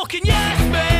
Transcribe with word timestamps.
fucking 0.00 0.24
yes, 0.24 0.72
mate. 0.72 0.99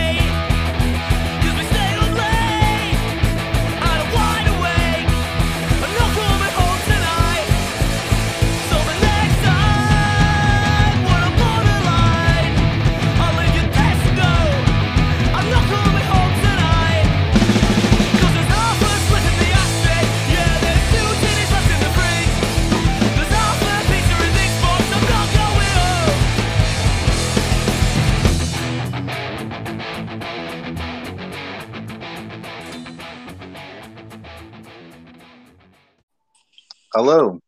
Hello, 37.03 37.41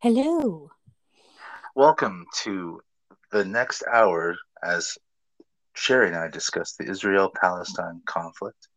Hello. 0.00 0.70
welcome 1.74 2.24
to 2.44 2.80
the 3.32 3.44
next 3.44 3.82
hour 3.92 4.36
as 4.62 4.96
Sherry 5.74 6.06
and 6.06 6.16
I 6.16 6.28
discuss 6.28 6.76
the 6.76 6.88
Israel 6.88 7.28
Palestine 7.34 8.00
conflict 8.06 8.68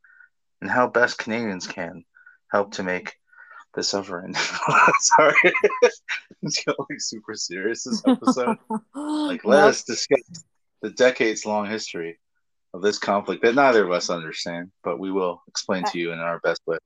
and 0.62 0.72
how 0.72 0.88
best 0.88 1.20
Canadians 1.20 1.68
can 1.68 2.04
help 2.52 2.72
to 2.72 2.82
make 2.82 3.14
the 3.76 3.84
suffering. 3.84 4.34
Sorry, 5.00 5.36
it's 6.42 6.64
going 6.64 6.98
super 6.98 7.36
serious 7.36 7.84
this 7.84 8.02
episode. 8.08 8.58
Like, 8.96 9.46
let 9.46 9.64
us 9.66 9.84
discuss 9.84 10.24
the 10.82 10.90
decades 10.90 11.46
long 11.46 11.70
history 11.70 12.18
of 12.74 12.82
this 12.82 12.98
conflict 12.98 13.44
that 13.44 13.54
neither 13.54 13.86
of 13.86 13.92
us 13.92 14.10
understand, 14.10 14.72
but 14.84 14.98
we 14.98 15.12
will 15.12 15.44
explain 15.48 15.86
uh, 15.86 15.92
to 15.92 16.00
you 16.00 16.14
in 16.14 16.18
our 16.18 16.40
best 16.40 16.62
way. 16.66 16.78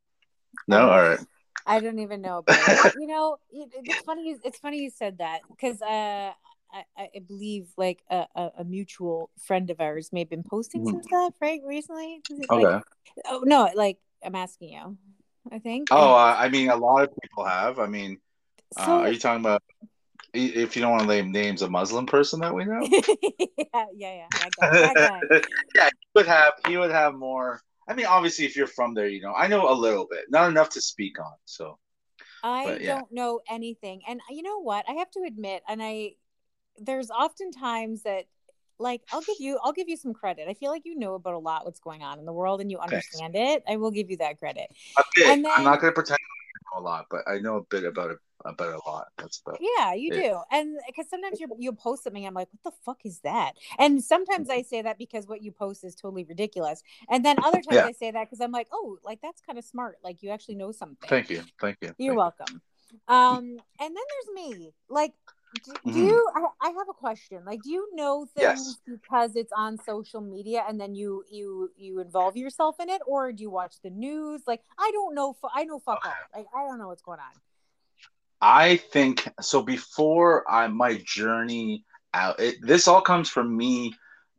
No, 0.68 0.90
uh, 0.90 0.92
all 0.92 1.02
right. 1.03 1.20
I 1.66 1.80
don't 1.80 2.00
even 2.00 2.22
know 2.22 2.40
about 2.40 2.58
it. 2.70 2.94
you 3.00 3.08
know, 3.08 3.38
it, 3.52 3.70
it's 3.84 4.04
funny. 4.04 4.30
you- 4.30 4.40
It's 4.44 4.60
funny 4.60 4.80
you 4.80 4.90
said 4.90 5.18
that 5.20 5.42
because 5.50 5.82
uh, 5.82 6.32
I, 6.72 6.84
I 6.98 7.20
believe 7.28 7.68
like 7.78 8.04
a, 8.10 8.26
a, 8.58 8.64
mutual 8.64 9.30
friend 9.40 9.70
of 9.70 9.80
ours 9.82 10.12
may 10.12 10.20
have 10.22 10.30
been 10.30 10.44
posting 10.44 10.86
some 10.86 11.02
Mhm. 11.02 11.04
stuff 11.04 11.34
right 11.42 11.62
recently. 11.66 12.22
It, 12.30 12.50
like- 12.50 12.66
Okay. 12.66 12.84
oh 13.26 13.42
no, 13.46 13.70
like 13.76 13.98
I'm 14.24 14.36
asking 14.36 14.74
you. 14.74 14.98
I 15.52 15.60
think. 15.60 15.88
Oh, 15.92 16.14
uh, 16.14 16.36
I 16.38 16.50
mean, 16.50 16.70
a 16.70 16.76
lot 16.76 17.04
of 17.04 17.10
people 17.22 17.46
have. 17.46 17.80
I 17.80 17.88
mean, 17.88 18.20
uh, 18.78 18.82
are 18.82 19.12
you 19.12 19.18
talking 19.18 19.42
about 19.42 19.64
if 20.34 20.76
you 20.76 20.82
don't 20.82 20.92
want 20.92 21.04
to 21.04 21.08
name 21.08 21.32
names, 21.32 21.64
a 21.64 21.70
Muslim 21.70 22.06
person 22.06 22.42
that 22.42 22.54
we 22.54 22.66
know? 22.66 22.82
yeah, 23.74 23.86
yeah, 23.96 24.14
yeah. 24.14 24.28
That 24.32 24.52
guy, 24.60 24.70
that 24.70 24.96
guy. 24.96 25.40
yeah, 25.76 25.90
he 25.90 26.08
would 26.16 26.28
have. 26.28 26.54
He 26.68 26.78
would 26.78 26.92
have 26.92 27.16
more. 27.16 27.62
I 27.90 27.95
mean, 27.95 28.06
obviously, 28.06 28.45
if 28.45 28.56
you're 28.56 28.68
from 28.68 28.94
there, 28.94 29.08
you 29.08 29.20
know. 29.20 29.34
I 29.34 29.48
know 29.48 29.70
a 29.70 29.73
little 29.73 30.08
bit, 30.09 30.26
not 30.30 30.50
enough 30.50 30.70
to 30.70 30.82
speak 30.82 31.20
on. 31.20 31.34
So, 31.45 31.80
I 32.44 32.66
But, 32.66 32.81
yeah. 32.81 32.96
don't 32.96 33.12
know 33.12 33.42
anything. 33.50 34.02
And 34.08 34.22
you 34.30 34.44
know 34.44 34.59
what? 34.59 34.86
I 34.88 34.94
have 34.94 35.09
to 35.12 35.23
admit, 35.26 35.64
and 35.68 35.81
I 35.81 36.14
there's 36.78 37.09
often 37.09 37.52
times 37.52 38.04
that 38.04 38.26
like 38.78 39.02
I'll 39.12 39.22
give 39.22 39.38
you 39.40 39.59
I'll 39.64 39.73
give 39.73 39.90
you 39.90 39.98
some 39.98 40.14
credit. 40.14 40.48
I 40.48 40.54
feel 40.54 40.72
like 40.72 40.84
you 40.86 40.98
know 40.98 41.16
about 41.16 41.34
a 41.34 41.40
lot 41.40 41.66
what's 41.66 41.80
going 41.80 42.04
on 42.04 42.20
in 42.20 42.26
the 42.26 42.31
world 42.31 42.62
and 42.62 42.72
you 42.72 42.78
Thanks. 42.78 42.94
understand 42.94 43.36
it. 43.36 43.64
I 43.68 43.76
will 43.76 43.92
give 43.92 44.09
you 44.09 44.18
that 44.18 44.40
credit. 44.40 44.72
And 45.26 45.46
I'm 45.48 45.64
not 45.64 45.81
going 45.81 45.92
to 45.92 45.96
pretend 45.96 46.20
know 46.73 46.81
a 46.81 46.84
lot, 46.84 47.06
but 47.09 47.22
I 47.28 47.39
know 47.39 47.58
a 47.58 47.64
bit 47.64 47.84
about 47.84 48.12
it. 48.12 48.17
About 48.45 48.73
a 48.73 48.89
lot. 48.89 49.08
That's 49.17 49.42
about. 49.45 49.58
Yeah, 49.59 49.94
you 49.94 50.14
Yeah. 50.14 50.22
do. 50.22 50.39
And 50.50 50.78
because 50.88 51.09
sometimes 51.09 51.42
you 51.42 51.50
you 51.58 51.73
post 51.73 52.03
something, 52.06 52.25
I'm 52.25 52.34
like, 52.34 52.48
what 52.53 52.64
the 52.64 52.78
fuck 52.86 53.06
is 53.06 53.20
that? 53.20 53.56
And 53.78 54.02
sometimes 54.02 54.50
I 54.50 54.62
say 54.62 54.81
that 54.81 54.97
because 54.97 55.28
what 55.28 55.44
you 55.44 55.52
post 55.52 55.84
is 55.84 55.94
totally 55.94 56.23
ridiculous. 56.23 56.81
And 57.09 57.25
then 57.25 57.36
other 57.44 57.58
times 57.62 57.75
Yeah. 57.75 57.86
I 57.88 57.92
say 57.92 58.12
that 58.12 58.23
because 58.30 58.40
I'm 58.40 58.53
like, 58.53 58.67
oh, 58.72 58.97
like 59.03 59.20
that's 59.20 59.42
kind 59.42 59.59
of 59.59 59.66
smart. 59.66 59.97
Like 60.06 60.23
you 60.23 60.30
actually 60.30 60.56
know 60.56 60.72
something. 60.72 61.09
Thank 61.09 61.30
you. 61.30 61.44
Thank 61.59 61.80
you. 61.81 61.94
You're 61.97 62.16
Thank 62.16 62.17
welcome. 62.17 62.62
Um, 63.09 63.44
and 63.81 63.96
then 63.96 64.03
there's 64.09 64.36
me. 64.36 64.72
Like, 64.88 65.13
do, 65.54 65.74
do 65.92 66.00
Mhm. 66.00 66.06
you? 66.06 66.30
I, 66.36 66.68
I 66.68 66.70
have 66.70 66.90
a 66.90 66.94
question. 66.94 67.44
Like, 67.46 67.62
do 67.64 67.72
you 67.72 67.90
know 67.96 68.26
Yes. 68.36 68.60
things 68.60 68.80
because 68.86 69.36
it's 69.36 69.52
on 69.56 69.78
social 69.78 70.22
media, 70.22 70.64
and 70.68 70.80
then 70.80 70.96
you 70.96 71.24
you 71.30 71.72
you 71.78 72.00
involve 72.00 72.38
yourself 72.38 72.80
in 72.80 72.90
it, 72.90 73.02
or 73.08 73.32
do 73.32 73.44
you 73.44 73.50
watch 73.50 73.76
the 73.84 73.90
news? 73.90 74.44
Like, 74.48 74.62
I 74.78 74.92
don't 74.94 75.16
know. 75.16 75.36
I 75.54 75.64
know 75.66 75.80
fuck 75.80 76.02
all. 76.06 76.14
Like, 76.36 76.48
I 76.56 76.64
don't 76.68 76.78
know 76.80 76.88
what's 76.88 77.02
going 77.02 77.20
on. 77.20 77.34
I 78.42 78.78
think 78.78 79.28
so. 79.42 79.62
Before 79.62 80.50
I 80.50 80.68
my 80.68 81.02
journey 81.06 81.84
out, 82.14 82.40
it, 82.40 82.56
this 82.62 82.88
all 82.88 83.02
comes 83.02 83.30
from 83.30 83.56
me 83.56 83.94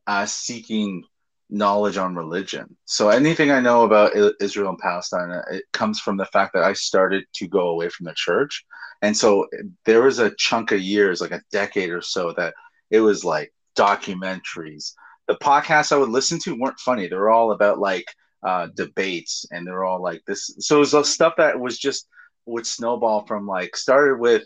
uh, 0.07 0.27
seeking 0.27 1.05
knowledge 1.51 1.97
on 1.97 2.15
religion. 2.15 2.77
So 2.85 3.09
anything 3.09 3.51
I 3.51 3.61
know 3.61 3.85
about 3.85 4.13
Israel 4.41 4.71
and 4.71 4.79
Palestine, 4.79 5.31
uh, 5.31 5.43
it 5.51 5.65
comes 5.73 6.01
from 6.01 6.17
the 6.17 6.27
fact 6.27 6.53
that 6.55 6.65
I 6.65 6.73
started 6.73 7.25
to 7.35 7.49
go 7.49 7.69
away 7.69 7.89
from 7.89 8.07
the 8.07 8.15
church, 8.15 8.65
and 9.03 9.17
so 9.17 9.47
there 9.85 10.03
was 10.03 10.19
a 10.19 10.35
chunk 10.37 10.73
of 10.73 10.81
years, 10.81 11.21
like 11.21 11.33
a 11.33 11.43
decade 11.51 11.91
or 11.91 12.03
so, 12.03 12.33
that 12.37 12.55
it 12.91 13.01
was 13.01 13.25
like 13.25 13.53
documentaries. 13.77 14.93
The 15.27 15.37
podcasts 15.37 15.93
I 15.93 15.97
would 15.99 16.11
listen 16.11 16.39
to 16.41 16.59
weren't 16.59 16.81
funny; 16.81 17.07
they 17.07 17.17
were 17.17 17.31
all 17.31 17.53
about 17.53 17.79
like 17.79 18.07
uh, 18.43 18.69
debates, 18.77 19.47
and 19.51 19.67
they're 19.67 19.85
all 19.85 20.03
like 20.03 20.23
this. 20.27 20.55
So 20.59 20.77
it 20.77 20.93
was 20.93 21.11
stuff 21.11 21.35
that 21.39 21.59
was 21.59 21.79
just 21.79 22.09
would 22.47 22.67
snowball 22.67 23.27
from 23.27 23.47
like 23.47 23.77
started 23.77 24.19
with 24.19 24.43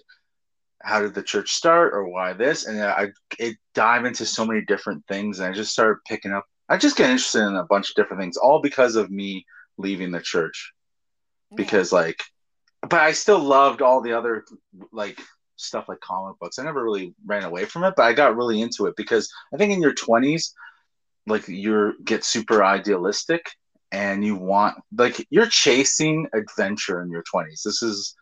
how 0.82 1.00
did 1.00 1.14
the 1.14 1.22
church 1.22 1.52
start 1.52 1.94
or 1.94 2.06
why 2.08 2.34
this 2.34 2.66
and 2.66 2.82
I 2.82 3.08
it 3.38 3.56
dive 3.74 4.04
into 4.04 4.26
so 4.26 4.44
many 4.44 4.60
different 4.60 5.02
things 5.08 5.38
and 5.38 5.48
I 5.48 5.52
just 5.52 5.72
started 5.72 5.98
picking 6.06 6.32
up 6.32 6.44
I 6.68 6.76
just 6.76 6.96
get 6.96 7.10
interested 7.10 7.46
in 7.46 7.56
a 7.56 7.64
bunch 7.64 7.90
of 7.90 7.96
different 7.96 8.22
things 8.22 8.36
all 8.36 8.60
because 8.60 8.96
of 8.96 9.10
me 9.10 9.44
leaving 9.76 10.10
the 10.10 10.20
church. 10.20 10.72
Because 11.54 11.92
like 11.92 12.22
but 12.82 13.00
I 13.00 13.12
still 13.12 13.38
loved 13.38 13.80
all 13.80 14.00
the 14.00 14.12
other 14.12 14.44
like 14.92 15.18
stuff 15.56 15.88
like 15.88 16.00
comic 16.00 16.38
books. 16.38 16.58
I 16.58 16.64
never 16.64 16.82
really 16.82 17.14
ran 17.24 17.44
away 17.44 17.64
from 17.64 17.84
it 17.84 17.94
but 17.96 18.04
I 18.04 18.12
got 18.12 18.36
really 18.36 18.60
into 18.60 18.86
it 18.86 18.96
because 18.96 19.30
I 19.52 19.56
think 19.56 19.72
in 19.72 19.82
your 19.82 19.94
20s 19.94 20.50
like 21.26 21.44
you're 21.48 21.94
get 22.04 22.24
super 22.24 22.64
idealistic 22.64 23.46
and 23.92 24.24
you 24.24 24.34
want 24.34 24.76
like 24.96 25.24
you're 25.30 25.46
chasing 25.46 26.26
adventure 26.34 27.00
in 27.02 27.10
your 27.10 27.22
20s 27.32 27.62
this 27.62 27.82
is 27.82 28.16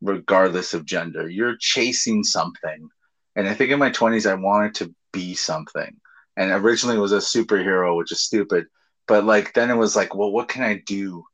regardless 0.00 0.74
of 0.74 0.86
gender. 0.86 1.28
You're 1.28 1.56
chasing 1.58 2.22
something. 2.22 2.88
And 3.36 3.48
i 3.48 3.54
think 3.54 3.70
in 3.70 3.78
my 3.78 3.90
20s 3.90 4.28
i 4.28 4.34
wanted 4.34 4.74
to 4.76 4.94
be 5.12 5.34
something 5.34 5.94
and 6.38 6.50
originally 6.52 6.96
it 6.96 7.00
was 7.00 7.12
a 7.12 7.18
superhero 7.18 7.96
which 7.96 8.12
is 8.12 8.22
stupid. 8.22 8.66
But 9.06 9.24
like 9.24 9.52
then 9.54 9.70
it 9.70 9.76
was 9.76 9.96
like 9.96 10.14
well 10.14 10.32
what 10.32 10.48
can 10.48 10.62
i 10.62 10.82
do? 10.86 11.24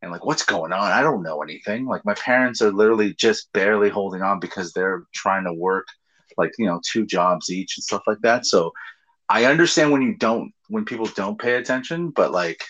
And 0.00 0.10
like 0.10 0.24
what's 0.24 0.44
going 0.44 0.72
on? 0.72 0.92
I 0.92 1.02
don't 1.02 1.22
know 1.22 1.42
anything. 1.42 1.86
Like 1.86 2.04
my 2.04 2.14
parents 2.14 2.62
are 2.62 2.72
literally 2.72 3.14
just 3.14 3.52
barely 3.52 3.90
holding 3.90 4.22
on 4.22 4.40
because 4.40 4.72
they're 4.72 5.04
trying 5.12 5.44
to 5.44 5.52
work 5.52 5.86
like 6.38 6.52
you 6.58 6.66
know 6.66 6.80
two 6.90 7.04
jobs 7.04 7.50
each 7.50 7.76
and 7.76 7.84
stuff 7.84 8.02
like 8.06 8.20
that. 8.22 8.46
So 8.46 8.72
i 9.28 9.44
understand 9.44 9.90
when 9.92 10.02
you 10.02 10.14
don't 10.16 10.52
when 10.68 10.84
people 10.84 11.06
don't 11.14 11.40
pay 11.40 11.54
attention 11.54 12.10
but 12.10 12.32
like 12.32 12.62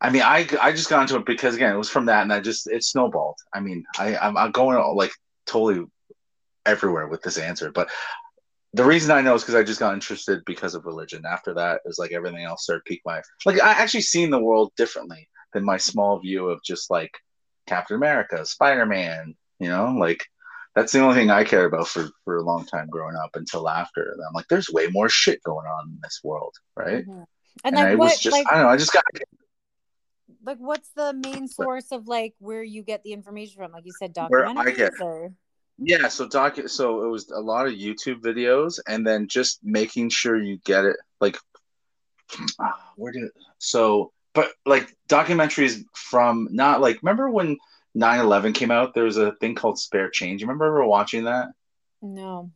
I 0.00 0.10
mean, 0.10 0.22
I 0.22 0.48
I 0.60 0.72
just 0.72 0.88
got 0.88 1.02
into 1.02 1.16
it 1.16 1.26
because 1.26 1.54
again, 1.54 1.74
it 1.74 1.78
was 1.78 1.90
from 1.90 2.06
that, 2.06 2.22
and 2.22 2.32
I 2.32 2.40
just 2.40 2.66
it 2.66 2.82
snowballed. 2.84 3.36
I 3.52 3.60
mean, 3.60 3.84
I 3.98 4.16
I'm, 4.16 4.36
I'm 4.36 4.50
going 4.50 4.78
like 4.96 5.12
totally 5.46 5.84
everywhere 6.64 7.06
with 7.06 7.22
this 7.22 7.38
answer, 7.38 7.70
but 7.70 7.90
the 8.72 8.84
reason 8.84 9.10
I 9.10 9.20
know 9.20 9.34
is 9.34 9.42
because 9.42 9.54
I 9.56 9.62
just 9.64 9.80
got 9.80 9.94
interested 9.94 10.42
because 10.46 10.74
of 10.74 10.84
religion. 10.86 11.24
After 11.26 11.52
that, 11.54 11.76
it 11.84 11.88
was 11.88 11.98
like 11.98 12.12
everything 12.12 12.44
else 12.44 12.64
started 12.64 12.84
pique 12.84 13.02
my 13.04 13.20
like 13.44 13.60
I 13.60 13.70
actually 13.72 14.02
seen 14.02 14.30
the 14.30 14.38
world 14.40 14.72
differently 14.76 15.28
than 15.52 15.64
my 15.64 15.76
small 15.76 16.20
view 16.20 16.48
of 16.48 16.62
just 16.62 16.90
like 16.90 17.10
Captain 17.66 17.96
America, 17.96 18.44
Spider 18.46 18.86
Man. 18.86 19.34
You 19.58 19.68
know, 19.68 19.94
like 19.98 20.24
that's 20.76 20.92
the 20.92 21.00
only 21.00 21.16
thing 21.16 21.30
I 21.30 21.42
cared 21.44 21.72
about 21.72 21.88
for 21.88 22.08
for 22.24 22.36
a 22.36 22.42
long 22.42 22.64
time 22.64 22.88
growing 22.88 23.16
up 23.16 23.30
until 23.34 23.68
after. 23.68 24.02
And 24.12 24.22
I'm 24.26 24.32
like, 24.34 24.46
there's 24.48 24.70
way 24.70 24.86
more 24.86 25.08
shit 25.08 25.42
going 25.42 25.66
on 25.66 25.88
in 25.88 25.98
this 26.02 26.20
world, 26.22 26.54
right? 26.76 27.04
Mhm. 27.06 27.24
And, 27.64 27.74
And, 27.74 27.76
like 27.76 27.86
I 27.86 27.94
what? 27.96 28.04
was 28.12 28.20
just 28.20 28.36
like 28.36 28.46
I 28.48 28.54
don't 28.54 28.62
know, 28.62 28.68
I 28.68 28.76
just 28.76 28.92
got 28.92 29.02
like 30.44 30.58
what's 30.58 30.90
the 30.92 31.12
main 31.12 31.48
source 31.48 31.90
of 31.92 32.06
like 32.06 32.34
where 32.38 32.62
you 32.62 32.82
get 32.82 33.02
the 33.02 33.12
information 33.12 33.56
from? 33.56 33.72
Like 33.72 33.84
you 33.84 33.92
said, 33.98 34.16
Where 34.28 34.46
I 34.46 34.54
documentaries 34.54 34.76
get- 34.76 34.92
or 35.00 35.32
Yeah, 35.82 36.08
so 36.08 36.28
doc 36.28 36.58
so 36.66 37.04
it 37.04 37.08
was 37.08 37.30
a 37.30 37.40
lot 37.40 37.66
of 37.66 37.72
YouTube 37.72 38.20
videos 38.20 38.78
and 38.86 39.06
then 39.06 39.28
just 39.28 39.60
making 39.62 40.10
sure 40.10 40.40
you 40.40 40.58
get 40.64 40.84
it 40.84 40.96
like 41.20 41.38
ah, 42.60 42.92
where 42.96 43.12
did 43.12 43.30
so 43.58 44.12
but 44.34 44.50
like 44.66 44.94
documentaries 45.08 45.82
from 45.94 46.48
not 46.50 46.80
like 46.80 47.00
remember 47.02 47.30
when 47.30 47.56
9/11 47.96 48.54
came 48.54 48.70
out 48.70 48.94
there 48.94 49.04
was 49.04 49.16
a 49.16 49.32
thing 49.36 49.54
called 49.54 49.78
spare 49.78 50.10
change. 50.10 50.40
You 50.40 50.46
remember 50.46 50.66
ever 50.66 50.84
watching 50.84 51.24
that? 51.24 51.48
no. 52.02 52.50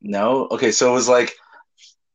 No? 0.00 0.46
Okay, 0.50 0.72
so 0.72 0.90
it 0.90 0.94
was 0.94 1.08
like 1.08 1.34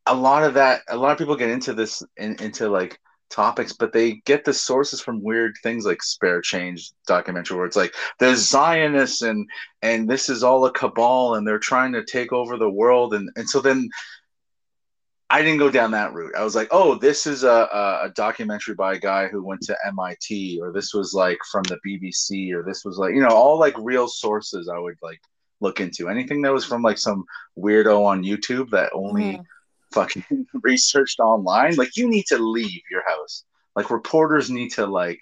a 0.06 0.14
lot 0.14 0.44
of 0.44 0.54
that 0.54 0.82
a 0.88 0.96
lot 0.96 1.12
of 1.12 1.18
people 1.18 1.36
get 1.36 1.50
into 1.50 1.72
this 1.74 2.02
in, 2.16 2.36
into 2.42 2.68
like 2.68 2.98
topics 3.32 3.72
but 3.72 3.92
they 3.92 4.12
get 4.26 4.44
the 4.44 4.52
sources 4.52 5.00
from 5.00 5.22
weird 5.22 5.54
things 5.62 5.86
like 5.86 6.02
spare 6.02 6.40
change 6.40 6.92
documentary 7.06 7.56
where 7.56 7.66
it's 7.66 7.76
like 7.76 7.94
there's 8.18 8.46
zionists 8.46 9.22
and 9.22 9.48
and 9.80 10.08
this 10.08 10.28
is 10.28 10.42
all 10.42 10.64
a 10.66 10.72
cabal 10.72 11.34
and 11.34 11.46
they're 11.46 11.58
trying 11.58 11.92
to 11.92 12.04
take 12.04 12.32
over 12.32 12.56
the 12.56 12.70
world 12.70 13.14
and 13.14 13.30
and 13.36 13.48
so 13.48 13.60
then 13.60 13.88
I 15.30 15.40
didn't 15.40 15.60
go 15.60 15.70
down 15.70 15.92
that 15.92 16.12
route. 16.12 16.34
I 16.36 16.44
was 16.44 16.54
like, 16.54 16.68
oh, 16.72 16.94
this 16.96 17.26
is 17.26 17.42
a, 17.42 17.48
a, 18.02 18.12
documentary 18.14 18.74
by 18.74 18.92
a 18.92 18.98
guy 18.98 19.28
who 19.28 19.42
went 19.42 19.62
to 19.62 19.76
MIT, 19.86 20.60
or 20.60 20.72
this 20.72 20.92
was 20.92 21.14
like 21.14 21.38
from 21.50 21.62
the 21.62 21.78
BBC, 21.86 22.52
or 22.52 22.62
this 22.62 22.84
was 22.84 22.98
like, 22.98 23.14
you 23.14 23.22
know, 23.22 23.30
all 23.30 23.58
like 23.58 23.74
real 23.78 24.08
sources 24.08 24.68
I 24.68 24.78
would 24.78 24.98
like 25.00 25.22
look 25.60 25.80
into. 25.80 26.10
Anything 26.10 26.42
that 26.42 26.52
was 26.52 26.66
from 26.66 26.82
like 26.82 26.98
some 26.98 27.24
weirdo 27.58 28.04
on 28.04 28.22
YouTube 28.22 28.68
that 28.72 28.92
only 28.92 29.38
Mhm. 29.38 29.44
Fucking 29.92 30.46
researched 30.62 31.20
online, 31.20 31.76
like 31.76 31.96
you 31.96 32.08
need 32.08 32.26
to 32.26 32.38
leave 32.38 32.80
your 32.90 33.02
house. 33.08 33.44
Like 33.76 33.90
reporters 33.90 34.50
need 34.50 34.70
to 34.70 34.86
like 34.86 35.20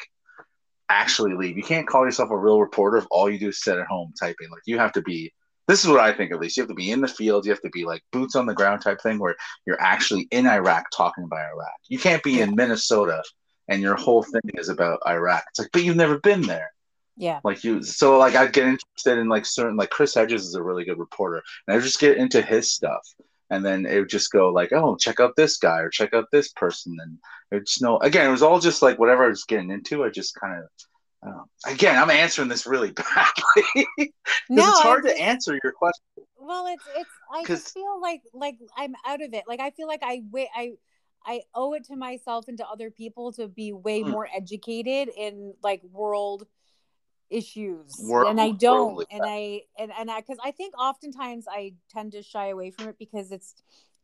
actually 0.88 1.34
leave. 1.34 1.56
You 1.56 1.62
can't 1.62 1.87
call 1.87 2.05
yourself 2.05 2.31
a 2.31 2.37
real 2.37 2.61
reporter 2.61 2.96
if 2.99 3.06
all 3.11 3.31
you 3.31 3.38
do 3.38 3.49
is 3.49 3.62
sit 3.62 3.78
at 3.78 3.87
home 3.87 4.12
typing. 4.19 4.50
Like 4.50 4.62
you 4.67 4.78
have 4.78 4.93
to 4.93 5.02
be 5.02 5.32
this 5.69 5.84
is 5.84 5.90
what 5.90 6.00
I 6.00 6.12
think 6.12 6.32
at 6.32 6.40
least. 6.40 6.56
You 6.56 6.62
have 6.64 6.69
to 6.69 6.75
be 6.75 6.90
in 6.90 7.00
the 7.00 7.06
field, 7.08 7.44
you 7.46 7.52
have 7.52 7.61
to 7.62 7.70
be 7.70 7.84
like 7.84 8.02
boots 8.11 8.34
on 8.34 8.46
the 8.46 8.55
ground 8.55 8.82
type 8.82 9.00
thing 9.00 9.20
where 9.20 9.37
you're 9.67 9.81
actually 9.81 10.26
in 10.32 10.46
Iraq 10.46 10.87
talking 10.96 11.23
about 11.25 11.49
Iraq. 11.52 11.73
You 11.88 11.99
can't 11.99 12.23
be 12.25 12.40
in 12.40 12.56
Minnesota 12.56 13.23
and 13.69 13.81
your 13.81 13.94
whole 13.94 14.25
thing 14.25 14.40
is 14.55 14.69
about 14.69 14.99
Iraq. 15.06 15.44
It's 15.50 15.61
like, 15.61 15.69
but 15.73 15.84
you've 15.84 15.94
never 15.96 16.19
been 16.19 16.43
there 16.43 16.73
Yeah. 17.16 17.38
like 17.44 17.62
you 17.62 17.82
so 17.84 18.19
like 18.19 18.34
i'd 18.34 18.52
get 18.52 18.66
interested 18.66 19.19
in 19.19 19.28
like 19.28 19.46
certain 19.46 19.76
like 19.76 19.90
chris 19.90 20.14
hedges 20.14 20.44
is 20.44 20.55
a 20.55 20.62
really 20.62 20.84
good 20.84 20.99
reporter 20.99 21.40
and 21.69 21.76
i 21.76 21.81
just 21.81 22.00
get 22.00 22.16
into 22.16 22.40
his 22.43 22.73
stuff 22.73 23.06
and 23.50 23.64
then 23.64 23.87
it 23.87 23.99
would 23.99 24.08
just 24.08 24.31
go 24.31 24.49
like 24.50 24.73
oh 24.73 24.97
check 24.97 25.20
out 25.20 25.35
this 25.37 25.56
guy 25.58 25.81
or 25.81 25.88
check 25.91 26.14
out 26.14 26.26
this 26.32 26.50
person 26.52 26.97
and 27.00 27.19
it 27.50 27.67
just 27.67 27.82
no 27.82 27.99
again 27.99 28.26
it 28.26 28.31
was 28.31 28.43
all 28.43 28.61
just 28.61 28.82
like 28.82 28.99
whatever 28.99 29.25
i 29.25 29.29
was 29.29 29.44
getting 29.44 29.70
into 29.70 30.05
i 30.05 30.08
just 30.11 30.35
kind 30.41 30.62
of 30.62 31.32
again 31.67 31.97
i'm 32.00 32.11
answering 32.11 32.49
this 32.49 32.67
really 32.67 32.91
badly 32.93 33.87
No, 34.49 34.69
it's 34.70 34.81
hard 34.81 35.05
to 35.05 35.19
answer 35.20 35.58
your 35.62 35.73
question 35.73 36.02
Well, 36.38 36.67
it's 36.67 36.85
it's. 36.97 37.11
I 37.32 37.44
just 37.44 37.75
feel 37.75 38.00
like 38.00 38.23
like 38.32 38.56
I'm 38.76 38.94
out 39.06 39.23
of 39.23 39.35
it. 39.35 39.44
Like 39.47 39.61
I 39.61 39.70
feel 39.70 39.87
like 39.87 40.00
I 40.02 40.23
wait. 40.31 40.49
I 40.55 40.73
I 41.25 41.43
owe 41.55 41.75
it 41.75 41.85
to 41.85 41.97
myself 41.97 42.49
and 42.49 42.56
to 42.58 42.67
other 42.67 42.91
people 42.91 43.32
to 43.32 43.47
be 43.47 43.73
way 43.73 44.02
Mm. 44.02 44.11
more 44.11 44.29
educated 44.35 45.11
in 45.17 45.55
like 45.62 45.82
world 45.93 46.47
issues, 47.30 47.94
World- 48.08 48.30
and 48.30 48.40
I 48.40 48.50
don't. 48.50 49.06
And 49.10 49.22
I 49.24 49.62
and 49.78 49.90
and 49.98 50.10
I 50.10 50.20
because 50.20 50.38
I 50.42 50.50
think 50.50 50.74
oftentimes 50.78 51.46
I 51.48 51.74
tend 51.88 52.12
to 52.12 52.22
shy 52.22 52.48
away 52.48 52.70
from 52.70 52.88
it 52.88 52.98
because 52.98 53.30
it's 53.32 53.54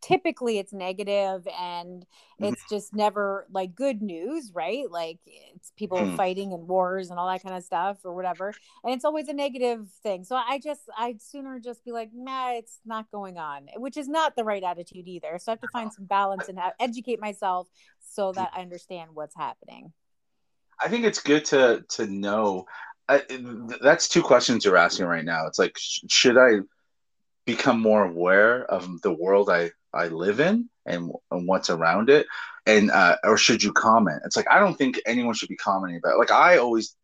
typically 0.02 0.58
it's 0.58 0.74
negative 0.74 1.48
and 1.58 2.06
Mhm. 2.38 2.48
it's 2.52 2.62
just 2.68 2.94
never 2.94 3.46
like 3.50 3.74
good 3.74 4.02
news 4.02 4.52
right 4.52 4.90
like 4.90 5.18
it's 5.24 5.72
people 5.74 5.98
Mm. 5.98 6.16
fighting 6.16 6.52
and 6.52 6.68
wars 6.68 7.08
and 7.10 7.18
all 7.18 7.26
that 7.28 7.42
kind 7.42 7.56
of 7.56 7.64
stuff 7.64 8.04
or 8.04 8.12
whatever 8.14 8.52
and 8.84 8.92
it's 8.92 9.06
always 9.06 9.26
a 9.28 9.32
negative 9.32 9.88
thing 10.02 10.22
so 10.22 10.36
i 10.36 10.58
just 10.58 10.82
i'd 10.98 11.20
sooner 11.22 11.58
just 11.58 11.82
be 11.82 11.92
like 11.92 12.10
nah 12.12 12.50
it's 12.52 12.78
not 12.84 13.10
going 13.10 13.38
on 13.38 13.68
which 13.78 13.96
is 13.96 14.06
not 14.06 14.36
the 14.36 14.44
right 14.44 14.62
attitude 14.62 15.08
either 15.08 15.38
so 15.38 15.50
i 15.50 15.52
have 15.54 15.60
to 15.60 15.68
find 15.68 15.90
some 15.90 16.04
balance 16.04 16.46
and 16.48 16.60
educate 16.78 17.18
myself 17.18 17.66
so 17.98 18.32
that 18.32 18.50
i 18.54 18.60
understand 18.60 19.10
what's 19.14 19.34
happening 19.34 19.92
I 20.78 20.88
think 20.88 21.06
it's 21.06 21.20
good 21.22 21.46
to 21.46 21.86
to 21.88 22.06
know. 22.06 22.66
I, 23.08 23.22
that's 23.80 24.08
two 24.08 24.22
questions 24.22 24.64
you're 24.64 24.76
asking 24.76 25.06
right 25.06 25.24
now. 25.24 25.46
It's 25.46 25.58
like, 25.58 25.76
sh- 25.78 26.00
should 26.08 26.36
I 26.36 26.60
become 27.44 27.80
more 27.80 28.04
aware 28.04 28.64
of 28.64 29.00
the 29.02 29.12
world 29.12 29.48
I 29.50 29.70
I 29.94 30.08
live 30.08 30.40
in 30.40 30.68
and, 30.84 31.10
and 31.30 31.48
what's 31.48 31.70
around 31.70 32.10
it, 32.10 32.26
and 32.66 32.90
uh, 32.90 33.16
or 33.24 33.38
should 33.38 33.62
you 33.62 33.72
comment? 33.72 34.22
It's 34.24 34.36
like 34.36 34.50
I 34.50 34.58
don't 34.58 34.76
think 34.76 35.00
anyone 35.06 35.34
should 35.34 35.48
be 35.48 35.56
commenting 35.56 35.98
about. 35.98 36.14
It. 36.14 36.18
Like 36.18 36.32
I 36.32 36.58
always 36.58 36.96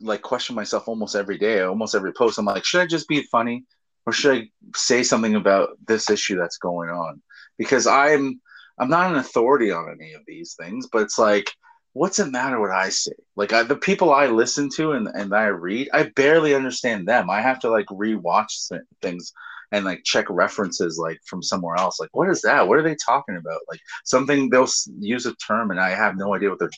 like 0.00 0.22
question 0.22 0.54
myself 0.54 0.88
almost 0.88 1.16
every 1.16 1.38
day, 1.38 1.60
almost 1.62 1.94
every 1.94 2.12
post. 2.12 2.38
I'm 2.38 2.44
like, 2.44 2.64
should 2.64 2.80
I 2.80 2.86
just 2.86 3.08
be 3.08 3.22
funny, 3.22 3.64
or 4.06 4.12
should 4.12 4.36
I 4.36 4.48
say 4.74 5.02
something 5.02 5.36
about 5.36 5.70
this 5.86 6.10
issue 6.10 6.36
that's 6.36 6.58
going 6.58 6.90
on? 6.90 7.22
Because 7.56 7.86
I'm 7.86 8.40
I'm 8.78 8.90
not 8.90 9.10
an 9.10 9.18
authority 9.18 9.70
on 9.70 9.88
any 9.90 10.12
of 10.12 10.22
these 10.26 10.54
things, 10.54 10.88
but 10.92 11.02
it's 11.02 11.18
like 11.18 11.50
what's 11.92 12.18
it 12.18 12.30
matter 12.30 12.60
what 12.60 12.70
I 12.70 12.90
say? 12.90 13.12
Like 13.36 13.52
I, 13.52 13.62
the 13.64 13.76
people 13.76 14.12
I 14.12 14.26
listen 14.26 14.68
to 14.76 14.92
and, 14.92 15.08
and 15.08 15.34
I 15.34 15.46
read, 15.46 15.88
I 15.92 16.10
barely 16.14 16.54
understand 16.54 17.08
them. 17.08 17.30
I 17.30 17.40
have 17.40 17.60
to 17.60 17.70
like 17.70 17.86
rewatch 17.86 18.68
th- 18.68 18.82
things 19.02 19.32
and 19.72 19.84
like 19.84 20.02
check 20.04 20.26
references 20.30 20.98
like 20.98 21.18
from 21.26 21.42
somewhere 21.42 21.76
else. 21.76 22.00
Like, 22.00 22.10
what 22.12 22.28
is 22.28 22.42
that? 22.42 22.68
What 22.68 22.78
are 22.78 22.82
they 22.82 22.96
talking 23.04 23.36
about? 23.36 23.60
Like 23.68 23.80
something 24.04 24.48
they'll 24.50 24.68
use 25.00 25.26
a 25.26 25.34
term 25.36 25.70
and 25.70 25.80
I 25.80 25.90
have 25.90 26.16
no 26.16 26.34
idea 26.34 26.50
what 26.50 26.58
they're 26.58 26.70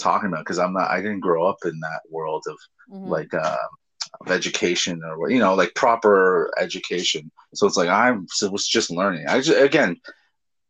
talking 0.00 0.28
about 0.28 0.40
because 0.40 0.58
I'm 0.58 0.72
not. 0.72 0.90
I 0.90 0.98
didn't 1.00 1.20
grow 1.20 1.46
up 1.48 1.58
in 1.64 1.78
that 1.80 2.00
world 2.10 2.44
of 2.48 2.58
Mhm. 2.90 3.08
like 3.08 3.34
uh, 3.34 3.56
of 4.20 4.30
education 4.30 5.02
or 5.04 5.30
you 5.30 5.38
know 5.38 5.54
like 5.54 5.74
proper 5.74 6.52
education. 6.58 7.30
So 7.54 7.66
it's 7.66 7.76
like 7.76 7.88
I'm 7.88 8.26
so 8.28 8.50
was 8.50 8.66
just 8.66 8.90
learning. 8.90 9.26
I 9.28 9.40
just 9.40 9.60
again, 9.60 9.96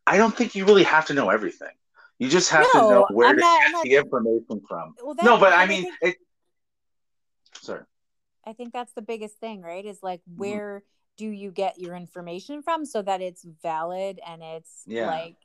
I 0.06 0.16
don't 0.16 0.36
think 0.36 0.54
you 0.54 0.64
really 0.64 0.84
have 0.84 1.06
to 1.06 1.14
know 1.14 1.30
everything. 1.30 1.72
You 2.20 2.28
just 2.28 2.50
have 2.50 2.70
to 2.72 2.78
know 2.78 3.06
where 3.10 3.28
I'm 3.30 3.36
to 3.36 3.40
not- 3.40 3.60
get 3.62 3.72
not- 3.72 3.84
the 3.84 3.94
information 3.96 4.60
from. 4.68 4.94
well, 5.02 5.16
No, 5.22 5.38
but 5.40 5.54
I 5.54 5.66
mean, 5.66 5.84
think, 5.84 5.94
it. 6.02 6.16
Sorry. 7.62 7.80
I 8.46 8.52
think 8.52 8.72
that's 8.74 8.92
the 8.92 9.02
biggest 9.02 9.38
thing 9.38 9.62
right 9.62 9.84
is 9.84 10.02
like 10.02 10.20
Mm-hmm. 10.30 10.38
where 10.40 10.82
do 11.16 11.26
you 11.26 11.50
get 11.50 11.78
your 11.78 11.94
information 11.96 12.62
from 12.62 12.84
so 12.84 13.00
that 13.02 13.20
it's 13.22 13.42
valid 13.62 14.20
and 14.26 14.42
it's 14.42 14.82
Yeah. 14.86 15.06
like 15.06 15.36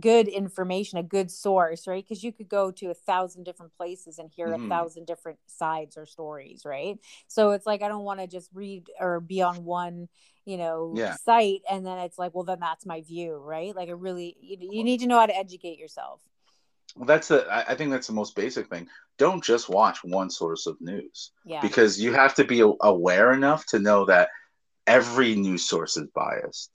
good 0.00 0.28
information 0.28 0.98
a 0.98 1.02
good 1.02 1.30
source 1.30 1.86
right 1.86 2.04
because 2.06 2.22
you 2.22 2.32
could 2.32 2.48
go 2.48 2.70
to 2.70 2.90
a 2.90 2.94
thousand 2.94 3.44
different 3.44 3.74
places 3.76 4.18
and 4.18 4.30
hear 4.30 4.48
Mhm. 4.48 4.66
a 4.66 4.68
thousand 4.68 5.06
different 5.06 5.38
sides 5.46 5.96
or 5.96 6.06
stories 6.06 6.64
right 6.64 6.98
so 7.28 7.50
it's 7.52 7.66
like 7.66 7.82
i 7.82 7.88
don't 7.88 8.04
want 8.04 8.20
to 8.20 8.26
just 8.26 8.50
read 8.54 8.88
or 8.98 9.20
be 9.20 9.42
on 9.42 9.64
one 9.64 10.08
you 10.44 10.56
know 10.56 10.94
Yeah. 10.96 11.16
site 11.24 11.62
and 11.70 11.84
then 11.86 11.98
it's 11.98 12.18
like 12.18 12.34
well 12.34 12.44
then 12.44 12.60
that's 12.60 12.86
my 12.86 13.00
view 13.02 13.34
right 13.34 13.74
like 13.76 13.88
it 13.88 13.94
really 13.96 14.36
you, 14.40 14.56
you 14.60 14.84
need 14.84 15.00
to 15.00 15.06
know 15.06 15.18
how 15.18 15.26
to 15.26 15.36
educate 15.36 15.78
yourself 15.78 16.20
Well, 16.96 17.06
that's 17.06 17.28
the. 17.28 17.46
I 17.50 17.72
I 17.72 17.74
think 17.76 17.90
that's 17.90 18.08
the 18.08 18.12
most 18.12 18.34
basic 18.34 18.68
thing. 18.68 18.88
Don't 19.16 19.44
just 19.44 19.68
watch 19.68 20.02
one 20.02 20.30
source 20.30 20.66
of 20.66 20.80
news 20.80 21.32
yeah 21.44 21.62
because 21.62 22.00
you 22.00 22.12
have 22.12 22.34
to 22.34 22.44
be 22.44 22.60
aware 22.82 23.32
enough 23.32 23.64
to 23.66 23.78
know 23.78 24.04
that 24.06 24.28
every 24.86 25.34
news 25.36 25.68
source 25.68 25.96
is 25.96 26.08
biased. 26.14 26.70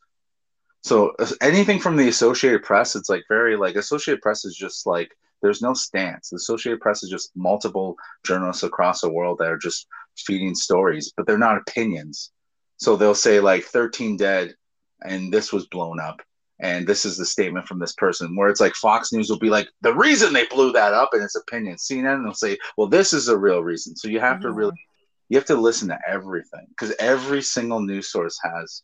So 0.86 1.16
anything 1.42 1.80
from 1.80 1.98
the 1.98 2.10
Associated 2.10 2.62
Press, 2.62 2.96
it's 2.96 3.10
like 3.10 3.24
very 3.28 3.56
like 3.58 3.76
Associated 3.76 4.22
Press 4.22 4.46
is 4.46 4.56
just 4.56 4.86
like 4.86 5.10
there's 5.42 5.60
no 5.60 5.74
stance. 5.74 6.30
The 6.30 6.36
Associated 6.36 6.80
Press 6.80 7.02
is 7.02 7.10
just 7.10 7.32
multiple 7.36 7.96
journalists 8.24 8.62
across 8.62 9.02
the 9.02 9.10
world 9.12 9.40
that 9.40 9.52
are 9.52 9.58
just 9.58 9.88
feeding 10.16 10.54
stories, 10.54 11.12
but 11.18 11.26
they're 11.26 11.40
not 11.40 11.58
opinions. 11.58 12.32
So 12.78 12.96
they'll 12.96 13.16
say 13.16 13.40
like 13.40 13.64
13 13.64 14.16
dead 14.16 14.54
and 15.04 15.34
this 15.34 15.52
was 15.52 15.66
blown 15.70 16.00
up 16.00 16.22
and 16.60 16.86
this 16.86 17.04
is 17.04 17.18
the 17.18 17.26
statement 17.26 17.68
from 17.68 17.80
this 17.80 17.94
person 17.94 18.36
where 18.36 18.50
it's 18.50 18.62
like 18.62 18.76
Fox 18.76 19.12
News 19.12 19.28
will 19.28 19.40
be 19.40 19.50
like 19.50 19.68
the 19.82 19.96
reason 19.96 20.34
they 20.34 20.46
blew 20.46 20.72
that 20.74 20.94
up 20.94 21.10
and 21.14 21.24
it's 21.24 21.36
opinion. 21.36 21.78
CNN 21.78 22.24
will 22.24 22.36
say, 22.36 22.60
well, 22.78 22.88
this 22.88 23.12
is 23.12 23.26
the 23.26 23.40
real 23.40 23.64
reason. 23.64 23.96
So 23.96 24.08
you 24.08 24.20
have 24.20 24.40
to 24.42 24.50
Mhm. 24.50 24.56
really 24.56 24.88
you 25.30 25.38
have 25.40 25.48
to 25.48 25.56
listen 25.56 25.88
to 25.88 25.98
everything 26.08 26.68
because 26.70 26.94
every 27.00 27.42
single 27.42 27.80
news 27.80 28.12
source 28.12 28.40
has 28.44 28.84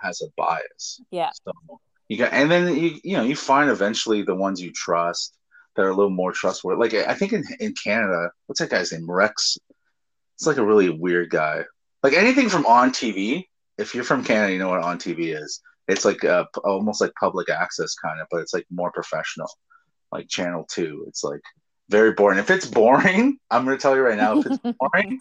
has 0.00 0.20
a 0.22 0.26
bias. 0.36 1.00
yeah 1.10 1.30
So 1.46 1.80
you 2.08 2.16
got, 2.16 2.32
and 2.32 2.50
then 2.50 2.76
you 2.76 2.98
you 3.04 3.16
know 3.16 3.22
you 3.22 3.36
find 3.36 3.70
eventually 3.70 4.22
the 4.22 4.34
ones 4.34 4.60
you 4.60 4.72
trust 4.72 5.36
that 5.76 5.82
are 5.82 5.90
a 5.90 5.94
little 5.94 6.10
more 6.10 6.32
trustworthy. 6.32 6.80
Like 6.80 6.94
I 7.08 7.14
think 7.14 7.32
in 7.32 7.44
in 7.60 7.72
Canada, 7.72 8.30
what's 8.46 8.60
that 8.60 8.70
guy's 8.70 8.92
name? 8.92 9.10
Rex. 9.10 9.56
It's 10.36 10.46
like 10.46 10.56
a 10.56 10.64
really 10.64 10.90
weird 10.90 11.30
guy. 11.30 11.64
Like 12.02 12.14
anything 12.14 12.48
from 12.48 12.66
on 12.66 12.90
TV. 12.90 13.44
If 13.78 13.94
you're 13.94 14.04
from 14.04 14.24
Canada, 14.24 14.52
you 14.52 14.58
know 14.58 14.68
what 14.68 14.82
on 14.82 14.98
TV 14.98 15.40
is. 15.40 15.60
It's 15.88 16.04
like 16.04 16.24
uh, 16.24 16.44
almost 16.64 17.00
like 17.00 17.12
public 17.18 17.48
access 17.48 17.94
kind 17.94 18.20
of, 18.20 18.26
but 18.30 18.40
it's 18.40 18.52
like 18.52 18.66
more 18.70 18.92
professional, 18.92 19.48
like 20.12 20.28
Channel 20.28 20.66
Two. 20.70 21.04
It's 21.08 21.24
like 21.24 21.40
very 21.88 22.12
boring. 22.12 22.38
If 22.38 22.50
it's 22.50 22.66
boring, 22.66 23.38
I'm 23.50 23.64
gonna 23.64 23.78
tell 23.78 23.94
you 23.94 24.02
right 24.02 24.18
now. 24.18 24.40
If 24.40 24.46
it's 24.46 24.58
boring, 24.80 25.20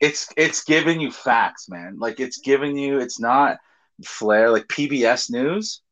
it's 0.00 0.28
it's 0.36 0.64
giving 0.64 1.00
you 1.00 1.10
facts, 1.10 1.68
man. 1.68 1.96
Like 1.98 2.20
it's 2.20 2.38
giving 2.38 2.76
you. 2.76 2.98
It's 2.98 3.18
not 3.18 3.56
flair 4.04 4.50
like 4.50 4.68
PBS 4.68 5.30
News. 5.30 5.82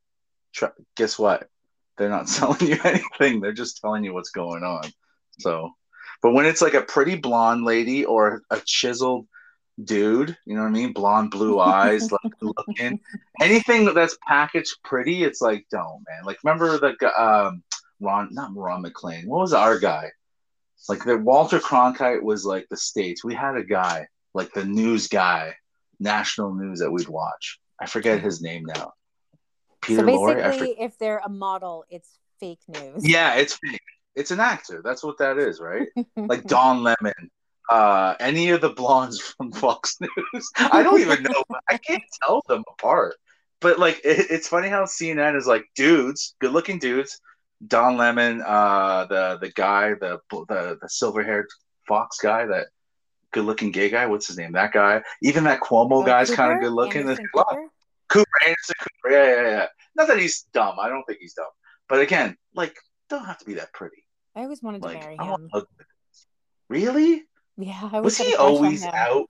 Tr- 0.53 0.67
guess 0.97 1.19
what? 1.19 1.49
They're 1.97 2.09
not 2.09 2.29
selling 2.29 2.67
you 2.67 2.79
anything. 2.85 3.41
They're 3.41 3.53
just 3.53 3.81
telling 3.81 4.05
you 4.05 4.15
what's 4.15 4.31
going 4.31 4.63
on. 4.63 4.85
So, 5.39 5.73
but 6.23 6.33
when 6.33 6.47
it's 6.47 6.63
like 6.63 6.75
a 6.75 6.83
pretty 6.83 7.17
blonde 7.17 7.65
lady 7.65 8.05
or 8.05 8.43
a 8.51 8.61
chiseled 8.65 9.27
dude, 9.83 10.37
you 10.45 10.55
know 10.55 10.63
what 10.63 10.69
I 10.69 10.73
mean? 10.73 10.93
Blonde, 10.93 11.31
blue 11.31 11.61
eyes, 11.61 12.11
like 12.11 12.33
looking, 12.41 13.01
anything 13.41 13.93
that's 13.93 14.17
packaged 14.27 14.77
pretty, 14.85 15.25
it's 15.25 15.41
like, 15.41 15.67
don't, 15.71 16.05
man. 16.09 16.25
Like, 16.25 16.39
remember 16.45 16.79
the 16.79 17.21
um, 17.21 17.63
Ron, 18.01 18.29
not 18.33 18.55
Ron 18.55 18.83
McLean. 18.83 19.27
What 19.29 19.41
was 19.41 19.53
our 19.53 19.79
guy? 19.79 20.11
Like 20.89 21.05
the 21.05 21.17
Walter 21.17 21.59
Cronkite 21.59 22.23
was 22.23 22.45
like 22.45 22.67
the 22.69 22.77
states. 22.77 23.25
We 23.25 23.35
had 23.35 23.57
a 23.57 23.65
guy, 23.65 24.07
like 24.35 24.53
the 24.53 24.65
news 24.65 25.09
guy, 25.09 25.55
national 25.99 26.55
news 26.55 26.81
that 26.81 26.91
we'd 26.91 27.09
watch. 27.09 27.59
I 27.81 27.87
forget 27.87 28.21
his 28.21 28.41
name 28.41 28.65
now. 28.65 28.93
Peter 29.83 30.01
so 30.01 30.07
Lorre. 30.07 30.43
I 30.43 30.51
basically 30.51 30.81
if 30.81 30.99
they're 30.99 31.21
a 31.25 31.29
model 31.29 31.85
it's 31.91 32.19
fake 32.41 32.61
news 32.69 33.07
Yeah, 33.07 33.35
it's 33.35 33.55
fake. 33.55 33.81
It's 34.15 34.31
an 34.31 34.41
actor. 34.41 34.81
That's 34.85 35.03
what 35.03 35.19
that 35.19 35.39
is, 35.39 35.61
right? 35.61 35.89
Like 36.17 36.45
Don 36.45 36.83
Lemon, 36.83 37.31
uh, 37.71 38.15
any 38.21 38.51
of 38.51 38.61
the 38.61 38.71
blondes 38.71 39.21
from 39.21 39.53
Fox 39.53 39.97
News. 40.01 40.51
I 40.57 40.83
don't 40.83 41.01
even 41.01 41.23
know. 41.23 41.43
I 41.69 41.79
can't 41.79 42.03
tell 42.23 42.43
them 42.49 42.63
apart. 42.69 43.17
but 43.61 43.79
like 43.79 44.01
it, 44.05 44.27
it's 44.31 44.49
funny 44.49 44.69
how 44.69 44.85
CNN 44.85 45.37
is 45.37 45.47
like 45.47 45.65
dudes, 45.75 46.35
good 46.41 46.53
looking 46.53 46.79
dudes. 46.79 47.21
Don 47.67 47.97
Lemon, 47.97 48.43
uh, 48.47 49.07
the 49.07 49.39
the 49.41 49.51
guy, 49.51 49.95
the 49.95 50.21
the 50.31 50.79
the 50.81 50.89
silver 50.89 51.23
haired 51.23 51.49
fox 51.89 52.19
guy, 52.21 52.47
that 52.47 52.67
good 53.35 53.45
looking 53.45 53.71
gay 53.71 53.91
guy. 53.91 54.07
What's 54.07 54.27
his 54.27 54.39
name? 54.39 54.53
That 54.53 54.73
guy. 54.73 55.03
Even 55.23 55.45
that 55.45 55.61
Cuomo 55.61 56.03
Uh, 56.03 56.07
guy's 56.07 56.35
kind 56.35 56.53
of 56.53 56.61
good 56.61 56.73
looking. 56.73 57.03
Anderson 57.03 57.27
Cooper? 57.35 57.69
Cooper, 58.09 58.31
Anderson 58.47 58.75
Cooper. 58.81 59.15
Yeah, 59.15 59.27
yeah, 59.27 59.49
yeah. 59.51 59.67
Not 59.97 60.09
that 60.09 60.19
he's 60.19 60.43
dumb. 60.55 60.77
I 60.81 60.89
don't 60.89 61.05
think 61.05 61.19
he's 61.21 61.35
dumb. 61.35 61.51
But 61.89 62.01
again, 62.01 62.37
like, 62.55 62.77
don't 63.11 63.25
have 63.27 63.39
to 63.39 63.45
be 63.45 63.55
that 63.55 63.73
pretty. 63.73 64.07
I 64.35 64.43
always 64.43 64.63
wanted 64.63 64.83
to 64.83 64.89
marry 64.89 65.17
him. 65.17 65.51
Really? 66.69 67.25
Yeah, 67.57 67.89
I 67.93 68.01
Was 68.01 68.19
always 68.19 68.33
he 68.33 68.35
always 68.37 68.85
out? 68.85 69.27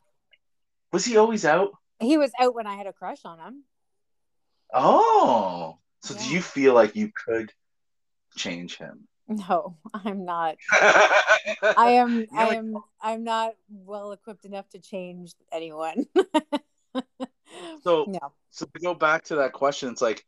Was 0.93 1.05
he 1.05 1.17
always 1.17 1.45
out? 1.45 1.73
He 2.01 2.17
was 2.17 2.31
out 2.41 2.55
when 2.55 2.67
I 2.67 2.77
had 2.77 2.87
a 2.87 2.93
crush 2.93 3.25
on 3.25 3.39
him. 3.39 3.65
Oh, 4.73 5.79
so 6.03 6.15
do 6.17 6.25
you 6.29 6.41
feel 6.41 6.75
like 6.75 6.97
you 6.97 7.11
could 7.15 7.53
change 8.37 8.77
him? 8.77 9.07
No, 9.29 9.77
I'm 9.95 10.25
not. 10.25 10.57
I 10.73 11.93
am. 11.93 12.27
I 12.37 12.57
am. 12.57 12.75
I'm 13.01 13.25
not 13.25 13.55
well 13.69 14.13
equipped 14.13 14.45
enough 14.45 14.69
to 14.71 14.79
change 14.79 15.35
anyone. 15.53 16.07
So, 17.83 18.07
no. 18.09 18.33
so 18.51 18.67
to 18.67 18.81
go 18.81 18.95
back 18.95 19.25
to 19.25 19.37
that 19.37 19.53
question, 19.53 19.91
it's 19.91 20.01
like, 20.01 20.25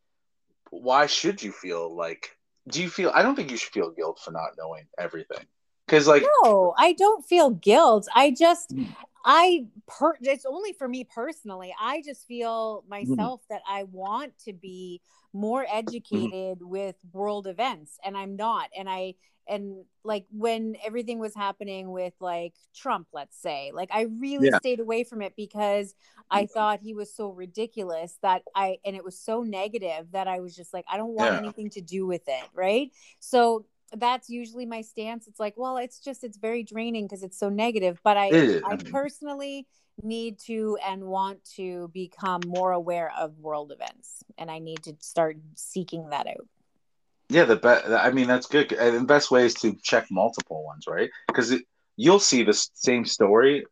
why 0.71 1.07
should 1.07 1.43
you 1.43 1.50
feel 1.50 1.95
like? 1.95 2.37
Do 2.69 2.83
you 2.83 2.91
feel? 2.91 3.11
I 3.15 3.23
don't 3.23 3.35
think 3.35 3.50
you 3.50 3.57
should 3.57 3.73
feel 3.73 3.91
guilt 3.91 4.21
for 4.23 4.31
not 4.31 4.50
knowing 4.59 4.85
everything, 4.99 5.45
because 5.87 6.07
like, 6.07 6.23
No, 6.43 6.75
I 6.76 6.93
don't 6.93 7.25
feel 7.25 7.50
guilt. 7.50 8.07
I 8.15 8.31
just, 8.31 8.71
Mm. 8.71 8.95
I 9.26 9.66
per. 9.88 10.16
It's 10.23 10.47
only 10.47 10.73
for 10.75 10.88
me 10.88 11.04
personally. 11.04 11.75
I 11.80 12.02
just 12.02 12.26
feel 12.28 12.85
Mm-hmm. 13.02 13.26
myself 13.26 13.42
that 13.50 13.62
I 13.68 13.85
want 13.85 14.38
to 14.47 14.52
be 14.54 15.02
more 15.35 15.66
educated 15.71 16.61
with 16.62 16.97
world 17.12 17.49
events, 17.49 17.99
and 18.04 18.16
I'm 18.16 18.37
not. 18.37 18.71
And 18.78 18.88
I 18.88 19.16
and 19.49 19.85
like 20.04 20.26
when 20.30 20.76
everything 20.85 21.18
was 21.21 21.35
happening 21.35 21.90
with 21.90 22.14
like 22.21 22.54
Trump, 22.75 23.09
let's 23.12 23.40
say, 23.40 23.73
like 23.75 23.90
I 23.92 24.02
really 24.02 24.50
Yeah. 24.50 24.52
stayed 24.52 24.80
away 24.80 25.04
from 25.04 25.23
it 25.23 25.35
because 25.37 25.95
I 26.30 26.47
Mhm. 26.47 26.47
thought 26.47 26.80
he 26.80 26.95
was 26.95 27.14
so 27.14 27.30
ridiculous 27.30 28.18
that 28.23 28.42
I 28.54 28.78
and 28.85 28.97
it 28.97 29.04
was 29.04 29.18
so 29.18 29.42
negative 29.42 30.12
that 30.12 30.28
I 30.28 30.40
was 30.40 30.56
just 30.56 30.73
like 30.75 30.85
I 30.90 30.97
don't 30.97 31.14
want 31.14 31.35
Yeah. 31.35 31.37
anything 31.37 31.71
to 31.71 31.80
do 31.80 32.06
with 32.06 32.23
it, 32.28 32.49
right? 32.54 32.92
So 33.21 33.66
that's 33.95 34.28
usually 34.28 34.66
my 34.66 34.81
stance. 34.83 35.26
It's 35.26 35.40
like, 35.40 35.55
well, 35.57 35.76
it's 35.76 35.99
just 36.00 36.25
it's 36.25 36.37
very 36.38 36.62
draining 36.62 37.07
because 37.07 37.23
it's 37.23 37.38
so 37.38 37.49
negative, 37.49 38.00
but 38.02 38.16
I 38.16 38.31
I 38.64 38.76
personally 38.90 39.66
need 40.02 40.38
to 40.40 40.76
and 40.87 41.05
want 41.05 41.43
to 41.57 41.88
become 41.95 42.43
more 42.47 42.73
aware 42.73 43.12
of 43.19 43.38
world 43.38 43.73
events 43.73 44.23
and 44.37 44.50
I 44.50 44.59
need 44.59 44.83
to 44.85 44.95
start 45.00 45.38
seeking 45.55 46.11
that 46.11 46.26
out. 46.26 46.47
Yeah, 47.28 47.45
the 47.45 47.57
best. 47.57 47.88
I 47.88 48.11
mean, 48.11 48.28
that's 48.28 48.47
good. 48.47 48.73
And 48.73 48.97
the 48.97 49.05
best 49.05 49.31
way 49.31 49.47
is 49.47 49.55
to 49.57 49.75
check 49.83 50.07
multiple 50.11 50.64
ones, 50.64 50.85
right? 50.87 51.11
Because 51.26 51.55
you'll 51.97 52.21
see 52.21 52.43
the 52.43 52.52
same 52.75 53.05
story 53.05 53.64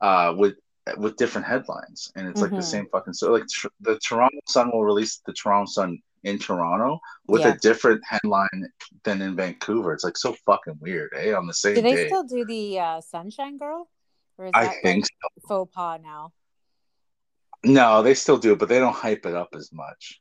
uh, 0.00 0.34
with 0.36 0.54
with 0.98 1.16
different 1.16 1.46
headlines, 1.46 2.12
and 2.14 2.28
it's 2.28 2.40
like 2.42 2.50
the 2.50 2.58
Mhm. 2.58 2.64
same 2.64 2.86
fucking 2.92 3.14
So, 3.14 3.32
Like 3.32 3.46
tr- 3.48 3.68
the 3.80 3.98
Toronto 3.98 4.38
Sun 4.46 4.70
will 4.70 4.84
release 4.84 5.20
the 5.26 5.32
Toronto 5.32 5.70
Sun 5.70 5.98
in 6.24 6.38
Toronto 6.38 6.98
with 7.26 7.42
Yeah. 7.42 7.54
a 7.54 7.58
different 7.58 8.02
headline 8.08 8.68
than 9.04 9.22
in 9.22 9.36
Vancouver. 9.36 9.92
It's 9.92 10.04
like 10.04 10.16
so 10.16 10.34
fucking 10.46 10.78
weird, 10.80 11.12
eh? 11.16 11.32
On 11.34 11.46
the 11.46 11.54
same 11.54 11.74
Do 11.76 11.82
they 11.82 11.94
day. 11.94 12.06
still 12.06 12.24
do 12.24 12.44
the 12.44 12.78
uh, 12.80 13.00
Sunshine 13.00 13.58
Girl? 13.58 13.88
Or 14.38 14.46
is 14.46 14.52
I 14.54 14.64
that 14.66 14.74
think 14.82 15.04
like 15.22 15.44
faux 15.48 15.72
pas 15.74 16.00
now? 16.02 16.32
No, 17.64 18.02
they 18.02 18.14
still 18.14 18.36
do, 18.38 18.56
but 18.56 18.68
they 18.68 18.78
don't 18.78 18.94
hype 18.94 19.24
it 19.26 19.34
up 19.34 19.54
as 19.54 19.72
much. 19.72 20.20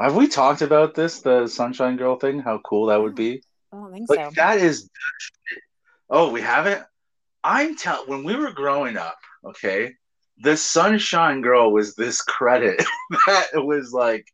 Have 0.00 0.16
we 0.16 0.26
talked 0.26 0.62
about 0.62 0.94
this, 0.94 1.20
the 1.20 1.46
Sunshine 1.46 1.96
Girl 1.96 2.16
thing? 2.16 2.38
How 2.40 2.58
cool 2.58 2.86
that 2.86 3.00
would 3.00 3.14
be? 3.14 3.42
I 3.72 3.76
don't 3.76 3.92
think 3.92 4.08
Like 4.10 4.26
so. 4.26 4.30
that 4.36 4.58
is 4.58 4.88
oh, 6.08 6.30
we 6.30 6.40
haven't. 6.40 6.82
I'm 7.44 7.76
telling 7.76 8.08
when 8.08 8.24
we 8.24 8.36
were 8.36 8.52
growing 8.52 8.96
up, 8.96 9.16
okay, 9.44 9.92
the 10.38 10.56
Sunshine 10.56 11.40
Girl 11.40 11.72
was 11.72 11.94
this 11.94 12.22
credit 12.22 12.82
that 13.26 13.48
was 13.54 13.92
like 13.92 14.26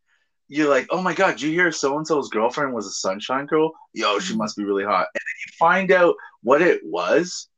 you're 0.48 0.68
like, 0.68 0.86
oh 0.90 1.02
my 1.02 1.14
god, 1.14 1.32
did 1.32 1.42
you 1.42 1.50
hear 1.50 1.70
so 1.70 1.96
and 1.96 2.06
so's 2.06 2.30
girlfriend 2.30 2.72
was 2.72 2.86
a 2.86 2.90
Sunshine 2.90 3.46
Girl? 3.46 3.72
Yo, 3.92 4.18
she 4.18 4.34
must 4.34 4.56
be 4.56 4.64
really 4.64 4.84
hot. 4.84 5.06
And 5.14 5.20
then 5.20 5.36
you 5.46 5.52
find 5.58 5.92
out 5.92 6.14
what 6.42 6.62
it 6.62 6.80
was. 6.84 7.48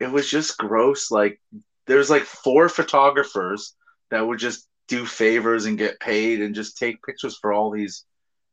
It 0.00 0.10
was 0.10 0.28
just 0.28 0.58
gross. 0.58 1.10
Like 1.10 1.40
there's 1.86 2.10
like 2.10 2.24
four 2.24 2.68
photographers 2.68 3.74
that 4.10 4.26
would 4.26 4.38
just 4.38 4.66
do 4.88 5.06
favors 5.06 5.66
and 5.66 5.78
get 5.78 6.00
paid 6.00 6.42
and 6.42 6.54
just 6.54 6.76
take 6.76 7.02
pictures 7.02 7.38
for 7.40 7.52
all 7.52 7.70
these 7.70 8.04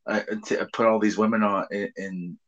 uh, 0.06 0.20
to 0.46 0.68
put 0.72 0.86
all 0.86 0.98
these 0.98 1.18
women 1.18 1.42
on 1.42 1.66
in, 1.70 1.92
in 1.96 2.38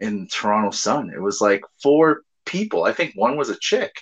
in 0.00 0.28
Toronto 0.28 0.70
Sun. 0.70 1.10
It 1.14 1.20
was 1.20 1.40
like 1.40 1.62
four 1.82 2.22
people. 2.44 2.84
I 2.84 2.92
think 2.92 3.12
one 3.14 3.36
was 3.36 3.48
a 3.48 3.58
chick, 3.58 3.92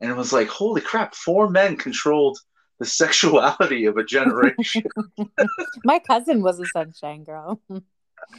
and 0.00 0.10
it 0.10 0.16
was 0.16 0.32
like, 0.32 0.48
holy 0.48 0.80
crap! 0.80 1.14
Four 1.14 1.48
men 1.50 1.76
controlled 1.76 2.38
the 2.78 2.84
sexuality 2.86 3.86
of 3.86 3.96
a 3.96 4.04
generation. 4.04 4.82
My 5.84 5.98
cousin 5.98 6.42
was 6.42 6.60
a 6.60 6.66
Sunshine 6.66 7.24
Girl. 7.24 7.60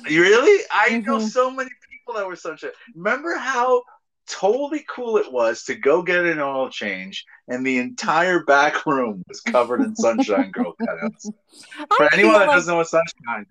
you 0.09 0.21
really? 0.21 0.63
I 0.71 0.99
know 0.99 1.17
Mhm. 1.17 1.29
so 1.29 1.49
many 1.51 1.69
people 1.89 2.13
that 2.15 2.27
were 2.27 2.35
sunshine. 2.35 2.71
Remember 2.95 3.35
how 3.35 3.83
totally 4.27 4.83
cool 4.89 5.17
it 5.17 5.31
was 5.31 5.63
to 5.63 5.75
go 5.75 6.01
get 6.01 6.25
an 6.25 6.39
oil 6.39 6.69
change, 6.69 7.25
and 7.47 7.65
the 7.65 7.77
entire 7.77 8.43
back 8.43 8.85
room 8.85 9.23
was 9.27 9.39
covered 9.41 9.81
in 9.81 9.95
Sunshine 9.95 10.51
Girl 10.51 10.73
cutouts. 10.81 11.31
For 11.97 12.13
anyone 12.13 12.33
that 12.33 12.47
like, 12.47 12.55
doesn't 12.57 12.71
know 12.71 12.77
what 12.77 12.87
sunshine, 12.89 13.45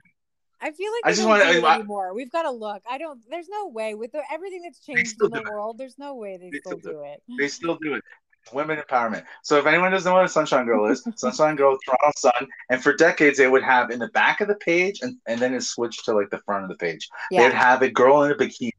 I 0.60 0.70
feel 0.72 0.90
like 0.92 1.02
I 1.04 1.10
just 1.10 1.18
just 1.20 1.28
wanna- 1.28 1.44
don't 1.44 1.52
do 1.52 1.58
it 1.58 1.64
I- 1.64 1.74
anymore. 1.76 2.14
We've 2.14 2.30
got 2.30 2.42
to 2.42 2.50
look. 2.50 2.82
I 2.90 2.98
don't. 2.98 3.20
There's 3.28 3.48
no 3.48 3.68
way 3.68 3.94
with 3.94 4.12
the, 4.12 4.22
everything 4.32 4.62
that's 4.62 4.80
changed 4.80 5.16
in 5.22 5.30
the 5.30 5.38
it. 5.40 5.44
world. 5.48 5.78
There's 5.78 5.98
no 5.98 6.14
way 6.14 6.36
they, 6.38 6.50
They 6.50 6.58
still 6.58 6.78
still 6.78 6.92
do 6.92 6.98
do 6.98 7.04
it. 7.04 7.22
they 7.38 7.48
still 7.48 7.76
do 7.80 7.94
it. 7.94 8.04
Women 8.52 8.78
empowerment. 8.78 9.24
So 9.42 9.58
if 9.58 9.66
anyone 9.66 9.90
doesn't 9.90 10.08
know 10.08 10.16
what 10.16 10.24
a 10.24 10.28
Sunshine 10.28 10.66
Girl 10.66 10.86
is, 10.90 11.06
Sunshine 11.16 11.56
Girl, 11.56 11.76
Toronto 11.84 12.12
Sun, 12.16 12.46
and 12.70 12.82
for 12.82 12.94
decades 12.94 13.38
they 13.38 13.48
would 13.48 13.62
have 13.62 13.90
in 13.90 13.98
the 13.98 14.08
back 14.08 14.40
of 14.40 14.48
the 14.48 14.54
page, 14.56 15.00
and, 15.02 15.16
and 15.26 15.40
then 15.40 15.54
it 15.54 15.62
switched 15.62 16.04
to 16.04 16.14
like 16.14 16.30
the 16.30 16.40
front 16.46 16.62
of 16.64 16.68
the 16.70 16.76
page. 16.76 17.08
Yeah. 17.30 17.48
They'd 17.48 17.54
have 17.56 17.82
a 17.82 17.90
girl 17.90 18.22
in 18.22 18.30
a 18.30 18.34
bikini. 18.34 18.70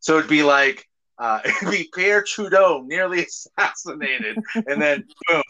So 0.00 0.18
it'd 0.18 0.30
be 0.30 0.42
like 0.42 0.88
uh, 1.18 1.40
it'd 1.44 1.70
be 1.70 1.88
Pierre 1.94 2.22
Trudeau 2.22 2.82
nearly 2.86 3.24
assassinated, 3.58 4.38
and 4.54 4.80
then 4.82 5.04
boom, 5.28 5.42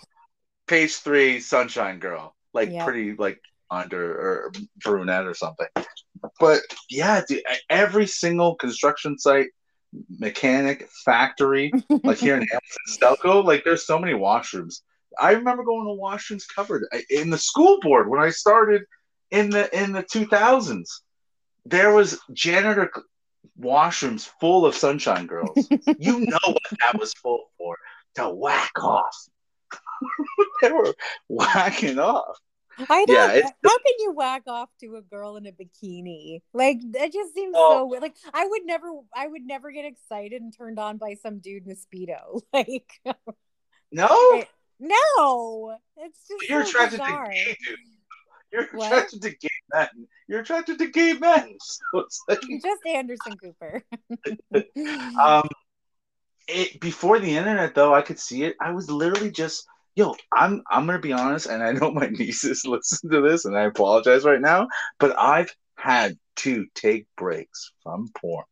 page 0.66 0.96
three, 0.96 1.40
Sunshine 1.40 1.98
Girl, 1.98 2.34
like 2.52 2.70
Yeah. 2.70 2.84
pretty 2.84 3.14
like 3.14 3.40
under 3.70 4.12
or 4.12 4.52
brunette 4.82 5.26
or 5.26 5.34
something. 5.34 5.66
But 6.40 6.60
yeah, 6.88 7.22
dude, 7.28 7.42
every 7.68 8.06
single 8.06 8.54
construction 8.54 9.18
site, 9.18 9.48
mechanic, 10.18 10.88
factory, 11.04 11.72
like 12.04 12.18
here 12.18 12.36
in 12.36 12.46
Hamilton, 12.46 12.86
Stelco, 12.88 13.44
like 13.44 13.64
there's 13.64 13.86
so 13.86 13.98
many 13.98 14.12
washrooms. 14.12 14.82
I 15.18 15.32
remember 15.32 15.64
going 15.64 15.86
to 15.86 16.00
washrooms 16.00 16.44
covered 16.54 16.84
in 17.10 17.30
the 17.30 17.38
school 17.38 17.78
board 17.80 18.08
when 18.08 18.20
I 18.20 18.30
started 18.30 18.82
in 19.30 19.50
the 19.50 19.74
in 19.76 19.92
the 19.92 20.02
2000s. 20.02 20.88
There 21.64 21.92
was 21.92 22.20
janitor 22.32 22.90
washrooms 23.58 24.28
full 24.40 24.66
of 24.66 24.74
sunshine 24.74 25.26
girls. 25.26 25.56
you 25.98 26.20
know 26.20 26.38
what 26.44 26.62
that 26.80 26.98
was 26.98 27.12
full 27.14 27.50
for 27.58 27.76
to 28.16 28.28
whack 28.28 28.72
off. 28.82 29.16
they 30.62 30.70
were 30.70 30.94
whacking 31.28 31.98
off. 31.98 32.38
I 32.78 33.04
don't. 33.06 33.08
Yeah, 33.36 33.42
how 33.64 33.78
can 33.78 33.94
you 34.00 34.12
whack 34.12 34.42
off 34.46 34.68
to 34.80 34.96
a 34.96 35.02
girl 35.02 35.36
in 35.36 35.46
a 35.46 35.52
bikini? 35.52 36.42
Like 36.52 36.78
that 36.92 37.12
just 37.12 37.34
seems 37.34 37.54
Oh. 37.56 37.78
so 37.80 37.86
weird. 37.86 38.02
Like 38.02 38.16
I 38.34 38.46
would 38.46 38.64
never. 38.64 38.88
I 39.14 39.26
would 39.26 39.42
never 39.42 39.72
get 39.72 39.84
excited 39.84 40.42
and 40.42 40.56
turned 40.56 40.78
on 40.78 40.98
by 40.98 41.14
some 41.22 41.38
dude 41.38 41.64
in 41.66 41.72
a 41.72 41.74
speedo. 41.74 42.42
Like 42.52 42.90
No, 43.92 44.44
no, 44.80 45.76
it's 45.96 46.28
just 46.28 46.48
you're 46.48 46.64
so 46.64 46.70
attracted 46.70 47.00
bizarre. 47.00 47.26
to 47.26 47.32
gay 47.32 47.56
dudes. 47.66 47.80
You're 48.52 48.66
What? 48.72 48.86
attracted 48.92 49.22
to 49.22 49.30
gay 49.30 49.48
men. 49.72 49.88
You're 50.28 50.40
attracted 50.40 50.78
to 50.78 50.86
gay 50.90 51.12
men. 51.14 51.56
So 51.62 52.00
it's 52.00 52.22
like 52.28 52.40
Just 52.62 52.86
Anderson 52.86 53.36
Cooper. 53.42 53.82
Um, 55.20 55.48
it 56.48 56.80
before 56.80 57.18
the 57.18 57.36
internet 57.36 57.74
though, 57.74 57.94
I 57.94 58.02
could 58.02 58.18
see 58.20 58.44
it. 58.44 58.56
I 58.60 58.70
was 58.72 58.90
literally 58.90 59.30
just, 59.30 59.66
yo, 59.96 60.14
I'm 60.32 60.62
I'm 60.70 60.86
gonna 60.86 61.00
be 61.00 61.12
honest, 61.12 61.46
and 61.46 61.62
I 61.62 61.72
know 61.72 61.90
my 61.90 62.06
nieces 62.12 62.64
listen 62.64 63.10
to 63.10 63.20
this, 63.22 63.44
and 63.44 63.56
I 63.56 63.62
apologize 63.64 64.24
right 64.24 64.40
now, 64.40 64.68
but 65.00 65.18
I've 65.18 65.52
had 65.76 66.16
to 66.36 66.66
take 66.74 67.06
breaks 67.16 67.72
from 67.82 68.08
porn 68.16 68.44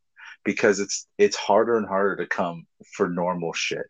because 0.45 0.81
it's 0.81 1.07
it's 1.19 1.37
harder 1.37 1.77
and 1.77 1.87
harder 1.87 2.17
to 2.17 2.27
come 2.27 2.67
for 2.97 3.09
normal 3.09 3.53
shit, 3.53 3.87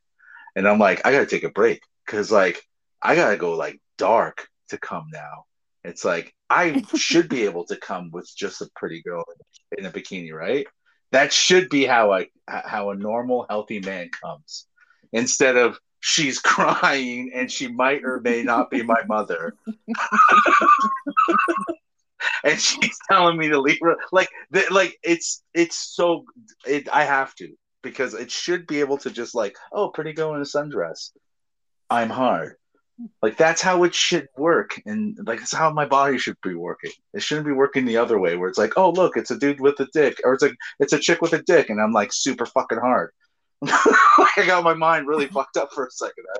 and 0.57 0.69
I'm 0.69 0.79
like, 0.79 1.07
I 1.07 1.13
gotta 1.13 1.27
take 1.27 1.45
a 1.45 1.51
break 1.51 1.81
because 2.05 2.31
like 2.31 2.63
I 3.03 3.15
gotta 3.17 3.37
go 3.37 3.55
like 3.57 3.81
dark 3.97 4.49
to 4.71 4.79
come 4.79 5.07
now. 5.13 5.45
It's 5.85 6.05
like 6.05 6.35
I 6.51 6.83
should 6.97 7.29
be 7.29 7.45
able 7.45 7.65
to 7.67 7.77
come 7.77 8.11
with 8.13 8.31
just 8.37 8.61
a 8.63 8.71
pretty 8.77 9.03
girl 9.03 9.25
in 9.79 9.87
a 9.87 9.91
bikini, 9.91 10.33
right? 10.33 10.67
That 11.13 11.33
should 11.33 11.69
be 11.69 11.85
how 11.85 12.13
I 12.13 12.29
how 12.49 12.91
a 12.91 12.97
normal 12.97 13.47
healthy 13.49 13.79
man 13.81 14.11
comes, 14.21 14.67
instead 15.13 15.57
of 15.57 15.79
she's 16.05 16.39
crying 16.53 17.33
and 17.35 17.51
she 17.51 17.67
might 17.67 18.05
or 18.05 18.21
may 18.21 18.43
not 18.43 18.71
be 18.71 18.83
my 18.83 19.03
mother. 19.09 19.55
and 22.45 22.61
she's 22.61 22.99
telling 23.11 23.39
me 23.39 23.49
to 23.49 23.59
leave 23.59 23.79
her 23.83 23.97
like 24.13 24.29
the, 24.51 24.65
like 24.71 24.99
it's 25.03 25.43
it's 25.55 25.77
so 25.77 26.27
it 26.67 26.89
I 26.93 27.05
have 27.05 27.35
to 27.37 27.55
because 27.83 28.13
it 28.15 28.31
should 28.31 28.67
be 28.67 28.81
able 28.81 28.99
to 28.99 29.11
just 29.11 29.35
like 29.35 29.57
oh 29.73 29.89
pretty 29.89 30.13
girl 30.13 30.35
in 30.35 30.43
a 30.43 30.45
sundress. 30.45 31.11
I'm 31.89 32.11
hard. 32.11 32.57
Like 33.23 33.37
that's 33.39 33.63
how 33.63 33.83
it 33.85 33.95
should 33.95 34.29
work 34.37 34.81
and 34.85 35.19
like 35.27 35.39
that's 35.39 35.55
how 35.55 35.71
my 35.73 35.87
body 35.87 36.19
should 36.19 36.37
be 36.43 36.55
working. 36.55 36.93
It 37.15 37.23
shouldn't 37.23 37.47
be 37.47 37.53
working 37.53 37.87
the 37.87 37.97
other 37.97 38.19
way 38.19 38.37
where 38.37 38.51
it's 38.51 38.59
like 38.59 38.75
oh 38.77 38.91
look 38.91 39.17
it's 39.17 39.31
a 39.31 39.39
dude 39.39 39.61
with 39.61 39.81
a 39.81 39.89
dick 39.95 40.21
or 40.23 40.35
it's 40.35 40.43
like 40.43 40.57
it's 40.81 40.93
a 40.93 40.99
chick 40.99 41.23
with 41.23 41.33
a 41.33 41.43
dick 41.43 41.71
and 41.71 41.81
I'm 41.81 41.93
like 41.93 42.13
super 42.13 42.45
fucking 42.45 42.79
hard 42.79 43.11
I 44.37 44.45
got 44.47 44.65
my 44.65 44.75
mind 44.75 45.07
really 45.07 45.27
fucked 45.27 45.57
up 45.57 45.73
for 45.73 45.87
a 45.87 45.91
second. 45.91 46.25
I 46.35 46.39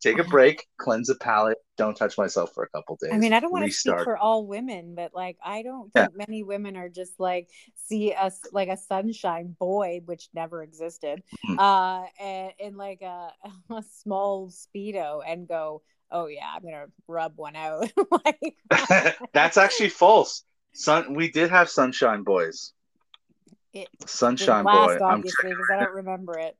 take 0.00 0.18
a 0.18 0.24
break, 0.24 0.66
cleanse 0.78 1.08
the 1.08 1.14
palate, 1.16 1.58
don't 1.76 1.96
touch 1.96 2.16
myself 2.18 2.52
for 2.54 2.64
a 2.64 2.68
couple 2.70 2.96
days. 3.00 3.12
I 3.12 3.18
mean, 3.18 3.32
I 3.32 3.40
don't 3.40 3.52
want 3.52 3.64
to 3.66 3.70
speak 3.70 4.00
for 4.00 4.16
all 4.16 4.46
women, 4.46 4.94
but 4.94 5.14
like, 5.14 5.36
I 5.44 5.62
don't 5.62 5.90
Yeah. 5.94 6.06
think 6.06 6.16
many 6.16 6.42
women 6.42 6.76
are 6.76 6.88
just 6.88 7.18
like 7.18 7.48
see 7.74 8.12
us 8.12 8.40
like 8.52 8.68
a 8.68 8.76
sunshine 8.76 9.56
boy, 9.58 10.00
which 10.04 10.28
never 10.34 10.62
existed, 10.62 11.22
Mhm. 11.48 11.58
uh, 11.58 12.06
and 12.20 12.52
in 12.58 12.76
like 12.76 13.02
a, 13.02 13.32
a 13.70 13.82
small 13.82 14.48
speedo 14.50 15.22
and 15.26 15.46
go, 15.46 15.82
"Oh 16.10 16.26
yeah, 16.26 16.50
I'm 16.54 16.62
gonna 16.62 16.86
rub 17.06 17.36
one 17.36 17.56
out." 17.56 17.90
like, 18.24 18.56
That's 19.32 19.56
actually 19.56 19.90
false. 19.90 20.44
Sun, 20.74 21.14
we 21.14 21.30
did 21.30 21.50
have 21.50 21.70
Sunshine 21.70 22.22
Boys. 22.22 22.72
It 23.72 23.88
Sunshine 24.06 24.64
Boy. 24.64 24.98
Obviously, 25.02 25.50
because 25.50 25.70
I 25.70 25.80
don't 25.84 25.94
remember 25.94 26.38
it. 26.38 26.56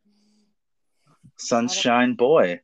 Sunshine 1.37 2.15
Boy. 2.15 2.61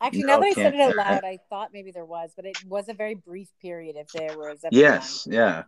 Actually, 0.00 0.22
No, 0.22 0.26
now 0.26 0.40
that 0.40 0.46
I 0.46 0.52
said 0.52 0.74
it 0.74 0.80
out 0.80 0.96
loud, 0.96 1.24
I 1.24 1.38
thought 1.48 1.70
maybe 1.72 1.90
there 1.90 2.04
was, 2.04 2.32
but 2.36 2.44
it 2.44 2.56
was 2.66 2.88
a 2.88 2.94
very 2.94 3.14
brief 3.14 3.48
period. 3.62 3.96
If 3.96 4.08
there 4.08 4.36
was, 4.36 4.64
Yes, 4.70 5.26
yeah. 5.30 5.62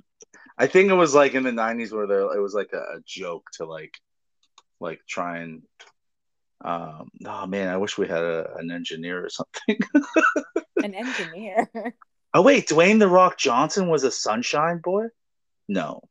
I 0.59 0.67
think 0.67 0.91
it 0.91 0.95
was 0.95 1.15
like 1.15 1.35
in 1.35 1.43
the 1.43 1.51
'90s 1.51 1.93
where 1.93 2.07
there 2.07 2.21
it 2.21 2.41
was 2.41 2.55
like 2.55 2.71
a, 2.73 2.97
a 2.97 3.01
joke 3.07 3.47
to 3.55 3.65
like, 3.65 3.97
like 4.81 5.01
try 5.09 5.39
and. 5.39 5.63
Um, 6.65 7.11
oh 7.27 7.47
man, 7.47 7.69
I 7.69 7.77
wish 7.77 7.99
we 7.99 8.09
had 8.09 8.23
a, 8.23 8.57
an 8.57 8.71
engineer 8.71 9.25
or 9.25 9.29
something. 9.29 9.79
an 10.83 10.95
engineer. 10.95 11.71
oh 12.35 12.43
wait, 12.43 12.69
Dwayne 12.69 12.99
the 12.99 13.09
Rock 13.09 13.39
Johnson 13.39 13.89
was 13.89 14.05
a 14.05 14.11
Sunshine 14.11 14.81
Boy. 14.83 15.07
No, 15.69 16.03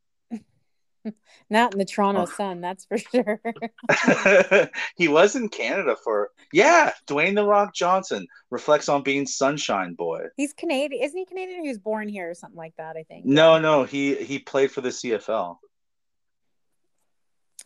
Not 1.49 1.73
in 1.73 1.79
the 1.79 1.85
Toronto 1.85 2.21
Oh. 2.21 2.25
Sun, 2.25 2.61
that's 2.61 2.85
for 2.85 2.97
sure. 2.97 3.41
he 4.97 5.07
was 5.07 5.35
in 5.35 5.49
Canada 5.49 5.95
for 6.03 6.31
yeah. 6.51 6.91
Dwayne 7.07 7.35
the 7.35 7.45
Rock 7.45 7.73
Johnson 7.73 8.27
reflects 8.49 8.89
on 8.89 9.03
being 9.03 9.25
Sunshine 9.25 9.93
Boy. 9.93 10.23
He's 10.37 10.53
Canadian, 10.53 11.03
isn't 11.03 11.17
he 11.17 11.25
Canadian? 11.25 11.63
He 11.63 11.69
was 11.69 11.79
born 11.79 12.07
here 12.07 12.29
or 12.29 12.33
something 12.33 12.57
like 12.57 12.73
that. 12.77 12.95
I 12.97 13.03
think. 13.03 13.25
No, 13.25 13.59
no, 13.59 13.83
he 13.83 14.15
he 14.15 14.39
played 14.39 14.71
for 14.71 14.81
the 14.81 14.89
CFL. 14.89 15.57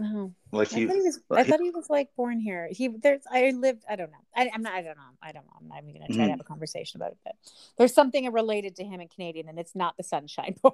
Oh, 0.02 0.32
Like 0.52 0.72
I 0.74 0.78
he, 0.78 0.86
thought 0.86 0.96
he 0.96 1.02
was. 1.02 1.20
I 1.32 1.44
thought 1.44 1.60
he 1.62 1.72
was 1.72 1.90
like 1.90 2.10
born 2.16 2.40
here. 2.40 2.70
He 2.72 2.88
there's. 2.88 3.24
I 3.30 3.52
lived. 3.52 3.84
I 3.90 3.96
don't 3.98 4.12
know. 4.12 4.18
I, 4.36 4.50
I'm 4.54 4.62
not. 4.62 4.74
I 4.74 4.82
don't 4.82 4.96
know. 4.98 5.04
I 5.22 5.32
don't 5.32 5.46
know. 5.46 5.52
I'm 5.60 5.68
not 5.68 5.80
even 5.84 5.94
gonna 5.94 6.08
try 6.08 6.24
Mhm. 6.24 6.28
to 6.28 6.32
have 6.32 6.40
a 6.40 6.44
conversation 6.46 7.02
about 7.02 7.12
it. 7.12 7.18
But 7.26 7.36
there's 7.78 7.94
something 7.94 8.32
related 8.32 8.76
to 8.78 8.84
him 8.86 9.02
in 9.02 9.08
Canadian, 9.10 9.50
and 9.50 9.60
it's 9.60 9.76
not 9.76 9.98
the 9.98 10.04
Sunshine 10.04 10.56
Boy. 10.64 10.74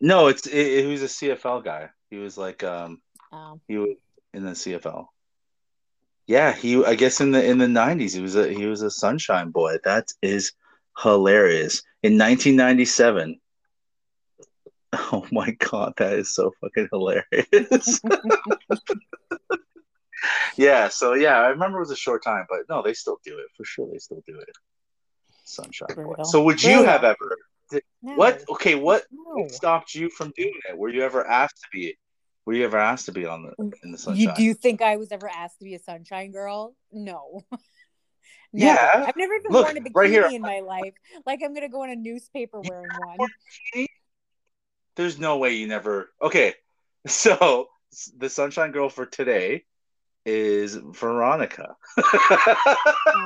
no, 0.00 0.26
it's 0.26 0.46
it, 0.46 0.84
he 0.84 0.90
was 0.90 1.02
a 1.02 1.06
CFL 1.06 1.62
guy. 1.64 1.90
He 2.10 2.16
was 2.16 2.36
like 2.36 2.64
um 2.64 3.00
um, 3.32 3.60
he 3.68 3.76
was 3.78 3.96
in 4.34 4.44
the 4.44 4.52
CFL. 4.52 5.06
Yeah, 6.26 6.52
he 6.52 6.84
I 6.84 6.96
guess 6.96 7.20
in 7.20 7.30
the 7.30 7.44
in 7.44 7.58
the 7.58 7.68
nineties 7.68 8.14
he 8.14 8.20
was 8.22 8.34
a 8.34 8.48
he 8.52 8.66
was 8.66 8.82
a 8.82 8.90
sunshine 8.90 9.50
boy. 9.50 9.76
That 9.84 10.08
is 10.22 10.52
hilarious. 10.98 11.82
In 12.02 12.16
nineteen 12.16 12.56
ninety 12.56 12.84
seven. 12.86 13.38
Oh 15.12 15.26
my 15.30 15.50
god, 15.50 15.92
that 15.98 16.14
is 16.14 16.34
so 16.34 16.52
fucking 16.60 16.88
hilarious. 16.90 18.00
yeah, 20.56 20.88
so 20.88 21.14
yeah, 21.14 21.38
I 21.38 21.48
remember 21.48 21.78
it 21.78 21.82
was 21.82 21.90
a 21.90 21.96
short 21.96 22.24
time, 22.24 22.46
but 22.48 22.60
no, 22.68 22.82
they 22.82 22.94
still 22.94 23.18
do 23.24 23.38
it. 23.38 23.46
For 23.56 23.64
sure 23.64 23.88
they 23.90 23.98
still 23.98 24.22
do 24.26 24.38
it. 24.38 24.48
Sunshine 25.44 25.94
boy. 25.94 26.16
So 26.24 26.42
would 26.44 26.62
you 26.62 26.78
Brutal. 26.78 26.86
have 26.86 27.04
ever 27.04 27.36
no. 28.02 28.14
what 28.14 28.42
okay, 28.50 28.74
what 28.74 29.04
No. 29.10 29.48
stopped 29.48 29.94
you 29.94 30.08
from 30.08 30.32
doing 30.36 30.52
it? 30.68 30.76
Were 30.76 30.88
you 30.88 31.02
ever 31.02 31.26
asked 31.26 31.60
to 31.62 31.68
be 31.72 31.96
were 32.44 32.54
you 32.54 32.64
ever 32.64 32.78
asked 32.78 33.06
to 33.06 33.12
be 33.12 33.26
on 33.26 33.42
the 33.42 33.62
mm, 33.62 33.72
in 33.82 33.92
the 33.92 33.98
sunshine? 33.98 34.28
You 34.28 34.34
do 34.34 34.42
you 34.42 34.54
think 34.54 34.82
I 34.82 34.96
was 34.96 35.12
ever 35.12 35.28
asked 35.28 35.58
to 35.58 35.64
be 35.64 35.74
a 35.74 35.78
sunshine 35.78 36.30
girl? 36.30 36.74
No. 36.92 37.44
No. 38.52 38.64
Yeah. 38.64 39.04
I've 39.06 39.16
never 39.16 39.34
even 39.34 39.52
Look, 39.52 39.66
worn 39.66 39.76
a 39.76 39.80
bikini 39.80 39.94
right 39.94 40.32
in 40.32 40.42
my 40.42 40.60
life. 40.60 40.94
Like 41.26 41.40
I'm 41.44 41.52
gonna 41.52 41.68
go 41.68 41.84
in 41.84 41.90
a 41.90 41.96
newspaper 41.96 42.60
wearing 42.60 42.96
one. 42.96 43.18
There's 44.96 45.18
no 45.18 45.38
way 45.38 45.54
you 45.54 45.66
never. 45.66 46.10
Okay, 46.20 46.54
so 47.06 47.68
the 48.16 48.28
Sunshine 48.28 48.72
Girl 48.72 48.88
for 48.88 49.06
today 49.06 49.64
is 50.24 50.74
Veronica. 50.74 51.76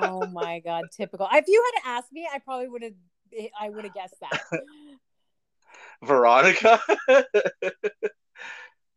Oh 0.03 0.27
my 0.27 0.61
god, 0.61 0.85
typical. 0.95 1.27
If 1.33 1.47
you 1.49 1.65
had 1.75 1.97
asked 1.97 2.13
me, 2.13 2.29
I 2.33 2.39
probably 2.39 2.69
would 2.69 2.83
have 2.83 2.93
I 3.59 3.71
would 3.71 3.85
have 3.85 3.95
guessed 3.95 4.17
that. 4.21 4.41
Veronica. 6.03 6.81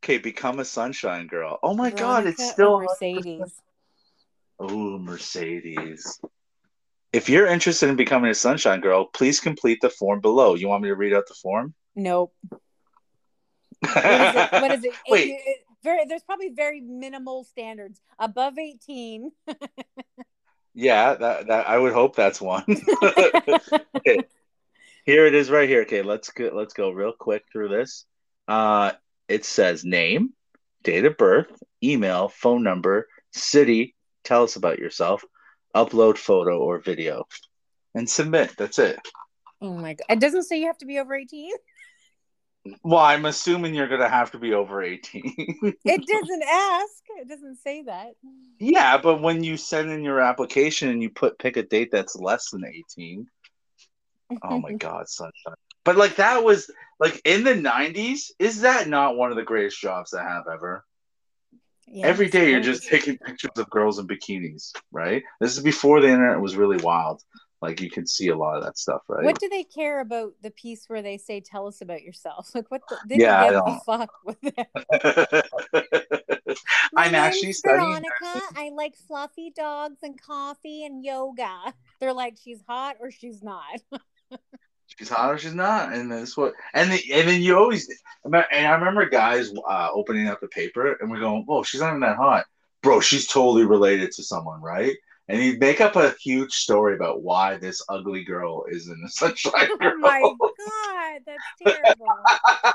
okay, 0.04 0.18
become 0.18 0.60
a 0.60 0.66
Sunshine 0.66 1.28
Girl. 1.28 1.60
Oh 1.64 1.74
my 1.76 1.92
God, 1.92 2.26
it's 2.26 2.52
still 2.52 2.80
Mercedes. 2.80 3.54
Oh, 4.60 4.98
Mercedes. 4.98 6.20
If 7.12 7.30
you're 7.30 7.48
interested 7.48 7.90
in 7.90 7.96
becoming 7.96 8.32
a 8.32 8.36
Sunshine 8.36 8.82
Girl, 8.82 9.06
please 9.06 9.40
complete 9.40 9.80
the 9.82 9.90
form 9.90 10.20
below. 10.22 10.56
You 10.56 10.68
want 10.68 10.84
me 10.84 10.90
to 10.90 10.96
read 10.96 11.14
out 11.14 11.28
the 11.28 11.36
form? 11.36 11.74
Nope. 11.96 12.34
What 13.82 14.06
is 14.06 14.36
it? 14.36 14.52
What 14.52 14.72
is 14.72 14.84
it? 14.86 14.94
Wait. 15.10 15.30
It- 15.30 15.42
it- 15.46 15.58
very 15.84 16.06
there's 16.06 16.24
probably 16.24 16.48
very 16.48 16.80
minimal 16.80 17.44
standards. 17.44 18.00
Above 18.18 18.58
18. 18.58 19.32
Yeah, 20.74 21.14
that, 21.16 21.48
that 21.48 21.68
I 21.68 21.78
would 21.78 21.92
hope 21.92 22.16
that's 22.16 22.40
one. 22.42 22.64
okay. 23.04 24.20
Here 25.06 25.26
it 25.28 25.36
is 25.36 25.52
right 25.52 25.68
here. 25.68 25.82
Okay, 25.82 26.02
let's 26.02 26.30
go 26.32 26.52
let's 26.54 26.74
go 26.74 26.92
real 26.92 27.12
quick 27.12 27.44
through 27.52 27.68
this. 27.68 28.06
Uh 28.48 28.94
it 29.28 29.44
says 29.44 29.84
name, 29.84 30.32
date 30.84 31.04
of 31.04 31.18
birth, 31.18 31.52
email, 31.84 32.30
phone 32.30 32.64
number, 32.64 33.10
city, 33.34 33.94
tell 34.24 34.44
us 34.44 34.56
about 34.56 34.80
yourself, 34.80 35.26
upload 35.76 36.18
photo 36.18 36.60
or 36.60 36.80
video, 36.80 37.28
and 37.94 38.10
submit. 38.10 38.56
That's 38.58 38.80
it. 38.80 39.00
Oh 39.62 39.74
my 39.74 39.96
god. 39.96 40.06
It 40.10 40.20
doesn't 40.22 40.44
say 40.44 40.60
you 40.60 40.68
have 40.68 40.78
to 40.78 40.86
be 40.86 40.98
over 40.98 41.14
18. 41.14 41.52
Well, 42.84 43.00
I'm 43.02 43.26
assuming 43.26 43.74
you're 43.76 43.90
gonna 43.90 44.10
have 44.10 44.32
to 44.32 44.40
be 44.40 44.54
over 44.54 44.82
18. 44.82 45.24
It 45.86 46.08
doesn't 46.08 46.44
ask. 46.44 47.04
It 47.20 47.28
doesn't 47.28 47.58
say 47.58 47.84
that. 47.84 48.14
yeah, 48.60 48.98
but 48.98 49.22
when 49.22 49.44
you 49.44 49.58
send 49.58 49.92
in 49.92 50.04
your 50.04 50.20
application 50.22 50.90
and 50.90 51.02
you 51.02 51.10
put 51.10 51.38
pick 51.40 51.58
a 51.58 51.64
date 51.64 51.90
that's 51.92 52.16
less 52.16 52.50
than 52.52 52.64
18, 52.66 53.28
oh 54.44 54.60
my 54.60 54.74
god, 54.86 55.10
sunshine. 55.10 55.56
But 55.84 55.98
like 55.98 56.16
that 56.16 56.44
was 56.44 56.72
like 57.00 57.22
in 57.26 57.44
the 57.44 57.54
90s, 57.54 58.32
is 58.40 58.62
that 58.62 58.88
not 58.88 59.18
one 59.18 59.32
of 59.32 59.36
the 59.38 59.44
greatest 59.44 59.80
jobs 59.82 60.14
I 60.14 60.24
have 60.24 60.46
ever? 60.52 60.86
Yeah, 61.86 62.08
Every 62.08 62.30
day 62.30 62.52
you're 62.52 62.62
just 62.62 62.88
taking 62.88 63.18
pictures 63.18 63.52
of 63.58 63.70
girls 63.70 64.00
in 64.00 64.08
bikinis, 64.08 64.72
right? 64.92 65.22
This 65.42 65.58
is 65.58 65.64
before 65.64 66.00
the 66.00 66.08
internet 66.08 66.40
was 66.40 66.56
really 66.56 66.78
wild. 66.78 67.22
Like 67.64 67.80
you 67.80 67.90
could 67.90 68.10
see 68.10 68.28
a 68.28 68.36
lot 68.36 68.58
of 68.58 68.64
that 68.66 68.78
stuff, 68.78 69.04
right? 69.08 69.24
What 69.24 69.40
do 69.40 69.48
they 69.48 69.64
care 69.64 70.02
about 70.02 70.34
the 70.42 70.52
piece 70.52 70.90
where 70.90 71.02
they 71.02 71.18
say 71.18 71.40
"Tell 71.40 71.66
us 71.66 71.80
about 71.80 72.02
yourself"? 72.02 72.50
Like, 72.54 72.70
what? 72.70 72.82
The, 72.90 72.98
they 73.08 73.20
Yeah, 73.20 73.42
I 73.42 73.52
don't 73.52 73.66
give 73.66 73.76
a 73.76 73.80
fuck 73.86 74.10
with 74.26 74.42
that. 74.42 74.68
I'm 76.98 77.16
actually. 77.16 77.54
Veronica. 77.64 78.42
I 78.58 78.72
like 78.76 78.98
fluffy 78.98 79.54
dogs 79.56 80.00
and 80.04 80.22
coffee 80.22 80.84
and 80.84 81.06
yoga. 81.06 81.74
They're 82.02 82.12
like, 82.12 82.36
she's 82.44 82.62
hot 82.68 82.98
or 83.00 83.12
she's 83.12 83.42
not. 83.42 83.80
She's 84.88 85.08
hot 85.08 85.32
or 85.32 85.38
she's 85.38 85.56
not, 85.56 85.94
and 85.94 86.12
that's 86.12 86.36
what. 86.36 86.54
And 86.74 86.92
the, 86.92 87.02
and 87.14 87.30
then 87.30 87.42
you 87.42 87.58
always. 87.58 87.88
And 88.26 88.36
I 88.36 88.74
remember 88.74 89.08
guys 89.08 89.54
uh, 89.66 89.88
opening 89.94 90.28
up 90.28 90.42
the 90.42 90.50
paper 90.50 90.98
and 91.00 91.10
we're 91.10 91.22
going, 91.22 91.44
"Whoa, 91.44 91.64
she's 91.64 91.80
not 91.80 91.92
even 91.92 92.02
that 92.02 92.18
hot, 92.18 92.44
bro. 92.82 93.00
She's 93.00 93.26
totally 93.26 93.64
related 93.64 94.12
to 94.12 94.24
someone, 94.24 94.62
right?" 94.62 94.98
And 95.30 95.42
he'd 95.42 95.60
make 95.60 95.80
up 95.80 95.96
a 95.96 96.14
huge 96.22 96.52
story 96.52 96.96
about 96.96 97.24
why 97.24 97.56
this 97.58 97.82
ugly 97.88 98.26
girl 98.26 98.66
is 98.70 98.90
in 98.90 99.02
the 99.02 99.10
Sunshine 99.10 99.54
oh 99.72 99.78
Girl. 99.78 99.94
Oh 100.06 100.36
my 100.40 100.50
god, 100.66 101.22
that's 101.26 101.44
terrible. 101.82 102.74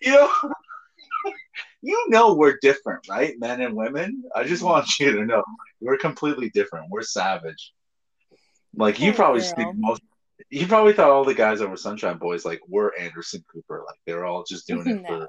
you 0.02 0.12
know, 0.12 0.30
you 1.82 2.06
know 2.08 2.34
we're 2.34 2.58
different, 2.62 3.08
right? 3.08 3.34
Men 3.38 3.60
and 3.60 3.74
women. 3.74 4.22
I 4.34 4.44
just 4.44 4.62
want 4.62 5.00
you 5.00 5.12
to 5.12 5.26
know 5.26 5.42
we're 5.80 5.96
completely 5.96 6.50
different. 6.50 6.90
We're 6.90 7.02
savage. 7.02 7.72
Like 8.76 9.00
you 9.00 9.12
probably 9.12 9.40
girl. 9.40 9.52
think 9.56 9.76
most. 9.76 10.02
You 10.48 10.66
probably 10.66 10.92
thought 10.92 11.10
all 11.10 11.24
the 11.24 11.34
guys 11.34 11.58
that 11.58 11.68
were 11.68 11.76
Sunshine 11.76 12.18
Boys 12.18 12.44
like 12.44 12.60
were 12.68 12.94
Anderson 12.98 13.44
Cooper, 13.52 13.82
like 13.86 13.98
they're 14.06 14.24
all 14.24 14.44
just 14.48 14.66
doing 14.66 14.86
it 14.86 15.06
for. 15.06 15.28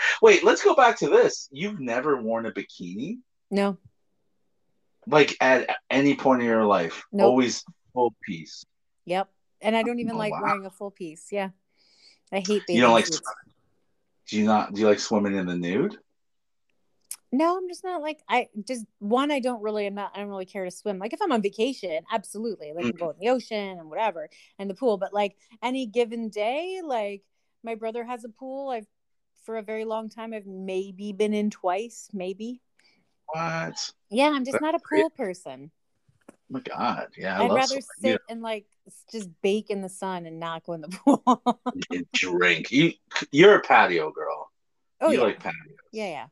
Wait, 0.22 0.44
let's 0.44 0.62
go 0.62 0.74
back 0.74 0.98
to 0.98 1.08
this. 1.08 1.48
You've 1.52 1.80
never 1.80 2.20
worn 2.20 2.46
a 2.46 2.52
bikini? 2.52 3.18
no. 3.50 3.76
Like 5.08 5.36
at 5.40 5.68
any 5.90 6.14
point 6.14 6.42
in 6.42 6.46
your 6.48 6.64
life, 6.64 7.04
Nope. 7.12 7.26
always 7.26 7.64
full 7.92 8.14
piece. 8.22 8.64
Yep. 9.06 9.28
And 9.60 9.76
I 9.76 9.82
don't 9.82 9.98
even 9.98 10.14
Oh, 10.14 10.18
like 10.18 10.32
wow. 10.32 10.42
wearing 10.42 10.66
a 10.66 10.70
full 10.70 10.90
piece. 10.90 11.32
Yeah. 11.32 11.50
I 12.32 12.40
hate 12.40 12.62
bathing 12.66 12.76
You 12.76 12.82
don't 12.82 12.92
like 12.92 13.06
suits. 13.06 13.20
Do 14.28 14.38
you 14.38 14.44
not? 14.44 14.74
Do 14.74 14.80
you 14.80 14.86
like 14.86 15.00
swimming 15.00 15.34
in 15.36 15.46
the 15.46 15.56
nude? 15.56 15.96
No, 17.30 17.56
I'm 17.58 17.68
just 17.68 17.84
not 17.84 18.00
like 18.02 18.20
I 18.28 18.48
just 18.66 18.84
one. 19.00 19.30
I 19.30 19.40
don't 19.40 19.62
really. 19.62 19.86
I'm 19.86 19.94
not. 19.94 20.12
I 20.14 20.20
don't 20.20 20.28
really 20.28 20.46
care 20.46 20.64
to 20.64 20.70
swim. 20.70 20.98
Like 20.98 21.12
if 21.12 21.20
I'm 21.20 21.32
on 21.32 21.42
vacation, 21.42 22.02
absolutely. 22.10 22.72
Like 22.74 22.86
Mm. 22.86 22.98
go 22.98 23.10
in 23.10 23.18
the 23.18 23.28
ocean 23.28 23.78
and 23.78 23.90
whatever, 23.90 24.28
and 24.58 24.68
the 24.68 24.74
pool. 24.74 24.96
But 24.96 25.12
like 25.12 25.36
any 25.62 25.86
given 25.86 26.28
day, 26.30 26.80
like 26.84 27.22
my 27.62 27.74
brother 27.74 28.04
has 28.04 28.24
a 28.24 28.28
pool. 28.28 28.70
I've 28.70 28.86
for 29.44 29.56
a 29.56 29.62
very 29.62 29.84
long 29.86 30.08
time. 30.10 30.32
I've 30.34 30.46
maybe 30.46 31.12
been 31.12 31.32
in 31.34 31.50
twice, 31.50 32.08
maybe. 32.12 32.60
What? 33.28 33.92
Yeah, 34.10 34.28
I'm 34.30 34.44
just 34.44 34.52
That's 34.52 34.62
not 34.62 34.74
a 34.74 34.78
pool 34.78 35.10
person. 35.10 35.70
Oh 36.30 36.34
my 36.50 36.60
god! 36.60 37.08
Yeah, 37.16 37.38
I 37.38 37.44
I'd 37.44 37.48
love 37.48 37.56
rather 37.56 37.80
sit 37.98 38.20
and 38.28 38.40
like 38.40 38.64
just 39.12 39.28
bake 39.42 39.68
in 39.68 39.82
the 39.82 39.88
sun 39.90 40.24
and 40.24 40.40
not 40.40 40.64
go 40.64 40.72
in 40.72 40.80
the 40.80 40.88
pool. 40.88 41.60
Drink. 42.14 42.70
You 42.70 42.92
you're 43.30 43.56
a 43.56 43.60
patio 43.60 44.10
girl. 44.10 44.50
oh 45.02 45.10
you 45.10 45.18
yeah, 45.18 45.24
like 45.24 45.40
patios. 45.40 45.76
yeah, 45.92 46.08
yeah. 46.08 46.26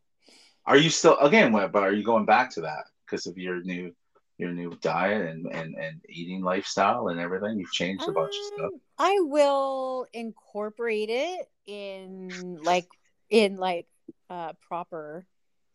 Are 0.65 0.77
you 0.79 0.91
still 0.91 1.19
again? 1.19 1.53
what- 1.53 1.71
But 1.73 1.83
are 1.83 1.93
you 1.93 2.03
going 2.03 2.25
back 2.25 2.51
to 2.53 2.63
that 2.63 2.85
because 3.05 3.27
of 3.27 3.37
your 3.37 3.63
new 3.63 3.95
your 4.39 4.53
new 4.53 4.75
diet 4.81 5.27
and 5.27 5.47
and 5.53 5.75
and 5.75 6.01
eating 6.09 6.43
lifestyle 6.43 7.09
and 7.09 7.21
everything? 7.21 7.59
You've 7.59 7.73
changed 7.73 8.09
a 8.09 8.13
bunch 8.13 8.35
of 8.35 8.45
stuff. 8.47 8.65
Um, 8.73 8.81
I 8.99 9.19
will 9.21 10.07
incorporate 10.15 11.11
it 11.11 11.49
in 11.67 12.59
like 12.63 12.89
in 13.29 13.57
like 13.57 13.87
uh 14.31 14.55
proper. 14.67 15.27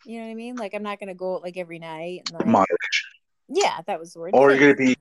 You 0.05 0.19
know 0.19 0.25
what 0.25 0.31
I 0.31 0.35
mean? 0.35 0.55
Like 0.55 0.73
I'm 0.73 0.83
not 0.83 0.99
gonna 0.99 1.13
go 1.15 1.35
out 1.35 1.43
like 1.43 1.57
every 1.57 1.79
night. 1.79 2.23
And, 2.25 2.33
like, 2.33 2.47
Moderation. 2.47 3.09
Yeah, 3.49 3.81
that 3.87 3.99
was 3.99 4.13
the 4.13 4.19
word. 4.19 4.31
Or 4.33 4.51
you're 4.51 4.59
gonna 4.59 4.75
be 4.75 4.97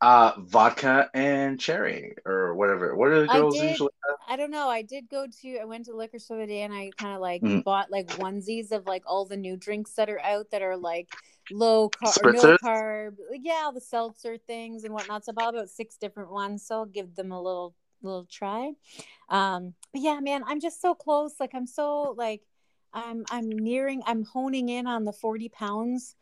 uh 0.00 0.32
vodka 0.38 1.08
and 1.14 1.58
cherry 1.58 2.14
or 2.26 2.54
whatever. 2.54 2.94
What 2.94 3.08
do 3.10 3.22
the 3.22 3.30
I 3.30 3.36
girls 3.38 3.54
did- 3.54 3.70
usually 3.70 3.90
have? 4.06 4.16
I 4.28 4.36
don't 4.36 4.50
know. 4.50 4.68
I 4.68 4.82
did 4.82 5.08
go 5.08 5.26
to. 5.42 5.58
I 5.58 5.64
went 5.64 5.86
to 5.86 5.94
liquor 5.96 6.18
store 6.18 6.38
the 6.38 6.46
day, 6.46 6.62
and 6.62 6.72
I 6.72 6.90
kind 6.98 7.14
of 7.14 7.20
like 7.20 7.42
Mhm. 7.42 7.62
bought 7.64 7.90
like 7.90 8.06
onesies 8.08 8.72
of 8.72 8.86
like 8.86 9.02
all 9.06 9.24
the 9.24 9.36
new 9.36 9.56
drinks 9.56 9.92
that 9.94 10.10
are 10.10 10.20
out 10.20 10.50
that 10.50 10.62
are 10.62 10.76
like 10.76 11.08
low 11.50 11.88
carb, 11.90 12.32
no 12.32 12.56
carb. 12.62 13.16
Like, 13.30 13.40
yeah, 13.42 13.62
all 13.64 13.72
the 13.72 13.80
seltzer 13.80 14.36
things 14.38 14.84
and 14.84 14.92
whatnot. 14.94 15.24
So 15.24 15.32
I 15.32 15.34
bought 15.34 15.54
about 15.54 15.68
six 15.70 15.96
different 15.96 16.30
ones. 16.30 16.66
So 16.66 16.76
I'll 16.76 16.86
give 16.86 17.14
them 17.14 17.32
a 17.32 17.40
little 17.40 17.74
little 18.02 18.26
try. 18.26 18.72
Um, 19.28 19.74
but 19.92 20.02
yeah, 20.02 20.20
man, 20.20 20.42
I'm 20.46 20.60
just 20.60 20.80
so 20.82 20.94
close. 20.94 21.34
Like 21.40 21.54
I'm 21.54 21.66
so 21.66 22.14
like 22.16 22.42
I'm 22.94 23.24
I'm 23.30 23.48
nearing. 23.50 24.02
I'm 24.06 24.24
honing 24.24 24.68
in 24.68 24.86
on 24.86 25.04
the 25.04 25.12
forty 25.12 25.48
pounds. 25.48 26.14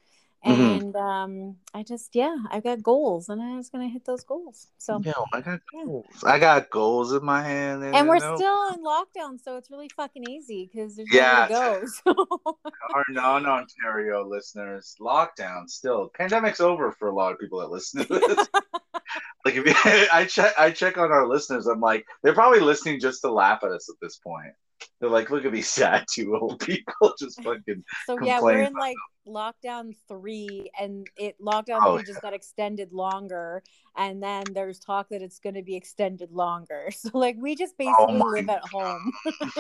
Mhm. 0.44 0.80
And 0.80 0.96
um, 0.96 1.56
I 1.72 1.85
just 1.85 2.16
yeah, 2.16 2.35
I've 2.50 2.64
got 2.64 2.82
goals, 2.82 3.28
and 3.28 3.40
I 3.40 3.54
was 3.56 3.70
gonna 3.70 3.87
hit 3.88 4.04
those 4.04 4.24
goals. 4.24 4.66
So 4.76 5.00
Yo, 5.04 5.12
I 5.32 5.40
got 5.40 5.61
Yeah. 5.72 5.85
goals. 5.85 6.24
I 6.24 6.38
got 6.40 6.68
goals 6.68 7.12
in 7.12 7.24
my 7.24 7.42
hand. 7.44 7.85
and 7.85 8.08
we're 8.08 8.18
no- 8.18 8.35
still 8.35 8.68
in 8.74 8.82
lockdown, 8.82 9.40
so 9.40 9.56
it's 9.56 9.70
really 9.70 9.88
fucking 9.94 10.24
easy 10.28 10.68
because 10.72 10.96
there's 10.96 11.12
Yeah. 11.14 11.46
nowhere 11.48 11.80
to 11.87 11.87
go. 11.87 11.87
So 12.04 12.58
our 12.92 13.04
non-Ontario 13.11 14.26
listeners, 14.28 14.96
lockdown 15.00 15.68
still. 15.70 16.11
Pandemic's 16.18 16.61
over 16.61 16.90
for 16.90 17.08
a 17.08 17.14
lot 17.14 17.32
of 17.32 17.38
people 17.38 17.61
that 17.61 17.70
listen 17.70 18.04
to 18.04 18.08
this. 18.18 18.48
like 19.44 19.54
if 19.54 19.64
you, 19.64 19.74
I 20.12 20.24
check, 20.24 20.54
I 20.58 20.70
check 20.72 20.98
on 20.98 21.12
our 21.12 21.28
listeners. 21.28 21.68
I'm 21.68 21.80
like, 21.80 22.04
they're 22.24 22.35
probably 22.35 22.61
listening 22.61 22.98
just 22.98 23.20
to 23.22 23.30
laugh 23.30 23.62
at 23.62 23.70
us 23.70 23.88
at 23.88 23.96
this 24.02 24.16
point. 24.16 24.54
They're 25.01 25.11
like, 25.11 25.31
look 25.31 25.45
at 25.45 25.53
these 25.53 25.68
sad 25.68 26.07
two 26.11 26.37
old 26.37 26.61
people 26.61 27.14
just 27.18 27.42
fucking. 27.42 27.85
so 28.07 28.18
yeah, 28.23 28.40
we're 28.40 28.62
in 28.62 28.75
like 28.75 28.97
lockdown 29.27 29.95
three, 30.09 30.71
and 30.79 31.07
it 31.16 31.37
lockdown 31.40 31.81
Oh, 31.83 31.97
three 31.97 32.07
just 32.07 32.23
got 32.23 32.35
extended 32.35 32.92
longer, 32.92 33.62
and 33.97 34.23
then 34.23 34.45
there's 34.53 34.79
talk 34.79 35.09
that 35.11 35.23
it's 35.23 35.38
going 35.38 35.55
to 35.55 35.62
be 35.62 35.77
extended 35.77 36.31
longer. 36.33 36.90
So 37.03 37.11
like 37.14 37.37
we 37.38 37.57
just 37.57 37.75
oh 37.81 37.85
basically 37.85 38.18
my 38.18 38.25
live 38.27 38.49
at 38.49 38.64
home. 38.68 39.12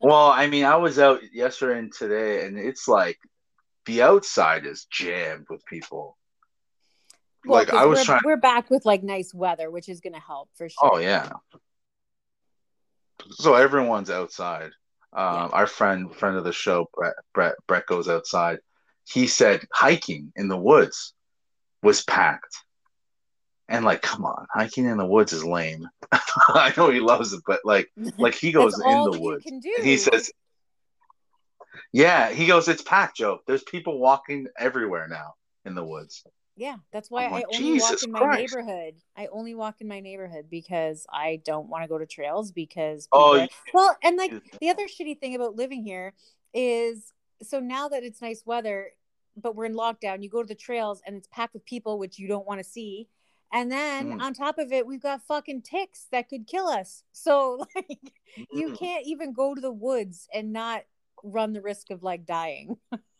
Well, 0.00 0.28
I 0.28 0.46
mean, 0.46 0.64
I 0.64 0.76
was 0.76 0.98
out 0.98 1.20
yesterday 1.32 1.78
and 1.80 1.92
today, 1.92 2.46
and 2.46 2.58
it's 2.58 2.86
like 2.86 3.18
the 3.86 4.02
outside 4.02 4.66
is 4.66 4.86
jammed 4.90 5.46
with 5.50 5.64
people. 5.66 6.16
Well, 7.44 7.58
like 7.58 7.72
I 7.72 7.86
was 7.86 8.00
we're, 8.00 8.04
trying. 8.04 8.20
we're 8.24 8.36
back 8.36 8.70
with 8.70 8.84
like 8.84 9.02
nice 9.02 9.32
weather, 9.34 9.70
which 9.70 9.88
is 9.88 10.00
going 10.00 10.12
to 10.12 10.20
help 10.20 10.48
for 10.56 10.66
oh, 10.66 10.68
sure. 10.68 10.94
Oh 10.94 10.98
yeah. 10.98 11.30
So 13.32 13.54
everyone's 13.54 14.10
outside. 14.10 14.70
Um, 15.12 15.50
Our 15.52 15.66
friend, 15.66 16.14
friend 16.14 16.36
of 16.36 16.44
the 16.44 16.52
show, 16.52 16.90
Brett, 16.94 17.14
Brett, 17.32 17.54
Brett 17.66 17.86
goes 17.86 18.08
outside. 18.08 18.58
He 19.08 19.26
said 19.26 19.64
hiking 19.72 20.32
in 20.36 20.48
the 20.48 20.56
woods 20.56 21.14
was 21.82 22.02
packed, 22.04 22.56
and 23.68 23.84
like, 23.84 24.02
come 24.02 24.24
on, 24.24 24.46
hiking 24.52 24.84
in 24.84 24.98
the 24.98 25.06
woods 25.06 25.32
is 25.32 25.44
lame. 25.44 25.88
I 26.12 26.72
know 26.76 26.90
he 26.90 27.00
loves 27.00 27.32
it, 27.32 27.42
but 27.46 27.60
like, 27.64 27.90
like 28.18 28.34
he 28.34 28.52
goes 28.52 28.78
in 28.78 29.04
the 29.04 29.20
woods. 29.20 29.44
You 29.44 29.52
can 29.52 29.60
do. 29.60 29.72
And 29.78 29.86
he 29.86 29.96
says, 29.96 30.32
"Yeah." 31.92 32.30
He 32.32 32.46
goes, 32.46 32.68
"It's 32.68 32.82
packed, 32.82 33.16
Joe. 33.16 33.38
There's 33.46 33.62
people 33.62 33.98
walking 33.98 34.48
everywhere 34.58 35.08
now 35.08 35.34
in 35.64 35.74
the 35.74 35.84
woods." 35.84 36.24
Yeah, 36.56 36.76
that's 36.90 37.10
why 37.10 37.26
I'm 37.26 37.32
I 37.32 37.36
like, 37.36 37.46
only 37.48 37.72
walk 37.72 37.90
Jesus 37.90 38.02
in 38.02 38.12
my 38.12 38.20
Christ. 38.20 38.40
neighborhood. 38.40 38.94
I 39.16 39.26
only 39.26 39.54
walk 39.54 39.80
in 39.80 39.88
my 39.88 40.00
neighborhood 40.00 40.46
because 40.50 41.06
I 41.12 41.40
don't 41.44 41.68
want 41.68 41.84
to 41.84 41.88
go 41.88 41.98
to 41.98 42.06
trails 42.06 42.50
because 42.50 43.08
Oh, 43.12 43.38
are- 43.38 43.48
well, 43.74 43.96
and 44.02 44.16
like 44.16 44.32
the 44.60 44.70
other 44.70 44.86
shitty 44.86 45.20
thing 45.20 45.34
about 45.34 45.54
living 45.54 45.84
here 45.84 46.14
is 46.54 47.12
so 47.42 47.60
now 47.60 47.88
that 47.90 48.02
it's 48.04 48.22
nice 48.22 48.42
weather, 48.46 48.92
but 49.36 49.54
we're 49.54 49.66
in 49.66 49.74
lockdown, 49.74 50.22
you 50.22 50.30
go 50.30 50.42
to 50.42 50.48
the 50.48 50.54
trails 50.54 51.02
and 51.06 51.14
it's 51.16 51.28
packed 51.30 51.52
with 51.52 51.66
people 51.66 51.98
which 51.98 52.18
you 52.18 52.26
don't 52.26 52.46
want 52.46 52.58
to 52.58 52.64
see. 52.64 53.08
And 53.52 53.70
then 53.70 54.12
Mm. 54.18 54.22
on 54.22 54.32
top 54.34 54.56
of 54.58 54.72
it, 54.72 54.86
we've 54.86 55.02
got 55.02 55.22
fucking 55.26 55.62
ticks 55.62 56.06
that 56.10 56.28
could 56.30 56.46
kill 56.46 56.66
us. 56.68 57.02
So 57.12 57.66
like 57.76 58.12
you 58.50 58.70
Mm. 58.70 58.78
can't 58.78 59.06
even 59.06 59.32
go 59.34 59.54
to 59.54 59.60
the 59.60 59.70
woods 59.72 60.26
and 60.32 60.52
not 60.54 60.84
run 61.22 61.52
the 61.52 61.60
risk 61.60 61.90
of 61.90 62.02
like 62.02 62.24
dying. 62.24 62.78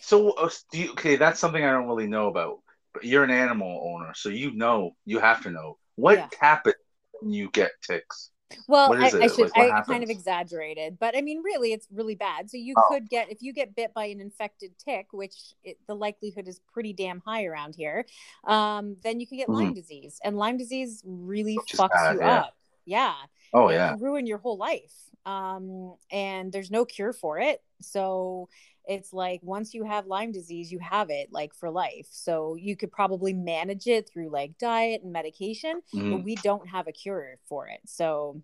So, 0.00 0.30
uh, 0.32 0.50
do 0.72 0.78
you, 0.78 0.90
okay, 0.92 1.16
that's 1.16 1.40
something 1.40 1.64
I 1.64 1.72
don't 1.72 1.86
really 1.86 2.06
know 2.08 2.28
about. 2.28 2.58
But 2.92 3.04
you're 3.04 3.22
an 3.24 3.30
animal 3.30 3.94
owner, 3.94 4.12
so 4.14 4.28
you 4.30 4.52
know, 4.52 4.96
you 5.04 5.20
have 5.20 5.42
to 5.44 5.50
know 5.50 5.78
what 5.94 6.18
Yeah. 6.18 6.28
happens 6.40 6.74
when 7.20 7.32
you 7.32 7.50
get 7.50 7.70
ticks. 7.82 8.30
Well, 8.66 8.92
I, 8.94 9.06
I 9.06 9.28
should 9.28 9.38
Like, 9.56 9.72
I 9.72 9.82
kind 9.82 10.02
of 10.02 10.10
exaggerated, 10.10 10.98
but 10.98 11.16
I 11.16 11.20
mean, 11.20 11.40
really, 11.42 11.72
it's 11.72 11.86
really 11.92 12.16
bad. 12.16 12.50
So 12.50 12.56
you 12.56 12.74
Oh. 12.76 12.82
could 12.88 13.08
get 13.08 13.30
if 13.30 13.42
you 13.42 13.52
get 13.52 13.76
bit 13.76 13.94
by 13.94 14.06
an 14.06 14.20
infected 14.20 14.76
tick, 14.76 15.06
which 15.12 15.54
it, 15.62 15.78
the 15.86 15.94
likelihood 15.94 16.48
is 16.48 16.60
pretty 16.72 16.92
damn 16.92 17.20
high 17.20 17.44
around 17.44 17.76
here. 17.76 18.06
Um, 18.42 18.96
then 19.04 19.20
you 19.20 19.26
can 19.28 19.38
get 19.38 19.48
Lyme 19.48 19.74
disease, 19.74 20.18
and 20.24 20.36
Lyme 20.36 20.56
disease 20.56 21.02
really. 21.06 21.56
Which 21.58 21.72
fucks 21.74 21.90
bad, 21.90 22.14
you 22.14 22.20
yeah. 22.20 22.40
up. 22.40 22.56
Yeah, 22.86 23.14
Oh 23.52 23.68
it 23.68 23.74
yeah, 23.74 23.90
can 23.90 24.00
ruin 24.00 24.26
your 24.26 24.38
whole 24.38 24.56
life. 24.56 24.94
Um, 25.24 25.94
and 26.10 26.50
there's 26.50 26.70
no 26.72 26.84
cure 26.84 27.12
for 27.12 27.38
it. 27.38 27.62
So 27.82 28.48
it's 28.86 29.12
like 29.12 29.40
once 29.42 29.74
you 29.74 29.84
have 29.84 30.06
Lyme 30.06 30.32
disease, 30.32 30.72
you 30.72 30.78
have 30.80 31.10
it 31.10 31.28
like 31.32 31.54
for 31.54 31.70
life. 31.70 32.06
So 32.10 32.54
you 32.56 32.76
could 32.76 32.90
probably 32.90 33.32
manage 33.32 33.86
it 33.86 34.08
through 34.08 34.30
like 34.30 34.56
diet 34.58 35.02
and 35.02 35.12
medication, 35.12 35.80
Mhm. 35.94 36.10
but 36.12 36.24
we 36.24 36.34
don't 36.36 36.66
have 36.68 36.88
a 36.88 36.92
cure 36.92 37.36
for 37.48 37.68
it. 37.68 37.80
So 37.86 38.42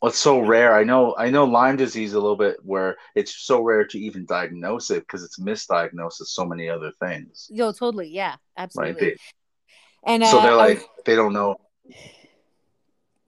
Well, 0.00 0.10
it's 0.10 0.18
so 0.18 0.38
rare. 0.38 0.74
I 0.74 0.84
know, 0.84 1.14
I 1.18 1.30
know 1.30 1.44
Lyme 1.44 1.76
disease 1.76 2.12
a 2.12 2.20
little 2.20 2.36
bit 2.36 2.58
where 2.64 2.96
it's 3.16 3.34
so 3.34 3.60
rare 3.62 3.84
to 3.86 3.98
even 3.98 4.24
diagnose 4.26 4.90
it 4.90 5.00
because 5.00 5.24
it's 5.24 5.40
misdiagnosed 5.40 6.20
as 6.20 6.30
so 6.30 6.44
many 6.46 6.68
other 6.68 6.92
things. 7.00 7.48
yo, 7.50 7.72
totally, 7.72 8.08
yeah, 8.08 8.30
Right? 8.30 8.38
absolutely. 8.58 9.00
They, 9.10 9.16
and 10.04 10.24
so 10.24 10.38
uh, 10.38 10.42
they're 10.42 10.54
like, 10.56 10.78
was- 10.78 10.86
they 11.04 11.16
don't 11.16 11.32
know. 11.32 11.56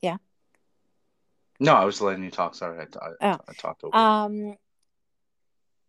Yeah. 0.01 0.19
No, 1.61 1.75
I 1.75 1.85
was 1.85 2.01
letting 2.01 2.25
you 2.25 2.31
talk. 2.31 2.55
Sorry, 2.55 2.79
I, 2.81 3.07
I, 3.07 3.33
Oh. 3.33 3.39
I 3.49 3.53
talked 3.55 3.85
over. 3.85 3.97
Um, 3.97 4.57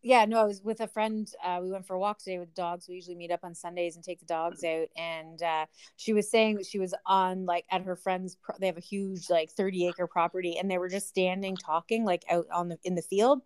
yeah, 0.06 0.24
no, 0.26 0.39
I 0.39 0.44
was 0.44 0.62
with 0.63 0.82
a 0.82 0.88
friend. 0.88 1.28
Uh, 1.44 1.60
we 1.63 1.72
went 1.72 1.88
for 1.88 1.96
a 1.96 2.00
walk 2.00 2.20
today 2.20 2.38
with 2.38 2.54
dogs. 2.54 2.88
We 2.88 2.94
usually 2.94 3.15
meet 3.15 3.32
up 3.32 3.39
on 3.44 3.56
Sundays 3.56 3.96
and 3.96 4.06
take 4.06 4.20
the 4.20 4.26
dogs 4.28 4.63
out. 4.63 4.88
And 4.96 5.41
uh, 5.41 5.65
she 5.96 6.13
was 6.13 6.30
saying 6.30 6.58
that 6.58 6.68
she 6.68 6.78
was 6.78 6.94
on 7.08 7.48
like 7.48 7.65
at 7.72 7.82
her 7.82 7.96
friend's. 7.96 8.36
Pro- 8.36 8.56
they 8.60 8.68
have 8.68 8.78
a 8.78 8.82
huge 8.82 9.32
like 9.32 9.50
thirty 9.50 9.88
acre 9.88 10.06
property, 10.06 10.58
and 10.60 10.70
they 10.70 10.78
were 10.78 10.89
just 10.89 11.08
standing 11.08 11.58
talking 11.58 12.06
like 12.06 12.24
out 12.30 12.46
on 12.54 12.70
the 12.70 12.78
in 12.84 12.94
the 12.94 13.02
field, 13.02 13.41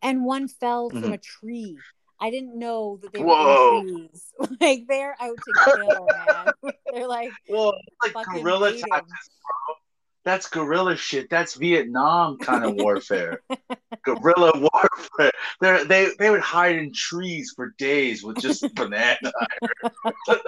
and 0.00 0.24
one 0.24 0.48
fell 0.48 0.88
from 0.88 1.02
Mhm. 1.02 1.12
a 1.12 1.18
tree. 1.18 1.76
I 2.18 2.30
didn't 2.30 2.58
know 2.58 2.98
that 3.02 3.12
they 3.12 3.20
were 3.20 3.26
Whoa. 3.26 3.78
in 3.80 4.08
trees. 4.08 4.32
like 4.62 4.86
they're 4.88 5.14
out 5.20 5.36
to 5.36 5.52
kill, 5.76 6.08
man. 6.26 6.72
they're 6.94 7.06
like 7.06 7.32
well, 7.50 7.74
like 8.02 8.12
fucking 8.12 8.42
guerrilla 8.42 8.72
tactics, 8.72 9.30
bro. 9.42 9.74
That's 10.28 10.46
guerrilla 10.46 10.94
shit. 10.94 11.30
That's 11.30 11.54
Vietnam 11.54 12.36
kind 12.36 12.62
of 12.62 12.74
warfare. 12.74 13.40
guerrilla 14.04 14.52
warfare. 14.54 15.32
They 15.62 15.84
they 15.84 16.08
they 16.18 16.28
would 16.28 16.42
hide 16.42 16.76
in 16.76 16.92
trees 16.92 17.54
for 17.56 17.72
days 17.78 18.22
with 18.22 18.36
just 18.36 18.62
banana, 18.74 19.32
and 20.28 20.42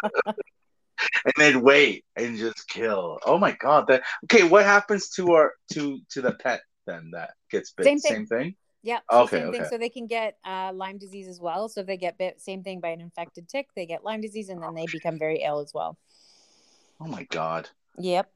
they'd 1.39 1.57
wait 1.57 2.05
and 2.15 2.37
just 2.37 2.69
kill. 2.69 3.21
Oh 3.25 3.39
my 3.39 3.53
god! 3.53 3.87
That 3.87 4.03
okay. 4.25 4.47
What 4.47 4.67
happens 4.67 5.09
to 5.13 5.33
our 5.33 5.55
to 5.73 5.99
to 6.11 6.21
the 6.21 6.33
pet 6.33 6.61
then 6.87 7.13
that 7.15 7.31
gets 7.51 7.73
bit? 7.73 7.85
Same 7.85 8.01
thing. 8.01 8.27
thing. 8.27 8.57
Yeah. 8.83 8.99
Okay, 9.11 9.41
thing. 9.41 9.49
okay. 9.49 9.65
So 9.71 9.79
they 9.79 9.89
can 9.89 10.07
get 10.07 10.37
uh, 10.45 10.73
Lyme 10.75 10.99
disease 10.99 11.27
as 11.27 11.41
well. 11.41 11.71
So 11.71 11.81
if 11.81 11.87
they 11.87 11.97
get 11.97 12.19
bit, 12.19 12.43
same 12.43 12.63
thing 12.63 12.81
by 12.81 12.89
an 12.91 13.01
infected 13.01 13.49
tick, 13.49 13.69
they 13.75 13.87
get 13.87 14.05
Lyme 14.05 14.21
disease, 14.21 14.51
and 14.51 14.63
then 14.63 14.75
they 14.75 14.85
become 14.93 15.19
very 15.19 15.43
ill 15.43 15.61
as 15.61 15.73
well. 15.73 15.97
Oh 17.01 17.07
my 17.07 17.25
god. 17.31 17.71
Yep. 17.97 18.31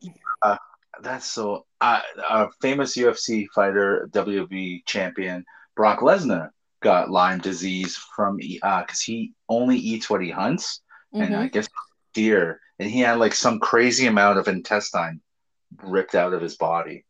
That's 1.02 1.26
so. 1.26 1.66
Uh, 1.80 2.00
a 2.30 2.48
famous 2.62 2.96
UFC 2.96 3.46
fighter, 3.54 4.08
WWE 4.12 4.84
champion 4.86 5.44
Brock 5.76 6.00
Lesnar, 6.00 6.50
got 6.80 7.10
Lyme 7.10 7.40
disease 7.40 7.96
from 8.16 8.36
because 8.36 9.00
he 9.00 9.32
only 9.48 9.76
eats 9.76 10.08
what 10.08 10.22
he 10.22 10.30
hunts, 10.30 10.80
and 11.12 11.34
I 11.34 11.48
Mhm. 11.48 11.52
guess 11.52 11.68
deer, 12.12 12.60
and 12.78 12.88
he 12.90 13.00
had 13.00 13.18
like 13.18 13.34
some 13.34 13.58
crazy 13.60 14.06
amount 14.06 14.38
of 14.38 14.48
intestine 14.48 15.20
ripped 15.82 16.14
out 16.14 16.32
of 16.32 16.40
his 16.40 16.56
body. 16.56 17.04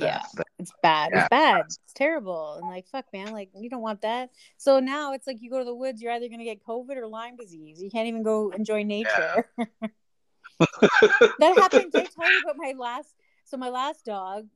Yeah. 0.00 0.18
That- 0.18 0.28
that- 0.36 0.46
It's 0.58 0.72
bad. 0.82 1.10
Yeah. 1.12 1.20
It's 1.20 1.28
bad. 1.28 1.60
It's 1.66 1.78
terrible. 1.94 2.54
And 2.54 2.66
like, 2.68 2.86
fuck, 2.88 3.06
man, 3.12 3.32
like 3.32 3.50
you 3.54 3.68
don't 3.70 3.82
want 3.82 4.00
that. 4.02 4.30
So 4.56 4.80
now 4.80 5.12
it's 5.12 5.26
like 5.26 5.38
you 5.40 5.50
go 5.50 5.58
to 5.58 5.64
the 5.64 5.74
woods, 5.74 6.00
you're 6.02 6.12
either 6.12 6.28
gonna 6.28 6.44
get 6.44 6.64
COVID 6.64 6.96
or 6.96 7.06
Lyme 7.06 7.36
disease. 7.36 7.80
You 7.82 7.90
can't 7.90 8.08
even 8.08 8.22
go 8.22 8.50
enjoy 8.50 8.82
nature. 8.82 9.50
that 11.38 11.54
happened. 11.56 11.92
Did 11.92 12.02
I 12.02 12.20
tell 12.20 12.30
you 12.30 12.40
about 12.44 12.56
my 12.56 12.74
last? 12.78 13.14
So 13.44 13.56
my 13.56 13.68
last 13.68 14.04
dog, 14.04 14.46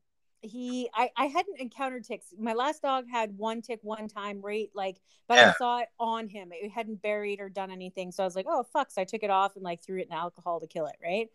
he, 0.40 0.88
I, 0.94 1.10
I 1.16 1.26
hadn't 1.26 1.58
encountered 1.60 2.04
ticks. 2.04 2.26
My 2.38 2.52
last 2.52 2.82
dog 2.82 3.06
had 3.10 3.36
one 3.36 3.62
tick 3.62 3.80
one 3.82 4.08
time, 4.08 4.40
right? 4.40 4.70
Like, 4.74 5.00
but 5.28 5.38
I 5.38 5.52
saw 5.52 5.80
it 5.80 5.88
on 5.98 6.28
him. 6.28 6.50
It 6.52 6.70
hadn't 6.70 7.02
buried 7.02 7.40
or 7.40 7.48
done 7.48 7.70
anything. 7.70 8.12
So 8.12 8.22
I 8.22 8.26
was 8.26 8.36
like, 8.36 8.46
oh 8.48 8.64
fuck. 8.72 8.90
So 8.90 9.02
I 9.02 9.04
took 9.04 9.22
it 9.22 9.30
off 9.30 9.56
and 9.56 9.64
like 9.64 9.82
threw 9.82 9.98
it 9.98 10.06
in 10.06 10.12
alcohol 10.12 10.60
to 10.60 10.66
kill 10.66 10.86
it, 10.86 10.96
right? 11.02 11.28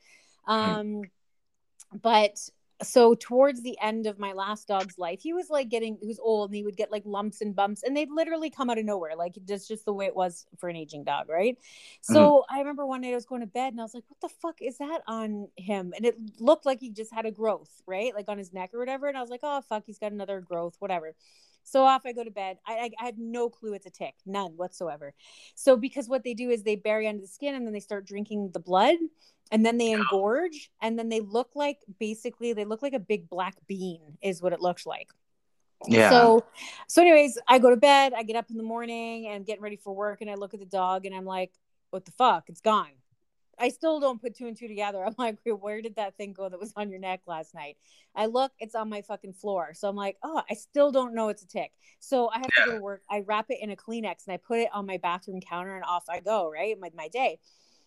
Um, 0.48 1.02
but 2.02 2.38
so 2.84 3.16
towards 3.16 3.62
the 3.62 3.78
end 3.82 4.08
of 4.08 4.20
my 4.20 4.34
last 4.34 4.68
dog's 4.68 4.98
life, 4.98 5.22
he 5.22 5.34
was 5.34 5.50
like 5.50 5.70
getting 5.70 5.98
he 6.02 6.08
was 6.08 6.20
old 6.20 6.50
and 6.50 6.56
he 6.56 6.64
would 6.64 6.78
get 6.78 6.92
like 6.92 7.04
lumps 7.06 7.42
and 7.42 7.56
bumps 7.56 7.84
and 7.84 7.96
they'd 7.96 8.10
literally 8.10 8.50
come 8.50 8.70
out 8.70 8.78
of 8.78 8.86
nowhere. 8.86 9.16
Like 9.16 9.36
that's 9.46 9.68
just 9.68 9.86
the 9.86 9.94
way 9.94 10.06
it 10.06 10.16
was 10.16 10.46
for 10.58 10.70
an 10.70 10.76
aging 10.76 11.04
dog, 11.04 11.30
right? 11.30 11.58
Mm-hmm. 11.58 12.14
So 12.14 12.44
I 12.50 12.60
remember 12.60 12.86
one 12.86 13.02
night 13.02 13.12
I 13.12 13.16
was 13.16 13.26
going 13.26 13.42
to 13.42 13.48
bed 13.48 13.74
and 13.74 13.80
I 13.80 13.84
was 13.84 13.94
like, 13.94 14.04
what 14.08 14.22
the 14.22 14.36
fuck 14.42 14.62
is 14.62 14.78
that 14.80 15.02
on 15.08 15.48
him? 15.58 15.94
And 15.96 16.06
it 16.06 16.18
looked 16.40 16.66
like 16.66 16.80
he 16.80 16.90
just 16.90 17.14
had 17.14 17.26
a 17.26 17.32
growth, 17.32 17.70
right? 17.86 18.14
Like 18.14 18.30
on 18.30 18.38
his 18.38 18.54
neck 18.54 18.74
or 18.74 18.80
whatever. 18.80 19.08
And 19.08 19.18
I 19.18 19.22
was 19.22 19.30
like, 19.30 19.42
oh 19.44 19.62
fuck, 19.62 19.84
he's 19.86 20.00
got 20.00 20.12
another 20.12 20.42
growth, 20.42 20.76
whatever. 20.80 21.14
So 21.64 21.84
off 21.86 22.06
I 22.06 22.14
go 22.14 22.24
to 22.24 22.32
bed. 22.32 22.58
I, 22.66 22.74
I, 22.74 22.90
I 23.00 23.06
had 23.06 23.18
no 23.18 23.50
clue 23.50 23.74
it's 23.74 23.86
a 23.86 23.90
tick, 23.90 24.16
none 24.26 24.52
whatsoever. 24.58 25.14
So 25.56 25.78
because 25.78 26.08
what 26.08 26.24
they 26.24 26.34
do 26.34 26.50
is 26.50 26.64
they 26.64 26.76
bury 26.76 27.08
under 27.08 27.22
the 27.22 27.28
skin 27.28 27.56
and 27.56 27.66
then 27.66 27.74
they 27.74 27.80
start 27.80 28.06
drinking 28.06 28.52
the 28.54 28.60
blood 28.60 28.96
and 29.52 29.66
then 29.66 29.78
they 29.78 29.92
engorge 29.92 30.70
and 30.82 30.98
then 30.98 31.10
they 31.10 31.20
look 31.20 31.52
like 31.56 31.78
basically 32.00 32.54
they 32.54 32.66
look 32.66 32.82
like 32.82 32.94
a 32.94 33.00
big 33.00 33.30
black 33.30 33.56
bean 33.68 34.18
is 34.22 34.42
what 34.42 34.54
it 34.54 34.62
looks 34.62 34.86
like. 34.86 35.10
yeah. 35.88 36.10
So, 36.10 36.44
so 36.88 37.02
anyways, 37.02 37.38
I 37.48 37.60
go 37.60 37.70
to 37.70 37.78
bed. 37.78 38.14
I 38.16 38.24
get 38.24 38.36
up 38.36 38.50
in 38.50 38.58
the 38.58 38.64
morning 38.64 39.28
and 39.28 39.36
I'm 39.36 39.44
getting 39.44 39.64
ready 39.64 39.78
for 39.78 39.94
work, 39.94 40.22
and 40.22 40.30
I 40.30 40.36
look 40.36 40.54
at 40.54 40.60
the 40.60 40.66
dog, 40.66 41.06
and 41.06 41.16
I'm 41.16 41.26
like, 41.26 41.52
"What 41.90 42.06
the 42.06 42.12
fuck? 42.12 42.50
It's 42.50 42.62
gone." 42.62 42.92
I 43.62 43.70
still 43.70 44.00
don't 44.00 44.22
put 44.22 44.36
two 44.36 44.48
and 44.48 44.58
two 44.58 44.68
together. 44.68 45.04
I'm 45.06 45.16
like, 45.18 45.38
where 45.46 45.82
did 45.82 45.96
that 45.96 46.18
thing 46.18 46.34
go 46.34 46.50
that 46.50 46.60
was 46.60 46.74
on 46.76 46.90
your 46.90 47.00
neck 47.00 47.22
last 47.28 47.54
night?" 47.54 47.78
I 48.16 48.26
look, 48.26 48.52
it's 48.60 48.76
on 48.76 48.90
my 48.90 49.02
fucking 49.02 49.34
floor. 49.34 49.74
So 49.74 49.88
I'm 49.88 49.96
like, 49.96 50.18
"Oh, 50.24 50.42
I 50.50 50.56
still 50.56 50.92
don't 50.92 51.14
know 51.14 51.30
it's 51.30 51.44
a 51.44 51.48
tick." 51.48 51.72
So 52.00 52.30
I 52.30 52.40
have 52.40 52.48
to 52.48 52.66
go 52.66 52.72
to 52.78 52.82
work. 52.82 53.04
I 53.10 53.24
wrap 53.26 53.46
it 53.50 53.60
in 53.62 53.72
a 53.72 53.76
Kleenex 53.76 54.26
and 54.28 54.34
I 54.34 54.38
put 54.38 54.60
it 54.60 54.70
on 54.74 54.86
my 54.86 54.98
bathroom 54.98 55.40
counter, 55.40 55.76
and 55.76 55.86
off 55.86 56.06
I 56.10 56.20
go. 56.20 56.50
Right, 56.52 56.78
with 56.80 56.96
my 56.96 57.08
day. 57.08 57.40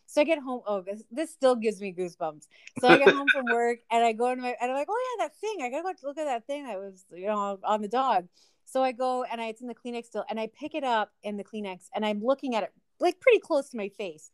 So 0.07 0.21
I 0.21 0.25
get 0.25 0.39
home. 0.39 0.61
Oh, 0.67 0.83
this, 0.83 1.03
this 1.11 1.31
still 1.31 1.57
gives 1.57 1.81
me 1.81 1.93
goosebumps. 1.93 2.47
So 2.81 2.89
I 2.89 2.99
get 2.99 3.15
home 3.15 3.27
from 3.33 3.47
work 3.53 3.79
and 3.91 4.05
I 4.05 4.13
go 4.13 4.31
into 4.31 4.43
my 4.43 4.55
and 4.61 4.71
I'm 4.71 4.77
like, 4.77 4.89
oh 4.91 5.17
yeah, 5.19 5.25
that 5.25 5.37
thing. 5.37 5.63
I 5.63 5.71
gotta 5.71 5.83
go 5.83 6.09
look 6.09 6.19
at 6.19 6.27
that 6.27 6.47
thing 6.47 6.67
that 6.67 6.79
was 6.79 7.05
you 7.13 7.27
know 7.27 7.59
on 7.65 7.83
the 7.83 7.89
dog. 7.89 8.29
So 8.65 8.83
I 8.83 8.93
go 8.93 9.25
and 9.25 9.41
I 9.41 9.47
it's 9.47 9.61
in 9.61 9.69
the 9.69 9.75
Kleenex 9.75 10.07
still, 10.07 10.25
and 10.29 10.39
I 10.39 10.49
pick 10.59 10.75
it 10.75 10.85
up 10.85 11.13
in 11.23 11.37
the 11.37 11.45
Kleenex 11.45 11.89
and 11.95 12.05
I'm 12.05 12.23
looking 12.23 12.55
at 12.55 12.63
it 12.63 12.73
like 13.01 13.21
pretty 13.21 13.39
close 13.41 13.71
to 13.71 13.77
my 13.77 13.89
face, 13.89 14.31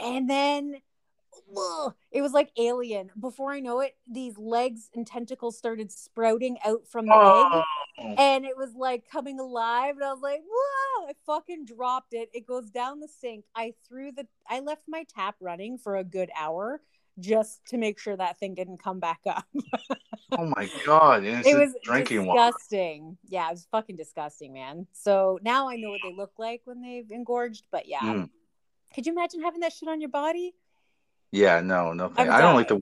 and 0.00 0.28
then. 0.28 0.76
ugh, 1.56 1.94
It 2.10 2.22
was 2.22 2.32
like 2.32 2.50
alien. 2.58 3.10
Before 3.18 3.52
I 3.52 3.60
know 3.60 3.80
it, 3.80 3.96
these 4.10 4.36
legs 4.38 4.88
and 4.94 5.06
tentacles 5.06 5.56
started 5.58 5.92
sprouting 5.92 6.58
out 6.64 6.86
from 6.88 7.06
the 7.06 7.12
egg 7.12 7.46
Oh, 7.52 7.62
and 8.18 8.44
it 8.44 8.56
was 8.56 8.74
like 8.74 9.04
coming 9.10 9.40
alive 9.40 9.94
and 9.96 10.04
i 10.04 10.12
was 10.12 10.20
like 10.22 10.42
whoa 10.46 11.06
i 11.08 11.12
fucking 11.24 11.64
dropped 11.64 12.12
it 12.12 12.28
it 12.34 12.46
goes 12.46 12.68
down 12.70 13.00
the 13.00 13.08
sink 13.08 13.44
i 13.54 13.72
threw 13.88 14.12
the 14.12 14.26
i 14.50 14.60
left 14.60 14.82
my 14.86 15.04
tap 15.14 15.34
running 15.40 15.78
for 15.78 15.96
a 15.96 16.04
good 16.04 16.30
hour 16.38 16.82
just 17.18 17.64
to 17.66 17.78
make 17.78 17.98
sure 17.98 18.14
that 18.14 18.38
thing 18.38 18.54
didn't 18.54 18.76
come 18.82 19.00
back 19.00 19.20
up 19.26 19.46
oh 20.38 20.44
my 20.54 20.68
god! 20.84 21.24
it 21.24 21.56
was 21.56 21.74
drinking 21.84 22.26
water. 22.26 22.50
disgusting 22.50 23.16
yeah 23.28 23.48
it 23.48 23.52
was 23.52 23.66
fucking 23.72 23.96
disgusting 23.96 24.52
man 24.52 24.86
so 24.92 25.38
now 25.42 25.66
i 25.66 25.76
know 25.76 25.88
what 25.88 26.00
they 26.02 26.12
look 26.14 26.32
like 26.38 26.60
when 26.66 26.82
they've 26.82 27.10
engorged 27.10 27.64
but 27.72 27.88
yeah 27.88 28.00
Mm. 28.02 28.28
Could 28.94 29.06
you 29.06 29.12
imagine 29.12 29.42
having 29.42 29.60
that 29.60 29.72
shit 29.72 29.88
on 29.88 30.00
your 30.00 30.10
body 30.10 30.54
Yeah, 31.32 31.60
no, 31.60 31.92
no. 31.92 32.12
I 32.16 32.28
I 32.28 32.40
don't 32.40 32.54
like 32.54 32.68
the. 32.68 32.80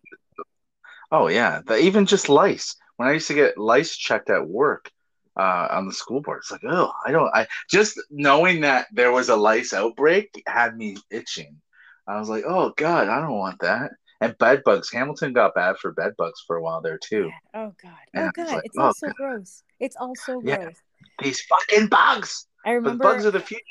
Oh 1.10 1.28
yeah, 1.28 1.60
the, 1.66 1.78
even 1.78 2.06
just 2.06 2.28
lice. 2.28 2.76
When 2.96 3.08
I 3.08 3.12
used 3.12 3.28
to 3.28 3.34
get 3.34 3.58
lice 3.58 3.96
checked 3.96 4.30
at 4.30 4.46
work, 4.48 4.90
uh, 5.36 5.68
on 5.70 5.86
the 5.86 5.92
school 5.92 6.20
board, 6.20 6.38
it's 6.38 6.50
like, 6.50 6.64
oh, 6.64 6.92
I 7.04 7.10
don't. 7.10 7.28
I 7.34 7.46
just 7.68 8.00
knowing 8.10 8.60
that 8.62 8.86
there 8.92 9.12
was 9.12 9.28
a 9.28 9.36
lice 9.36 9.72
outbreak 9.72 10.42
had 10.46 10.76
me 10.76 10.96
itching. 11.10 11.60
I 12.06 12.18
was 12.20 12.28
like, 12.28 12.44
oh 12.46 12.72
god, 12.76 13.08
I 13.08 13.20
don't 13.20 13.38
want 13.38 13.60
that. 13.60 13.92
And 14.20 14.36
bed 14.38 14.62
bugs. 14.64 14.90
Hamilton 14.92 15.32
got 15.32 15.54
bad 15.54 15.76
for 15.78 15.92
bed 15.92 16.12
bugs 16.16 16.40
for 16.46 16.56
a 16.56 16.62
while 16.62 16.80
there 16.80 16.98
too. 16.98 17.30
oh 17.54 17.72
god 17.82 17.92
Yeah, 18.14 18.28
oh 18.28 18.30
god 18.34 18.54
like, 18.56 18.64
it's 18.64 18.78
oh, 18.78 18.82
all 18.82 18.94
so 18.94 19.06
God. 19.08 19.16
gross 19.16 19.62
it's 19.80 19.96
all 19.96 20.14
so 20.14 20.40
Yeah. 20.42 20.56
gross 20.56 20.76
These 21.22 21.42
fucking 21.42 21.88
bugs. 21.88 22.46
i 22.64 22.70
But 22.70 22.74
remember 22.74 23.04
bugs 23.04 23.26
are 23.26 23.30
the 23.32 23.40
future. 23.40 23.62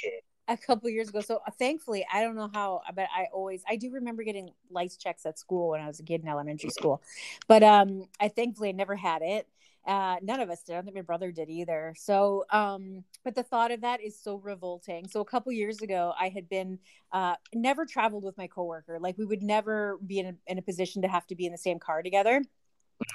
A 0.47 0.57
couple 0.57 0.89
years 0.89 1.09
ago. 1.09 1.21
So 1.21 1.39
uh, 1.47 1.51
thankfully, 1.57 2.05
I 2.11 2.21
don't 2.21 2.35
know 2.35 2.49
how, 2.53 2.81
but 2.95 3.07
I 3.15 3.27
always 3.33 3.63
I 3.67 3.75
do 3.75 3.91
remember 3.91 4.23
getting 4.23 4.51
lice 4.69 4.97
checks 4.97 5.25
at 5.25 5.39
school 5.39 5.69
when 5.69 5.81
I 5.81 5.87
was 5.87 5.99
a 5.99 6.03
kid 6.03 6.21
in 6.21 6.27
elementary 6.27 6.69
school. 6.69 7.01
But 7.47 7.63
um, 7.63 8.07
I 8.19 8.27
thankfully 8.27 8.73
never 8.73 8.95
had 8.95 9.21
it. 9.21 9.47
Uh, 9.85 10.15
none 10.21 10.39
of 10.39 10.49
us 10.49 10.63
did. 10.63 10.73
I 10.73 10.75
don't 10.75 10.85
think 10.85 10.95
my 10.95 11.01
brother 11.01 11.31
did 11.31 11.49
either. 11.49 11.93
So, 11.97 12.45
um, 12.51 13.03
but 13.25 13.35
the 13.35 13.43
thought 13.43 13.71
of 13.71 13.81
that 13.81 14.01
is 14.01 14.17
so 14.17 14.35
revolting. 14.35 15.07
So 15.09 15.19
a 15.19 15.25
couple 15.25 15.51
years 15.51 15.81
ago, 15.81 16.13
I 16.17 16.29
had 16.29 16.47
been 16.47 16.79
uh, 17.11 17.35
never 17.53 17.85
traveled 17.85 18.23
with 18.23 18.37
my 18.37 18.47
coworker. 18.47 18.97
Like 18.99 19.17
we 19.17 19.25
would 19.25 19.43
never 19.43 19.97
be 20.05 20.19
in 20.19 20.25
a, 20.27 20.35
in 20.47 20.57
a 20.57 20.61
position 20.61 21.01
to 21.01 21.09
have 21.09 21.27
to 21.27 21.35
be 21.35 21.45
in 21.45 21.51
the 21.51 21.57
same 21.57 21.79
car 21.79 22.01
together. 22.01 22.41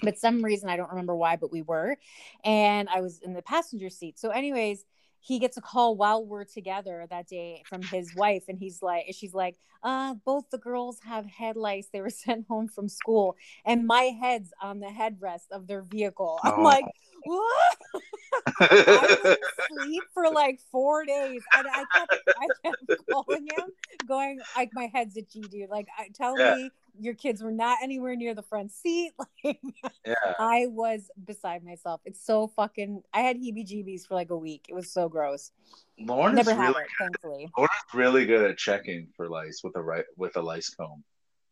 But 0.02 0.18
some 0.18 0.44
reason 0.44 0.68
I 0.68 0.76
don't 0.76 0.90
remember 0.90 1.16
why, 1.16 1.36
but 1.36 1.50
we 1.50 1.62
were, 1.62 1.96
and 2.44 2.88
I 2.90 3.00
was 3.00 3.20
in 3.20 3.32
the 3.32 3.40
passenger 3.40 3.88
seat. 3.88 4.18
So, 4.18 4.28
anyways, 4.30 4.84
he 5.20 5.38
gets 5.38 5.56
a 5.56 5.60
call 5.60 5.96
while 5.96 6.24
we're 6.24 6.44
together 6.44 7.06
that 7.10 7.26
day 7.28 7.62
from 7.68 7.82
his 7.82 8.14
wife 8.16 8.44
and 8.48 8.58
he's 8.58 8.82
like 8.82 9.04
she's 9.12 9.34
like 9.34 9.56
uh 9.82 10.14
both 10.24 10.44
the 10.50 10.58
girls 10.58 10.98
have 11.04 11.26
head 11.26 11.56
lice 11.56 11.88
they 11.92 12.00
were 12.00 12.10
sent 12.26 12.46
home 12.48 12.68
from 12.68 12.88
school 12.88 13.36
and 13.64 13.86
my 13.86 14.04
head's 14.20 14.52
on 14.62 14.80
the 14.80 14.86
headrest 14.86 15.50
of 15.50 15.66
their 15.66 15.82
vehicle 15.82 16.38
i'm 16.44 16.54
Oh. 16.58 16.62
like 16.62 16.84
what 17.24 17.76
i 18.60 19.18
didn't 19.22 19.38
sleep 19.70 20.04
for 20.14 20.30
like 20.30 20.60
four 20.70 21.04
days 21.04 21.42
and 21.56 21.66
i 21.68 21.84
kept 21.96 22.12
i 22.40 22.48
kept 22.64 22.82
calling 23.10 23.46
him 23.46 23.64
going 24.06 24.38
like 24.56 24.70
my 24.72 24.88
head's 24.92 25.16
itchy 25.16 25.42
dude 25.48 25.68
like 25.68 25.88
I, 25.98 26.08
tell 26.14 26.38
Yeah. 26.38 26.54
me 26.54 26.72
your 27.00 27.14
kids 27.14 27.42
were 27.42 27.52
not 27.52 27.78
anywhere 27.82 28.16
near 28.16 28.34
the 28.34 28.42
front 28.42 28.72
seat 28.72 29.12
like 29.44 29.58
yeah. 30.04 30.14
I 30.38 30.66
was 30.68 31.10
beside 31.24 31.64
myself. 31.64 32.00
It's 32.04 32.24
so 32.24 32.48
fucking. 32.48 33.02
I 33.12 33.20
had 33.20 33.36
heebie-jeebies 33.36 34.06
for 34.06 34.14
like 34.14 34.30
a 34.30 34.36
week. 34.36 34.66
It 34.68 34.74
was 34.74 34.92
so 34.92 35.08
gross. 35.08 35.52
Lauren 35.98 36.34
Never 36.34 36.54
really, 36.54 36.82
it, 36.82 36.88
thankfully. 36.98 37.50
Lauren's 37.56 37.94
really 37.94 38.26
good 38.26 38.50
at 38.50 38.56
checking 38.58 39.08
for 39.16 39.28
lice 39.28 39.60
with 39.64 39.76
a 39.76 39.82
right 39.82 40.04
with 40.16 40.36
a 40.36 40.42
lice 40.42 40.70
comb. 40.70 41.02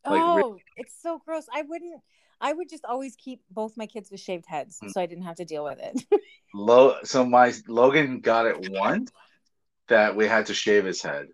Like, 0.04 0.20
oh, 0.22 0.56
it's 0.76 0.94
so 1.02 1.20
gross. 1.24 1.46
I 1.52 1.62
wouldn't. 1.62 2.00
I 2.40 2.52
would 2.52 2.68
just 2.68 2.84
always 2.84 3.16
keep 3.16 3.40
both 3.50 3.76
my 3.76 3.86
kids 3.86 4.10
with 4.10 4.20
shaved 4.20 4.44
heads, 4.46 4.78
Mm. 4.82 4.90
so 4.92 5.00
I 5.00 5.06
didn't 5.06 5.24
have 5.24 5.36
to 5.36 5.44
deal 5.44 5.64
with 5.64 5.78
it. 5.80 6.02
Lo- 6.54 6.96
so 7.02 7.24
my 7.24 7.52
Logan 7.66 8.20
got 8.20 8.46
it 8.46 8.70
once 8.70 9.10
that 9.88 10.14
we 10.16 10.26
had 10.28 10.46
to 10.46 10.54
shave 10.54 10.84
his 10.84 11.02
head. 11.02 11.28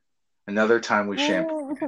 Another 0.46 0.80
time 0.80 1.06
we 1.08 1.18
shampooed. 1.18 1.78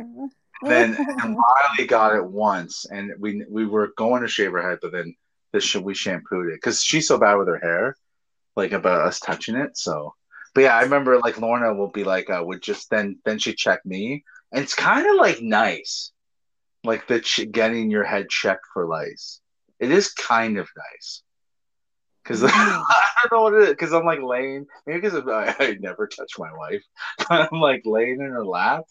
Then 0.66 0.98
and 1.22 1.36
Riley 1.36 1.86
got 1.88 2.14
it 2.16 2.24
once, 2.24 2.86
and 2.90 3.12
we 3.18 3.44
we 3.50 3.66
were 3.66 3.92
going 3.96 4.22
to 4.22 4.28
shave 4.28 4.52
her 4.52 4.62
head, 4.68 4.78
but 4.82 4.92
then 4.92 5.14
this 5.52 5.74
we 5.74 5.94
shampooed 5.94 6.48
it 6.48 6.56
because 6.56 6.82
she's 6.82 7.06
so 7.08 7.18
bad 7.18 7.34
with 7.36 7.48
her 7.48 7.58
hair, 7.58 7.96
like 8.56 8.72
about 8.72 9.02
us 9.06 9.20
touching 9.20 9.56
it. 9.56 9.76
So, 9.76 10.14
but 10.54 10.62
yeah, 10.62 10.76
I 10.76 10.82
remember 10.82 11.18
like 11.18 11.40
Lorna 11.40 11.74
will 11.74 11.90
be 11.90 12.04
like, 12.04 12.30
uh, 12.30 12.42
would 12.44 12.62
just 12.62 12.90
then 12.90 13.18
then 13.24 13.38
she 13.38 13.54
check 13.54 13.84
me, 13.84 14.24
and 14.52 14.62
it's 14.62 14.74
kind 14.74 15.06
of 15.06 15.16
like 15.16 15.40
nice, 15.42 16.12
like 16.84 17.06
the 17.08 17.20
ch- 17.20 17.50
getting 17.50 17.90
your 17.90 18.04
head 18.04 18.28
checked 18.28 18.66
for 18.72 18.86
lice. 18.86 19.40
It 19.80 19.90
is 19.90 20.12
kind 20.12 20.58
of 20.58 20.68
nice. 20.76 21.22
Cause 22.24 22.42
Mhm. 22.42 22.48
I 22.52 23.04
don't 23.30 23.38
know 23.38 23.42
what 23.42 23.54
it 23.62 23.68
is. 23.70 23.76
Cause 23.76 23.92
I'm 23.92 24.04
like 24.06 24.20
laying, 24.22 24.66
maybe 24.86 25.00
because 25.00 25.22
I, 25.26 25.54
I 25.58 25.76
never 25.80 26.06
touch 26.06 26.32
my 26.38 26.52
wife. 26.56 26.82
I'm 27.30 27.60
like 27.60 27.82
laying 27.84 28.20
in 28.20 28.30
her 28.30 28.44
lap, 28.44 28.84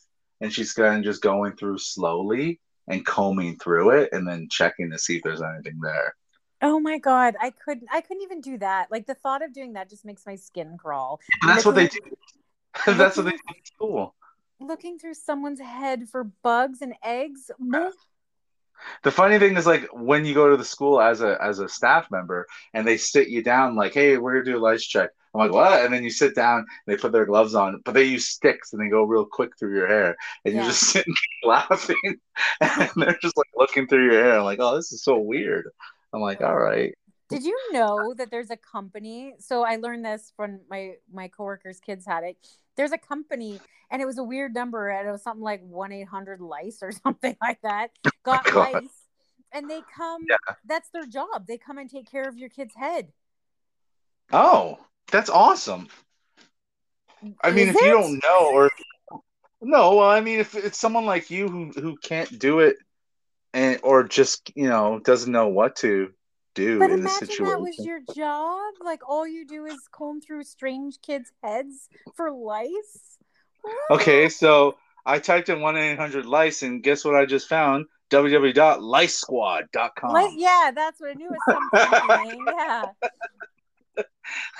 and 0.43 0.53
she's 0.53 0.73
kind 0.73 0.97
of 0.97 1.03
just 1.03 1.21
going 1.21 1.55
through 1.55 1.77
slowly 1.77 2.59
and 2.89 3.05
combing 3.05 3.57
through 3.57 3.91
it, 3.91 4.09
and 4.11 4.27
then 4.27 4.49
checking 4.51 4.91
to 4.91 4.99
see 4.99 5.15
if 5.15 5.23
there's 5.23 5.41
anything 5.41 5.79
there. 5.81 6.13
Oh 6.61 6.81
my 6.81 6.97
god, 6.97 7.35
I 7.41 7.51
couldn't. 7.51 7.87
I 7.91 8.01
couldn't 8.01 8.23
even 8.23 8.41
do 8.41 8.57
that. 8.57 8.91
Like 8.91 9.07
the 9.07 9.15
thought 9.15 9.41
of 9.41 9.53
doing 9.53 9.73
that 9.73 9.89
just 9.89 10.03
makes 10.03 10.25
my 10.25 10.35
skin 10.35 10.77
crawl. 10.77 11.21
And 11.41 11.49
that's 11.49 11.65
what 11.65 11.75
they 11.75 11.87
do. 11.87 11.99
that's 12.85 13.15
what 13.15 13.23
they 13.23 13.31
do 13.31 13.37
in 13.47 13.65
school. 13.65 14.15
Looking 14.59 14.99
through 14.99 15.13
someone's 15.13 15.61
head 15.61 16.09
for 16.09 16.25
bugs 16.25 16.81
and 16.81 16.93
eggs. 17.01 17.49
The 19.03 19.11
funny 19.11 19.39
thing 19.39 19.57
is, 19.57 19.65
like 19.65 19.87
when 19.91 20.25
you 20.25 20.33
go 20.33 20.49
to 20.49 20.57
the 20.57 20.65
school 20.65 21.01
as 21.01 21.21
a 21.21 21.37
as 21.41 21.59
a 21.59 21.69
staff 21.69 22.09
member, 22.11 22.47
and 22.73 22.87
they 22.87 22.97
sit 22.97 23.29
you 23.29 23.43
down, 23.43 23.75
like, 23.75 23.93
"Hey, 23.93 24.17
we're 24.17 24.33
gonna 24.33 24.45
do 24.45 24.57
a 24.57 24.59
lice 24.59 24.83
check." 24.85 25.09
I'm 25.33 25.39
like, 25.39 25.51
"What?" 25.51 25.83
And 25.83 25.93
then 25.93 26.03
you 26.03 26.09
sit 26.09 26.35
down, 26.35 26.59
and 26.59 26.67
they 26.87 26.97
put 26.99 27.11
their 27.11 27.25
gloves 27.25 27.55
on, 27.55 27.81
but 27.85 27.93
they 27.93 28.03
use 28.03 28.27
sticks, 28.27 28.73
and 28.73 28.81
they 28.81 28.89
go 28.89 29.03
real 29.03 29.25
quick 29.25 29.57
through 29.57 29.75
your 29.75 29.87
hair, 29.87 30.15
and 30.45 30.53
you're 30.53 30.63
just 30.63 30.81
sitting 30.91 31.13
laughing, 31.43 32.19
and 32.61 32.89
they're 32.95 33.17
just 33.21 33.37
like 33.37 33.49
looking 33.55 33.87
through 33.87 34.11
your 34.11 34.23
hair. 34.23 34.37
I'm 34.39 34.45
like, 34.45 34.59
"Oh, 34.61 34.75
this 34.75 34.91
is 34.91 35.03
so 35.03 35.17
weird." 35.17 35.69
I'm 36.13 36.21
like, 36.21 36.41
"All 36.41 36.57
right." 36.57 36.93
Did 37.29 37.43
you 37.43 37.57
know 37.71 38.13
that 38.15 38.29
there's 38.29 38.51
a 38.51 38.57
company? 38.57 39.33
So 39.39 39.63
I 39.63 39.77
learned 39.77 40.05
this 40.05 40.31
from 40.35 40.59
my 40.69 40.95
my 41.11 41.27
coworkers' 41.27 41.79
kids 41.79 42.05
had 42.05 42.23
it. 42.23 42.37
There's 42.75 42.91
a 42.91 42.97
company, 42.97 43.59
and 43.89 44.01
it 44.01 44.05
was 44.05 44.17
a 44.17 44.23
weird 44.23 44.53
number, 44.53 44.89
and 44.89 45.07
it 45.07 45.11
was 45.11 45.21
something 45.21 45.43
like 45.43 45.61
one 45.61 45.91
eight 45.91 46.07
hundred 46.07 46.41
lice 46.41 46.79
or 46.81 46.91
something 47.03 47.35
like 47.41 47.61
that. 47.61 47.91
Oh 48.05 48.11
got 48.23 48.45
God. 48.45 48.73
lice, 48.73 49.07
and 49.51 49.69
they 49.69 49.81
come. 49.95 50.23
Yeah. 50.29 50.55
That's 50.65 50.89
their 50.89 51.05
job. 51.05 51.47
They 51.47 51.57
come 51.57 51.77
and 51.77 51.89
take 51.89 52.09
care 52.09 52.27
of 52.27 52.37
your 52.37 52.49
kid's 52.49 52.75
head. 52.75 53.11
Oh, 54.31 54.79
that's 55.11 55.29
awesome. 55.29 55.87
I 57.41 57.51
mean, 57.51 57.69
Is 57.69 57.75
if 57.75 57.81
you 57.81 57.91
don't 57.91 58.21
know, 58.23 58.51
or 58.53 58.69
no, 59.61 59.95
well, 59.95 60.09
I 60.09 60.19
mean, 60.19 60.39
if 60.39 60.55
it's 60.55 60.79
someone 60.79 61.05
like 61.05 61.29
you 61.29 61.47
who 61.47 61.71
who 61.71 61.95
can't 61.97 62.39
do 62.39 62.59
it, 62.59 62.77
and 63.53 63.79
or 63.83 64.03
just 64.03 64.51
you 64.55 64.67
know 64.67 64.99
doesn't 64.99 65.31
know 65.31 65.47
what 65.47 65.75
to 65.77 66.11
do 66.53 66.79
But 66.79 66.91
in 66.91 67.05
situation. 67.07 67.45
that 67.45 67.59
was 67.59 67.77
your 67.79 67.99
job. 68.15 68.73
Like 68.83 69.01
all 69.07 69.27
you 69.27 69.45
do 69.45 69.65
is 69.65 69.77
comb 69.91 70.21
through 70.21 70.43
strange 70.43 71.01
kids' 71.01 71.31
heads 71.43 71.89
for 72.15 72.31
lice. 72.31 73.17
Okay, 73.89 74.29
so 74.29 74.75
I 75.05 75.19
typed 75.19 75.49
in 75.49 75.59
one 75.61 75.77
eight 75.77 75.97
hundred 75.97 76.25
lice, 76.25 76.63
and 76.63 76.83
guess 76.83 77.05
what 77.05 77.15
I 77.15 77.25
just 77.25 77.47
found? 77.47 77.85
www.licesquad.com. 78.09 80.13
Like, 80.13 80.31
yeah, 80.35 80.71
that's 80.75 80.99
what 81.01 81.11
I 81.11 81.13
knew. 81.13 81.29
It 81.31 81.37
was 81.47 81.99
something. 81.99 82.45
yeah. 82.47 82.85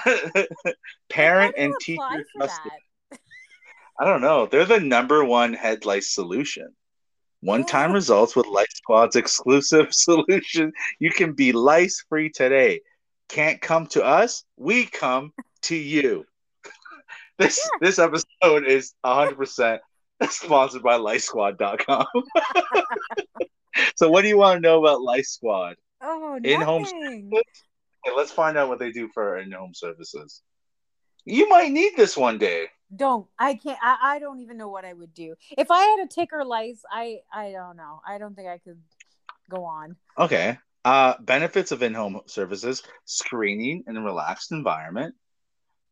Parent 1.10 1.56
How 1.56 1.62
do 1.62 1.62
you 1.62 1.68
and 1.68 1.76
teacher 1.80 2.26
trusted. 2.36 2.72
I 4.00 4.06
don't 4.06 4.22
know. 4.22 4.48
They're 4.48 4.66
the 4.66 4.80
number 4.80 5.24
one 5.24 5.54
head 5.54 5.86
lice 5.86 6.10
solution. 6.10 6.74
One 7.44 7.66
time 7.66 7.90
Yeah. 7.92 7.96
results 7.96 8.36
with 8.36 8.48
Lice 8.48 8.74
Squad's 8.76 9.16
exclusive 9.18 9.88
solution. 9.94 10.72
You 11.00 11.12
can 11.12 11.34
be 11.34 11.52
lice 11.52 12.04
free 12.08 12.30
today. 12.30 12.82
Can't 13.28 13.62
come 13.62 13.88
to 13.88 14.04
us? 14.04 14.46
We 14.58 14.86
come 14.86 15.34
to 15.64 15.76
you. 15.76 16.26
This 17.40 17.68
this 17.82 17.98
episode 17.98 18.66
is 18.68 18.94
100% 19.04 19.80
sponsored 20.30 20.84
by 20.84 20.98
LiceSquad.com. 21.00 22.06
so, 23.96 24.10
what 24.10 24.22
do 24.22 24.28
you 24.28 24.38
want 24.38 24.58
to 24.58 24.62
know 24.62 24.80
about 24.86 25.02
Lice 25.02 25.32
Squad? 25.32 25.76
Oh, 26.00 26.40
In-home 26.44 26.84
nothing. 26.84 27.32
Okay, 27.34 28.16
let's 28.16 28.32
find 28.32 28.56
out 28.56 28.70
what 28.70 28.78
they 28.78 28.92
do 28.92 29.10
for 29.14 29.38
in-home 29.40 29.74
services. 29.74 30.44
You 31.26 31.50
might 31.50 31.72
need 31.72 31.94
this 31.98 32.16
one 32.16 32.38
day. 32.38 32.68
Don't. 32.96 33.28
I 33.40 33.56
can't. 33.56 33.80
I, 33.82 33.98
I 34.02 34.20
don't 34.20 34.42
even 34.42 34.58
know 34.58 34.68
what 34.68 34.86
I 34.86 34.94
would 34.94 35.14
do 35.14 35.36
if 35.58 35.72
I 35.72 35.84
had 35.84 36.06
a 36.06 36.08
ticker 36.08 36.44
lice. 36.44 36.82
I 36.92 37.20
I 37.34 37.52
don't 37.52 37.78
know. 37.78 38.02
I 38.08 38.18
don't 38.18 38.36
think 38.36 38.48
I 38.48 38.58
could 38.58 38.80
go 39.50 39.64
on. 39.66 39.96
Okay. 40.18 40.58
Uh, 40.86 41.14
benefits 41.22 41.72
of 41.72 41.82
in-home 41.82 42.20
services: 42.26 42.84
screening 43.06 43.84
in 43.88 43.96
a 43.96 44.02
relaxed 44.02 44.52
environment, 44.52 45.16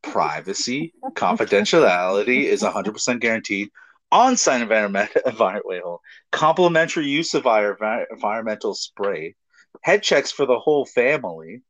privacy, 0.02 0.94
confidentiality 1.14 2.44
is 2.44 2.62
100% 2.62 3.20
guaranteed. 3.20 3.70
On-site 4.12 4.62
environment, 4.62 5.10
environment 5.26 5.66
wait, 5.66 5.82
hold. 5.82 6.02
complimentary 6.32 7.06
use 7.08 7.34
of 7.34 7.48
our 7.48 7.78
environmental 8.12 8.74
spray, 8.74 9.36
head 9.84 10.04
checks 10.04 10.32
for 10.32 10.46
the 10.46 10.60
whole 10.60 10.86
family, 10.86 11.62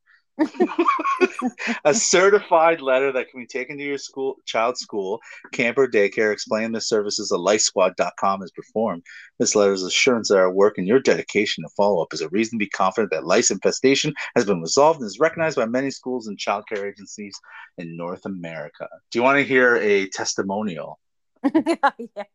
a 1.86 1.93
certified 1.93 2.82
letter 2.82 3.12
that 3.12 3.30
can 3.30 3.39
be 3.39 3.47
taken 3.47 3.77
to 3.77 3.84
your 3.84 3.97
school, 3.97 4.36
child's 4.45 4.80
school, 4.80 5.19
camp, 5.51 5.77
or 5.77 5.88
daycare 5.88 6.32
explaining 6.32 6.71
the 6.71 6.82
services 6.82 7.30
that 7.30 7.38
LiceSquad.com 7.38 8.41
has 8.41 8.51
performed. 8.51 9.04
This 9.39 9.56
letter 9.56 9.73
is 9.73 9.84
assurance 9.84 10.30
that 10.30 10.38
our 10.38 10.51
work 10.51 10.77
and 10.77 10.88
your 10.88 10.99
dedication 10.99 11.63
to 11.63 11.69
follow 11.75 12.01
up 12.01 12.13
is 12.13 12.21
a 12.21 12.30
reason 12.30 12.58
to 12.58 12.65
be 12.65 12.69
confident 12.69 13.12
that 13.12 13.25
lice 13.25 13.51
infestation 13.51 14.13
has 14.36 14.45
been 14.45 14.62
resolved 14.62 14.99
and 14.99 15.08
is 15.08 15.19
recognized 15.19 15.58
by 15.58 15.65
many 15.65 15.91
schools 15.91 16.27
and 16.27 16.38
child 16.38 16.63
care 16.67 16.88
agencies 16.88 17.36
in 17.77 17.97
North 17.97 18.25
America. 18.25 18.88
Do 19.12 19.19
you 19.19 19.23
want 19.23 19.38
to 19.38 19.43
hear 19.43 19.77
a 19.77 20.08
testimonial? 20.10 20.99
yes. 21.43 22.27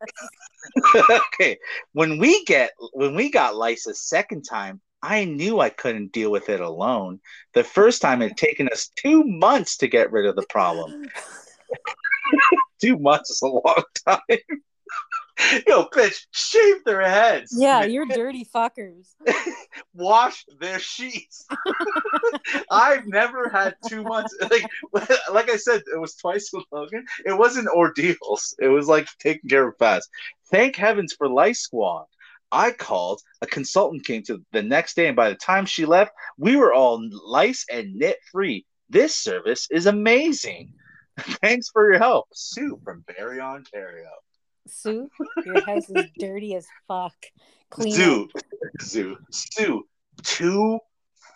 okay, 1.34 1.56
when 1.92 2.18
we 2.18 2.44
get 2.44 2.72
when 2.92 3.14
we 3.14 3.30
got 3.30 3.54
lice 3.54 3.86
a 3.86 3.94
second 3.94 4.42
time, 4.42 4.80
I 5.02 5.24
knew 5.24 5.60
I 5.60 5.68
couldn't 5.68 6.12
deal 6.12 6.30
with 6.30 6.48
it 6.48 6.60
alone. 6.60 7.20
The 7.54 7.64
first 7.64 8.02
time 8.02 8.22
it 8.22 8.28
had 8.28 8.36
taken 8.36 8.68
us 8.68 8.90
two 8.96 9.24
months 9.24 9.76
to 9.78 9.88
get 9.88 10.10
rid 10.10 10.26
of 10.26 10.36
the 10.36 10.46
problem. 10.48 11.08
Two 12.80 12.98
months 12.98 13.30
is 13.30 13.42
a 13.42 13.46
long 13.46 13.82
time. 14.06 14.20
Yo, 15.66 15.84
bitch, 15.86 16.26
shave 16.30 16.82
their 16.84 17.02
heads. 17.02 17.54
Yeah, 17.56 17.80
man. 17.80 17.90
you're 17.90 18.06
dirty 18.06 18.44
fuckers. 18.44 19.08
wash 19.94 20.44
their 20.60 20.78
sheets. 20.78 21.46
I've 22.70 23.06
never 23.06 23.48
had 23.48 23.76
two 23.86 24.02
months. 24.02 24.34
Like, 24.40 24.66
like 25.32 25.50
I 25.50 25.56
said, 25.56 25.82
it 25.92 25.98
was 25.98 26.14
twice 26.14 26.50
with 26.52 26.64
Logan. 26.72 27.04
It 27.24 27.36
wasn't 27.36 27.68
ordeals. 27.68 28.54
It 28.58 28.68
was 28.68 28.88
like 28.88 29.08
taking 29.18 29.48
care 29.48 29.68
of 29.68 29.76
fast. 29.78 30.08
Thank 30.50 30.76
heavens 30.76 31.12
for 31.12 31.28
Lice 31.28 31.60
Squad. 31.60 32.06
I 32.52 32.70
called. 32.72 33.20
A 33.42 33.46
consultant 33.46 34.04
came 34.04 34.22
to 34.24 34.42
the 34.52 34.62
next 34.62 34.94
day, 34.94 35.06
and 35.06 35.16
by 35.16 35.28
the 35.28 35.36
time 35.36 35.66
she 35.66 35.84
left, 35.84 36.12
we 36.38 36.56
were 36.56 36.72
all 36.72 37.02
lice 37.26 37.64
and 37.70 37.94
knit 37.94 38.18
free. 38.30 38.64
This 38.88 39.16
service 39.16 39.66
is 39.70 39.86
amazing. 39.86 40.72
Thanks 41.18 41.68
for 41.70 41.90
your 41.90 41.98
help, 41.98 42.26
Sue 42.32 42.78
from 42.84 43.04
Barrie, 43.06 43.40
Ontario. 43.40 44.10
Sue, 44.66 45.08
your 45.44 45.64
house 45.64 45.88
is 45.88 46.06
dirty 46.18 46.54
as 46.54 46.66
fuck. 46.88 47.14
Clean. 47.70 47.92
Sue, 47.92 48.28
Sue, 48.80 49.16
Sue, 49.30 49.84
two 50.22 50.78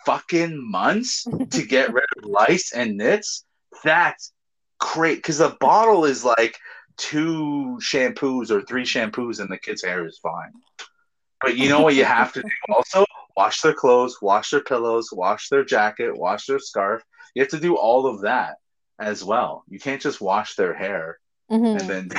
fucking 0.05 0.69
months 0.69 1.25
to 1.51 1.65
get 1.65 1.93
rid 1.93 2.05
of 2.17 2.25
lice 2.29 2.73
and 2.73 2.97
nits? 2.97 3.45
That's 3.83 4.33
great 4.79 5.17
because 5.17 5.39
the 5.39 5.55
bottle 5.59 6.05
is 6.05 6.23
like 6.23 6.57
two 6.97 7.79
shampoos 7.81 8.51
or 8.51 8.61
three 8.61 8.83
shampoos, 8.83 9.39
and 9.39 9.49
the 9.51 9.57
kid's 9.57 9.83
hair 9.83 10.05
is 10.05 10.19
fine. 10.21 10.51
But 11.41 11.57
you 11.57 11.69
know 11.69 11.81
what 11.81 11.95
you 11.95 12.05
have 12.05 12.33
to 12.33 12.41
do 12.41 12.49
also? 12.73 13.05
Wash 13.35 13.61
their 13.61 13.73
clothes, 13.73 14.17
wash 14.21 14.51
their 14.51 14.63
pillows, 14.63 15.09
wash 15.11 15.49
their 15.49 15.63
jacket, 15.63 16.17
wash 16.17 16.45
their 16.45 16.59
scarf. 16.59 17.01
You 17.33 17.41
have 17.41 17.49
to 17.51 17.59
do 17.59 17.77
all 17.77 18.05
of 18.05 18.21
that 18.21 18.57
as 18.99 19.23
well. 19.23 19.63
You 19.67 19.79
can't 19.79 20.01
just 20.01 20.21
wash 20.21 20.55
their 20.55 20.73
hair 20.73 21.19
Mhm. 21.49 21.79
and 21.79 21.89
then 21.89 22.09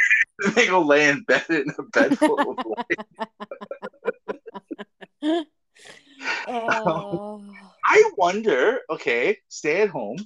they 0.56 0.66
go 0.66 0.80
lay 0.82 1.08
in 1.08 1.22
bed 1.24 1.44
in 1.50 1.66
a 1.78 1.82
bed 1.82 2.18
full 2.18 2.52
of 2.52 2.58
lice. 5.22 5.44
Oh. 6.46 7.42
I 7.85 8.11
wonder, 8.16 8.78
okay, 8.90 9.38
stay 9.48 9.82
at 9.82 9.90
home 9.90 10.18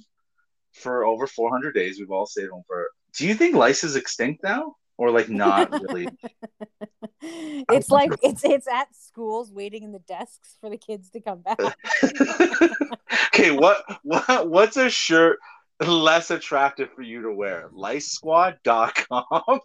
for 0.73 1.05
over 1.05 1.27
400 1.27 1.73
days. 1.73 1.99
We've 1.99 2.11
all 2.11 2.25
stayed 2.25 2.49
home 2.49 2.63
for. 2.67 2.89
Do 3.17 3.27
you 3.27 3.33
think 3.33 3.55
lice 3.55 3.83
is 3.83 3.95
extinct 3.95 4.43
now? 4.43 4.75
Or 4.97 5.11
like 5.11 5.29
not 5.29 5.71
really? 5.71 6.07
it's 7.21 7.89
like 7.89 8.11
it's 8.23 8.43
it's 8.43 8.67
at 8.67 8.87
schools 8.95 9.51
waiting 9.51 9.83
in 9.83 9.91
the 9.91 9.99
desks 9.99 10.57
for 10.59 10.69
the 10.69 10.77
kids 10.77 11.09
to 11.11 11.21
come 11.21 11.41
back. 11.41 11.59
okay, 13.27 13.51
what 13.51 13.83
what 14.03 14.49
what's 14.49 14.77
a 14.77 14.89
shirt 14.89 15.37
less 15.85 16.31
attractive 16.31 16.89
for 16.95 17.03
you 17.03 17.21
to 17.23 17.31
wear? 17.31 17.69
Licesquad.com 17.75 19.59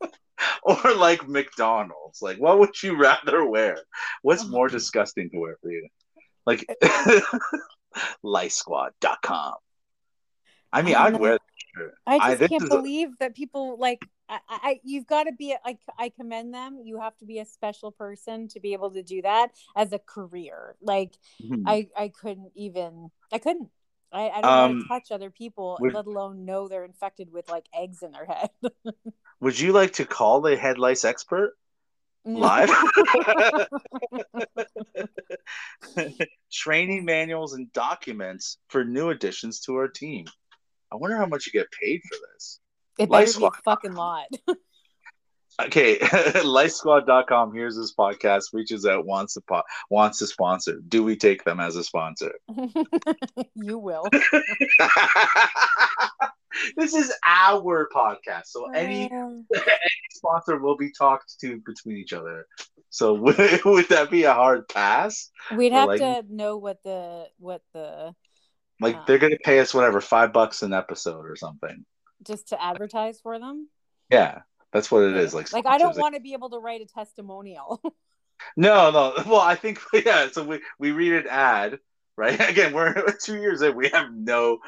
or 0.62 0.94
like 0.96 1.28
McDonald's? 1.28 2.20
Like 2.20 2.38
what 2.38 2.58
would 2.58 2.82
you 2.82 2.96
rather 2.96 3.44
wear? 3.44 3.78
What's 4.22 4.46
more 4.46 4.68
disgusting 4.68 5.30
to 5.30 5.38
wear 5.38 5.56
for 5.62 5.70
you? 5.70 5.88
Like 6.44 6.66
uh, 6.82 7.20
licesquad.com. 8.24 9.54
I 10.72 10.82
mean, 10.82 10.94
I 10.94 11.06
I'd 11.06 11.16
wear 11.16 11.32
that 11.32 11.40
shirt. 11.76 11.94
I 12.06 12.16
I- 12.16 12.28
just 12.30 12.40
this 12.40 12.48
can't 12.48 12.62
is 12.64 12.68
believe 12.68 13.10
that 13.18 13.34
people 13.34 13.78
like 13.78 14.04
I, 14.30 14.40
I 14.48 14.80
you've 14.84 15.06
got 15.06 15.24
to 15.24 15.32
be 15.32 15.54
I, 15.64 15.78
I 15.98 16.08
commend 16.10 16.54
them. 16.54 16.80
You 16.84 17.00
have 17.00 17.16
to 17.18 17.26
be 17.26 17.40
a 17.40 17.44
special 17.44 17.90
person 17.92 18.48
to 18.48 18.60
be 18.60 18.72
able 18.72 18.92
to 18.92 19.02
do 19.02 19.22
that 19.22 19.48
as 19.76 19.92
a 19.92 19.98
career. 19.98 20.76
Like 20.80 21.14
Mhm. 21.42 21.62
I 21.66 21.88
I 21.96 22.08
couldn't 22.08 22.52
even 22.54 23.10
I 23.32 23.38
couldn't. 23.38 23.70
I, 24.12 24.28
I 24.30 24.42
don't 24.42 24.58
want 24.58 24.72
Um, 24.72 24.80
to 24.80 24.88
touch 24.88 25.12
other 25.12 25.30
people, 25.30 25.78
would- 25.80 25.94
let 25.94 26.06
alone 26.06 26.44
know 26.44 26.68
they're 26.68 26.84
infected 26.84 27.32
with 27.32 27.48
like 27.48 27.66
eggs 27.74 28.02
in 28.02 28.12
their 28.12 28.26
head. 28.26 28.50
Would 29.40 29.58
you 29.58 29.72
like 29.72 29.92
to 29.94 30.04
call 30.04 30.40
the 30.40 30.56
head 30.56 30.78
lice 30.78 31.04
expert? 31.04 31.56
live. 32.24 32.70
Training 36.52 37.04
manuals 37.04 37.54
and 37.54 37.72
documents 37.72 38.58
for 38.68 38.84
new 38.84 39.10
additions 39.10 39.60
to 39.60 39.76
our 39.76 39.88
team. 39.88 40.26
I 40.92 40.96
wonder 40.96 41.16
how 41.16 41.26
much 41.26 41.46
you 41.46 41.52
get 41.52 41.68
paid 41.80 42.00
for 42.08 42.16
this. 42.34 42.60
It 42.98 43.10
better 43.10 43.38
be 43.38 43.44
a 43.44 43.50
fucking 43.64 43.94
lot. 43.94 44.26
Okay, 45.60 45.98
licesquad.com 45.98 47.52
here's 47.52 47.76
this 47.76 47.92
podcast, 47.94 48.44
reaches 48.54 48.86
out, 48.86 49.04
wants 49.04 49.34
to 49.34 49.42
po- 49.42 49.64
wants 49.90 50.18
to 50.20 50.26
sponsor. 50.26 50.80
Do 50.88 51.02
we 51.02 51.16
take 51.16 51.44
them 51.44 51.60
as 51.60 51.76
a 51.76 51.84
sponsor? 51.84 52.32
you 53.56 53.76
will. 53.76 54.06
this 56.76 56.94
is 56.94 57.12
our 57.26 57.88
podcast, 57.94 58.46
so 58.46 58.70
any 58.70 59.10
Um, 59.12 59.46
sponsor 60.12 60.58
will 60.58 60.76
be 60.76 60.92
talked 60.92 61.38
to 61.40 61.60
between 61.66 61.96
each 61.98 62.12
other. 62.14 62.46
So 62.88 63.14
would, 63.14 63.36
would 63.64 63.88
that 63.90 64.10
be 64.10 64.24
a 64.24 64.32
hard 64.34 64.66
pass? 64.68 65.30
We'd 65.54 65.72
Or 65.72 65.76
have 65.76 65.88
like- 65.88 66.00
to 66.00 66.24
know 66.28 66.56
what 66.56 66.82
the 66.84 67.26
what 67.38 67.60
the 67.74 68.14
Like 68.80 69.04
they're 69.06 69.18
gonna 69.18 69.36
pay 69.44 69.60
us 69.60 69.74
whatever 69.74 70.00
five 70.00 70.32
bucks 70.32 70.62
an 70.62 70.72
episode 70.72 71.26
or 71.26 71.36
something. 71.36 71.84
Just 72.26 72.48
to 72.48 72.62
advertise 72.62 73.20
for 73.20 73.38
them. 73.38 73.68
Yeah, 74.10 74.40
that's 74.72 74.90
what 74.90 75.04
it 75.04 75.16
is. 75.16 75.34
Like, 75.34 75.52
Like 75.52 75.66
I 75.66 75.78
don't 75.78 75.96
want 75.96 76.14
to 76.14 76.20
be 76.20 76.32
able 76.32 76.50
to 76.50 76.58
write 76.58 76.80
a 76.80 76.86
testimonial. 76.86 77.80
No, 78.56 78.90
no. 78.90 79.12
Well, 79.26 79.40
I 79.40 79.54
think 79.54 79.80
yeah. 79.92 80.28
So 80.30 80.44
we 80.44 80.60
we 80.78 80.92
read 80.92 81.12
an 81.12 81.26
ad, 81.28 81.78
right? 82.16 82.40
Again, 82.48 82.72
we're 82.72 82.94
two 83.22 83.36
years 83.40 83.62
in. 83.62 83.76
We 83.76 83.88
have 83.90 84.12
no 84.12 84.58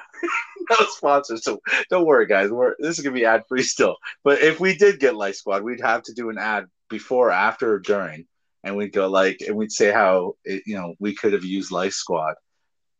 no 0.71 0.77
sponsors, 0.91 1.45
so 1.45 1.61
don't 1.91 2.07
worry, 2.07 2.27
guys. 2.27 2.51
We're 2.51 2.75
this 2.79 2.99
is 2.99 3.05
gonna 3.05 3.15
be 3.15 3.25
ad 3.25 3.45
free 3.49 3.63
still. 3.63 3.97
But 4.25 4.41
if 4.41 4.61
we 4.61 4.77
did 4.77 5.01
get 5.01 5.17
Lice 5.17 5.39
Squad, 5.39 5.63
we'd 5.63 5.81
have 5.81 6.03
to 6.03 6.15
do 6.15 6.31
an 6.31 6.39
ad 6.39 6.67
before, 6.91 7.31
after, 7.31 7.73
or 7.73 7.79
during, 7.79 8.27
and 8.63 8.77
we'd 8.77 8.93
go 8.93 9.09
like, 9.09 9.41
and 9.47 9.57
we'd 9.57 9.73
say 9.73 9.91
how 9.91 10.35
it, 10.45 10.63
you 10.67 10.77
know 10.77 10.95
we 10.99 11.15
could 11.15 11.33
have 11.33 11.45
used 11.45 11.73
Lice 11.73 11.97
Squad 11.97 12.35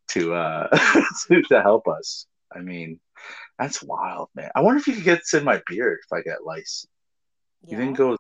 to 0.09 0.35
uh 0.35 0.69
to, 1.29 1.43
to 1.43 1.63
help 1.63 1.89
us. 1.89 2.27
I 2.55 2.61
mean, 2.61 3.01
that's 3.63 3.83
wild, 3.83 4.29
man. 4.35 4.51
I 4.55 4.61
wonder 4.61 4.81
if 4.81 4.87
you 4.89 4.95
could 4.95 5.05
get 5.05 5.19
this 5.19 5.35
in 5.35 5.45
my 5.45 5.63
beard 5.67 6.01
if 6.05 6.13
I 6.13 6.23
get 6.23 6.45
lice. 6.45 6.87
You 7.65 7.77
didn't 7.77 7.95
go. 7.95 8.17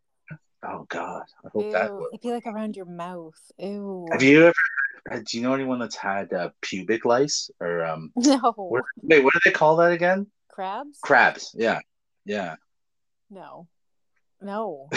Oh 0.64 0.86
God, 0.88 1.24
I 1.44 1.48
hope 1.52 1.72
that 1.72 1.90
Ew, 1.90 1.96
would. 1.96 2.08
it'd 2.12 2.20
be 2.22 2.30
like 2.30 2.46
around 2.46 2.76
your 2.76 2.84
mouth. 2.86 3.34
Ew. 3.58 4.06
Have 4.12 4.22
you 4.22 4.46
ever? 4.46 4.54
uh, 5.10 5.20
Do 5.26 5.36
you 5.36 5.42
know 5.42 5.54
anyone 5.54 5.80
that's 5.80 5.96
had 5.96 6.32
uh, 6.32 6.50
pubic 6.60 7.04
lice 7.04 7.50
or 7.60 7.84
um? 7.84 8.12
No. 8.16 8.52
What, 8.56 8.84
wait, 9.02 9.24
what 9.24 9.32
do 9.32 9.40
they 9.44 9.50
call 9.50 9.76
that 9.78 9.90
again? 9.90 10.28
Crabs? 10.48 10.98
Crabs. 11.02 11.52
Yeah, 11.58 11.80
yeah. 12.24 12.54
No. 13.30 13.66
No. 14.40 14.88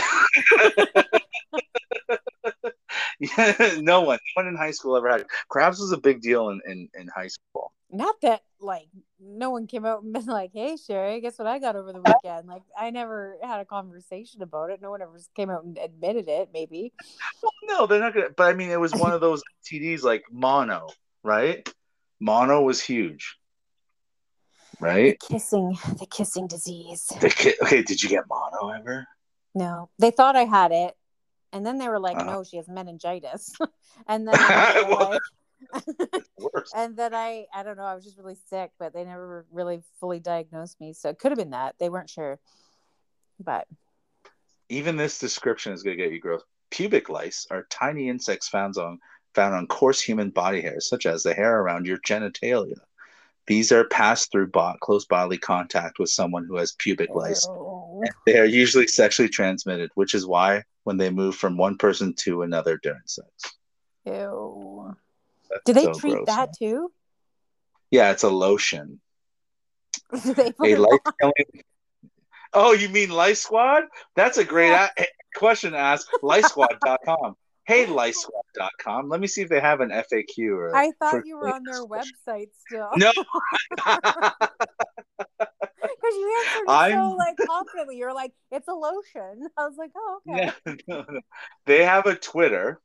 Yeah, 3.20 3.56
no 3.80 4.02
one, 4.02 4.18
no 4.18 4.44
one 4.44 4.48
in 4.48 4.56
high 4.56 4.72
school 4.72 4.98
ever 4.98 5.10
had 5.10 5.26
crabs. 5.50 5.80
Was 5.80 5.92
a 5.92 5.98
big 5.98 6.22
deal 6.22 6.50
in 6.50 6.62
in, 6.66 6.90
in 6.94 7.08
high 7.08 7.28
school. 7.28 7.72
Not 7.90 8.16
that 8.22 8.42
like 8.60 8.88
no 9.20 9.50
one 9.50 9.68
came 9.68 9.86
out 9.86 10.04
and 10.04 10.14
been 10.14 10.26
like, 10.26 10.52
"Hey, 10.54 10.78
Sherry, 10.78 11.22
guess 11.22 11.38
what 11.40 11.48
I 11.48 11.60
got 11.60 11.76
over 11.76 11.94
the 11.94 12.02
weekend?" 12.02 12.48
Like 12.48 12.64
I 12.78 12.90
never 12.90 13.38
had 13.42 13.60
a 13.60 13.66
conversation 13.66 14.42
about 14.42 14.70
it. 14.70 14.82
No 14.82 14.92
one 14.92 15.02
ever 15.02 15.18
came 15.36 15.50
out 15.50 15.64
and 15.64 15.78
admitted 15.78 16.28
it. 16.28 16.50
Maybe. 16.54 16.94
Well, 17.42 17.52
no, 17.64 17.86
they're 17.88 18.00
not 18.00 18.14
gonna. 18.14 18.30
But 18.36 18.48
I 18.48 18.54
mean, 18.54 18.70
it 18.70 18.80
was 18.80 18.94
one 18.94 19.12
of 19.12 19.22
those 19.22 19.42
TDs 19.66 20.04
like 20.04 20.24
mono, 20.32 20.88
right? 21.24 21.68
Mono 22.20 22.62
was 22.62 22.82
huge, 22.82 23.38
right? 24.80 25.20
Kissing, 25.20 25.78
the 26.00 26.06
kissing 26.06 26.48
disease. 26.48 27.12
The 27.22 27.30
ki- 27.30 27.56
okay, 27.62 27.84
did 27.84 28.02
you 28.02 28.10
get 28.10 28.26
mono 28.30 28.70
ever? 28.70 29.06
No, 29.54 29.90
they 30.00 30.12
thought 30.12 30.36
I 30.36 30.46
had 30.46 30.72
it, 30.72 30.96
and 31.54 31.66
then 31.66 31.78
they 31.78 31.88
were 31.88 32.00
like, 32.00 32.18
Uh-huh. 32.18 32.32
"No, 32.32 32.44
she 32.44 32.58
has 32.58 32.68
meningitis," 32.68 33.54
and 34.08 34.28
then 34.28 34.36
they 34.38 34.84
were 34.84 34.90
Well, 34.90 35.10
like. 35.12 35.22
And 36.76 36.96
then 36.96 37.14
I, 37.14 37.46
I 37.54 37.64
don't 37.64 37.78
know, 37.78 37.84
I 37.84 37.96
was 37.96 38.04
just 38.04 38.18
really 38.18 38.38
sick, 38.50 38.72
but 38.78 38.94
they 38.94 39.04
never 39.04 39.46
really 39.52 39.82
fully 40.00 40.20
diagnosed 40.20 40.80
me, 40.80 40.94
so 40.94 41.10
it 41.10 41.20
could 41.20 41.32
have 41.32 41.38
been 41.38 41.52
that 41.52 41.76
they 41.80 41.90
weren't 41.90 42.10
sure. 42.10 42.40
But 43.40 43.68
Even 44.70 44.96
this 44.98 45.20
description 45.20 45.74
is 45.74 45.84
going 45.84 45.98
to 45.98 46.04
get 46.04 46.12
you 46.12 46.20
gross. 46.20 46.42
Pubic 46.72 47.10
lice 47.10 47.48
are 47.52 47.68
tiny 47.70 48.10
insects 48.10 48.48
found 48.48 48.78
on 48.78 49.00
found 49.34 49.54
on 49.54 49.68
coarse 49.68 50.02
human 50.02 50.30
body 50.30 50.62
hairs, 50.62 50.90
such 50.90 51.06
as 51.06 51.24
the 51.24 51.34
hair 51.34 51.60
around 51.60 51.86
your 51.86 51.98
genitalia. 52.00 52.80
These 53.48 53.72
are 53.72 53.86
passed 53.86 54.32
through 54.32 54.48
bo- 54.48 54.76
close 54.82 55.06
bodily 55.06 55.38
contact 55.38 56.00
with 56.00 56.10
someone 56.10 56.46
who 56.46 56.56
has 56.58 56.74
pubic 56.74 57.12
lice. 57.14 57.46
Oh. 57.48 58.02
Ew. 58.04 58.12
They 58.26 58.40
are 58.40 58.46
usually 58.46 58.88
sexually 58.88 59.30
transmitted, 59.30 59.92
which 59.96 60.14
is 60.14 60.26
why 60.26 60.64
when 60.84 60.98
they 60.98 61.10
move 61.10 61.36
from 61.36 61.58
one 61.58 61.78
person 61.78 62.14
to 62.20 62.42
another 62.42 62.80
during 62.82 63.02
sex. 63.06 63.30
Ew. 64.06 64.75
That's 65.50 65.62
Do 65.66 65.74
they 65.74 65.84
so 65.86 65.94
treat 65.94 66.14
gross, 66.14 66.26
that 66.28 66.50
man. 66.62 66.72
too? 66.72 66.92
Yeah, 67.92 68.12
it's 68.12 68.24
a 68.24 68.30
lotion. 68.30 69.00
Do 70.24 70.34
they 70.34 70.52
A 70.62 70.64
it 70.74 70.80
lice 70.80 71.00
on? 71.06 71.14
killing. 71.22 71.64
Oh, 72.54 72.72
you 72.74 72.88
mean 72.90 73.10
Lice 73.10 73.42
Squad? 73.42 73.84
That's 74.16 74.38
a 74.38 74.44
great 74.46 74.70
Yeah. 74.70 74.90
a- 74.98 75.06
question 75.36 75.74
to 75.74 75.78
ask. 75.78 76.08
LiceSquad.com. 76.24 77.36
Hey, 77.68 77.88
LiceSquad.com. 77.88 79.10
Let 79.10 79.20
me 79.20 79.26
see 79.26 79.42
if 79.42 79.50
they 79.50 79.60
have 79.60 79.82
an 79.82 79.90
FAQ 79.90 80.50
or. 80.56 80.76
I 80.76 80.92
thought 81.00 81.26
you 81.26 81.36
were 81.36 81.52
on 81.52 81.64
their 81.64 81.84
website 81.84 82.50
still. 82.68 82.90
No. 82.96 83.12
Because 85.38 86.16
you 86.16 86.46
answered 86.46 86.66
so 86.68 86.72
I'm- 86.72 87.16
like 87.18 87.36
confidently. 87.46 87.98
You're 87.98 88.14
like, 88.14 88.32
it's 88.52 88.68
a 88.68 88.74
lotion. 88.74 89.48
I 89.58 89.66
was 89.68 89.76
like, 89.78 89.92
oh, 89.96 90.20
okay. 90.30 90.52
no, 90.66 90.76
no, 90.88 91.06
no. 91.10 91.20
They 91.66 91.84
have 91.84 92.06
a 92.06 92.16
Twitter. 92.16 92.80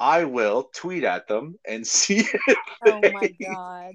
I 0.00 0.24
will 0.24 0.70
tweet 0.74 1.04
at 1.04 1.26
them 1.28 1.58
and 1.66 1.86
see 1.86 2.18
if 2.20 2.58
Oh 2.86 3.00
they, 3.00 3.12
my 3.12 3.34
god. 3.40 3.92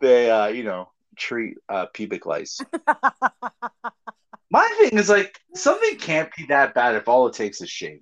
they 0.00 0.30
uh, 0.30 0.48
you 0.48 0.64
know, 0.64 0.90
treat 1.16 1.56
uh, 1.68 1.86
pubic 1.86 2.26
lice. 2.26 2.60
My 4.50 4.68
thing 4.78 4.96
is 4.98 5.08
like 5.08 5.40
something 5.54 5.96
can't 5.98 6.30
be 6.36 6.46
that 6.46 6.72
bad 6.74 6.94
if 6.94 7.08
all 7.08 7.26
it 7.26 7.34
takes 7.34 7.60
is 7.60 7.68
shaving. 7.68 8.00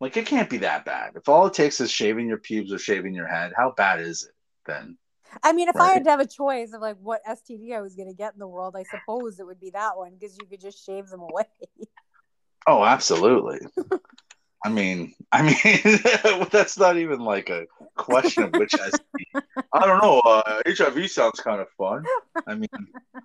Like 0.00 0.16
it 0.16 0.26
can't 0.26 0.50
be 0.50 0.58
that 0.58 0.84
bad. 0.84 1.12
If 1.16 1.28
all 1.28 1.46
it 1.46 1.54
takes 1.54 1.80
is 1.80 1.90
shaving 1.90 2.26
your 2.28 2.38
pubes 2.38 2.72
or 2.72 2.78
shaving 2.78 3.14
your 3.14 3.26
head, 3.26 3.52
how 3.56 3.72
bad 3.76 4.00
is 4.00 4.24
it 4.24 4.34
then? 4.66 4.98
I 5.42 5.52
mean, 5.54 5.68
if 5.68 5.76
I 5.76 5.92
had 5.92 6.04
to 6.04 6.10
have 6.10 6.20
a 6.20 6.26
choice 6.26 6.74
of 6.74 6.82
like 6.82 6.98
what 7.00 7.22
STD 7.24 7.72
I 7.74 7.80
was 7.80 7.94
going 7.94 8.08
to 8.08 8.14
get 8.14 8.34
in 8.34 8.38
the 8.38 8.46
world, 8.46 8.76
I 8.76 8.82
suppose 8.82 9.40
it 9.40 9.46
would 9.46 9.60
be 9.60 9.70
that 9.70 9.96
one 9.96 10.12
because 10.18 10.36
you 10.38 10.46
could 10.46 10.60
just 10.60 10.84
shave 10.84 11.08
them 11.08 11.20
away. 11.20 11.44
Oh, 12.66 12.84
absolutely. 12.84 13.60
I 14.64 14.68
mean, 14.68 15.14
I 15.32 15.42
mean, 15.42 15.98
that's 16.50 16.78
not 16.78 16.96
even 16.96 17.20
like 17.20 17.50
a 17.50 17.66
question 17.96 18.44
of 18.44 18.52
which 18.54 18.70
STD. 18.72 19.42
I 19.72 19.86
don't 19.86 20.00
know. 20.02 20.20
Uh, 20.20 20.62
HIV 20.66 21.10
sounds 21.10 21.40
kind 21.40 21.60
of 21.60 21.68
fun. 21.76 22.04
I 22.46 22.54
mean, 22.54 22.68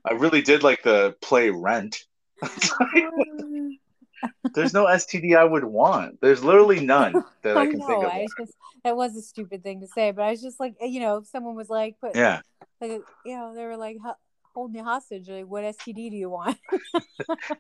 I 0.05 0.13
really 0.13 0.41
did 0.41 0.63
like 0.63 0.81
the 0.83 1.15
play 1.21 1.49
Rent. 1.51 2.05
There's 4.55 4.73
no 4.73 4.85
STD 4.85 5.38
I 5.38 5.43
would 5.43 5.63
want. 5.63 6.19
There's 6.21 6.43
literally 6.43 6.79
none 6.79 7.13
that 7.43 7.55
I 7.55 7.61
I 7.61 7.67
can 7.67 7.79
know. 7.79 7.88
think 7.88 8.03
of. 8.03 8.11
I 8.11 8.25
just 8.39 8.53
that 8.83 8.97
was 8.97 9.15
a 9.15 9.21
stupid 9.21 9.61
thing 9.61 9.81
to 9.81 9.88
say, 9.88 10.11
but 10.11 10.23
I 10.23 10.31
was 10.31 10.41
just 10.41 10.59
like, 10.59 10.75
you 10.81 10.99
know, 10.99 11.17
if 11.17 11.27
someone 11.27 11.55
was 11.55 11.69
like, 11.69 11.99
put, 12.01 12.15
Yeah. 12.15 12.41
like, 12.81 13.01
you 13.25 13.38
know, 13.38 13.53
they 13.53 13.63
were 13.65 13.77
like, 13.77 13.97
"Ho- 14.57 14.61
holding 14.61 14.77
you 14.77 14.83
hostage. 14.83 15.29
Like, 15.29 15.45
what 15.45 15.63
STD 15.63 16.09
do 16.09 16.17
you 16.17 16.29
want? 16.29 16.57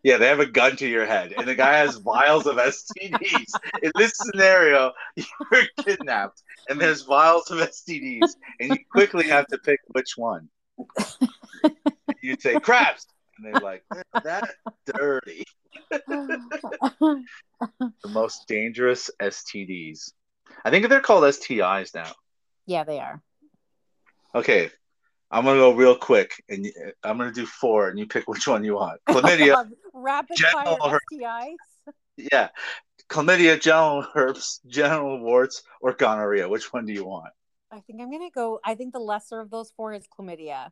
Yeah, 0.03 0.17
they 0.17 0.27
have 0.27 0.39
a 0.39 0.45
gun 0.45 0.75
to 0.77 0.87
your 0.87 1.05
head, 1.05 1.33
and 1.37 1.47
the 1.47 1.55
guy 1.55 1.77
has 1.77 1.95
vials 1.97 2.45
of 2.47 2.55
STDs. 2.57 3.51
In 3.83 3.91
this 3.95 4.13
scenario, 4.15 4.91
you're 5.15 5.63
kidnapped, 5.83 6.41
and 6.69 6.79
there's 6.79 7.01
vials 7.03 7.49
of 7.51 7.59
STDs, 7.59 8.35
and 8.59 8.69
you 8.69 8.77
quickly 8.91 9.27
have 9.27 9.47
to 9.47 9.57
pick 9.57 9.79
which 9.87 10.13
one. 10.17 10.49
You'd 12.21 12.41
say 12.41 12.59
crabs, 12.59 13.05
and 13.37 13.45
they're 13.45 13.61
like, 13.61 13.83
"That's 14.23 14.53
dirty." 14.85 15.43
The 15.89 17.23
most 18.07 18.47
dangerous 18.47 19.09
STDs. 19.21 20.13
I 20.63 20.69
think 20.69 20.87
they're 20.89 21.01
called 21.01 21.23
STIs 21.23 21.93
now. 21.93 22.11
yeah, 22.65 22.83
they 22.83 22.99
are. 22.99 23.21
Okay, 24.35 24.69
I'm 25.29 25.43
gonna 25.43 25.59
go 25.59 25.73
real 25.73 25.95
quick, 25.97 26.41
and 26.49 26.65
you- 26.65 26.73
I'm 27.03 27.17
gonna 27.17 27.31
do 27.33 27.45
four, 27.45 27.89
and 27.89 27.99
you 27.99 28.07
pick 28.07 28.27
which 28.27 28.47
one 28.47 28.63
you 28.63 28.75
want. 28.75 29.01
Chlamydia, 29.09 29.69
Rapid 29.93 30.39
fire 30.39 30.77
herpes. 30.81 30.99
STIs. 31.13 31.93
yeah, 32.31 32.49
chlamydia, 33.09 33.59
genital 33.59 34.03
herpes, 34.13 34.61
genital 34.67 35.19
warts, 35.19 35.63
or 35.81 35.93
gonorrhea. 35.93 36.47
Which 36.47 36.71
one 36.71 36.85
do 36.85 36.93
you 36.93 37.05
want? 37.05 37.33
I 37.71 37.81
think 37.81 37.99
I'm 38.01 38.09
gonna 38.09 38.29
go. 38.29 38.59
I 38.63 38.75
think 38.75 38.93
the 38.93 38.99
lesser 38.99 39.39
of 39.41 39.49
those 39.49 39.71
four 39.71 39.93
is 39.93 40.05
chlamydia. 40.07 40.71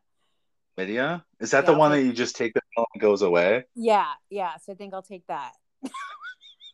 Chlamydia? 0.78 1.24
Is 1.40 1.50
that 1.50 1.64
Yeah, 1.64 1.72
the 1.72 1.78
one 1.78 1.90
that 1.92 2.02
you 2.02 2.12
just 2.14 2.36
take 2.36 2.54
the 2.54 2.62
pill 2.74 2.86
and 2.94 3.02
it 3.02 3.04
goes 3.04 3.20
away? 3.22 3.64
Yeah, 3.74 4.10
yeah. 4.30 4.56
So 4.58 4.72
I 4.72 4.74
think 4.76 4.94
I'll 4.94 5.02
take 5.02 5.26
that. 5.26 5.52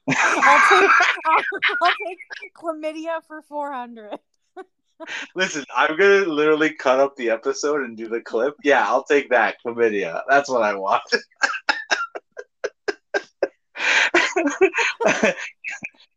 I'll 0.08 0.68
take 0.68 0.90
I'll, 1.26 1.44
I'll 1.82 1.92
take 2.06 2.18
chlamydia 2.56 3.22
for 3.26 3.42
four 3.42 3.72
hundred. 3.72 4.18
Listen, 5.34 5.64
I'm 5.74 5.96
gonna 5.96 6.26
literally 6.26 6.72
cut 6.74 7.00
up 7.00 7.16
the 7.16 7.30
episode 7.30 7.82
and 7.82 7.96
do 7.96 8.08
the 8.08 8.20
clip. 8.20 8.54
Yeah, 8.62 8.86
I'll 8.86 9.04
take 9.04 9.30
that 9.30 9.56
chlamydia. 9.64 10.22
That's 10.28 10.48
what 10.48 10.62
I 10.62 10.74
want. 10.74 11.02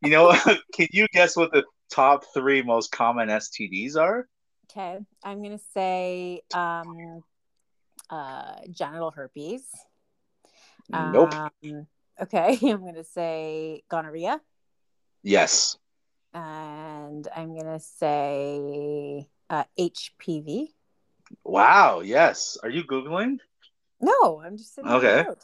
you 0.02 0.10
know, 0.10 0.34
can 0.74 0.88
you 0.92 1.08
guess 1.14 1.36
what 1.36 1.52
the 1.52 1.64
top 1.90 2.24
three 2.34 2.62
most 2.62 2.92
common 2.92 3.30
STDs 3.30 3.96
are? 3.96 4.28
Okay, 4.72 5.00
I'm 5.24 5.44
gonna 5.44 5.60
say 5.74 6.42
um, 6.54 7.24
uh, 8.10 8.56
genital 8.70 9.12
herpes. 9.12 9.64
Nope. 10.90 11.34
Um, 11.34 11.88
okay, 12.22 12.58
I'm 12.64 12.86
gonna 12.86 13.04
say 13.04 13.84
gonorrhea, 13.90 14.42
Yes. 15.24 15.78
And 16.36 17.28
I'm 17.34 17.58
gonna 17.58 17.80
say 17.80 19.28
uh, 19.50 19.64
HPV. 19.80 20.68
Wow. 21.44 22.02
Yes. 22.02 22.58
Are 22.62 22.70
you 22.70 22.84
googling? 22.84 23.40
No, 24.02 24.42
I'm 24.46 24.58
just 24.58 24.76
sitting. 24.76 24.92
Okay. 24.92 25.26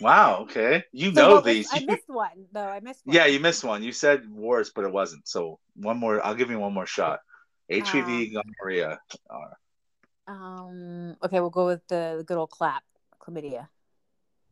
Wow. 0.00 0.42
Okay. 0.42 0.82
You 0.92 1.14
So 1.14 1.20
know 1.22 1.40
these. 1.40 1.68
I 1.72 1.84
missed 1.86 2.08
one. 2.08 2.46
No, 2.52 2.62
I 2.62 2.80
missed 2.80 3.06
one. 3.06 3.14
yeah, 3.14 3.26
you 3.26 3.38
missed 3.38 3.62
one. 3.62 3.82
You 3.82 3.92
said 3.92 4.28
worse, 4.28 4.70
but 4.74 4.84
it 4.84 4.92
wasn't. 4.92 5.26
So 5.28 5.60
one 5.76 5.96
more. 5.98 6.24
I'll 6.24 6.34
give 6.34 6.50
you 6.50 6.58
one 6.58 6.74
more 6.74 6.84
shot. 6.84 7.20
HPV, 7.70 8.34
gonorrhea. 8.34 8.98
Um. 10.26 11.16
Okay, 11.22 11.40
we'll 11.40 11.50
go 11.50 11.66
with 11.66 11.86
the, 11.86 12.16
the 12.18 12.24
good 12.24 12.36
old 12.36 12.50
clap, 12.50 12.82
chlamydia. 13.20 13.68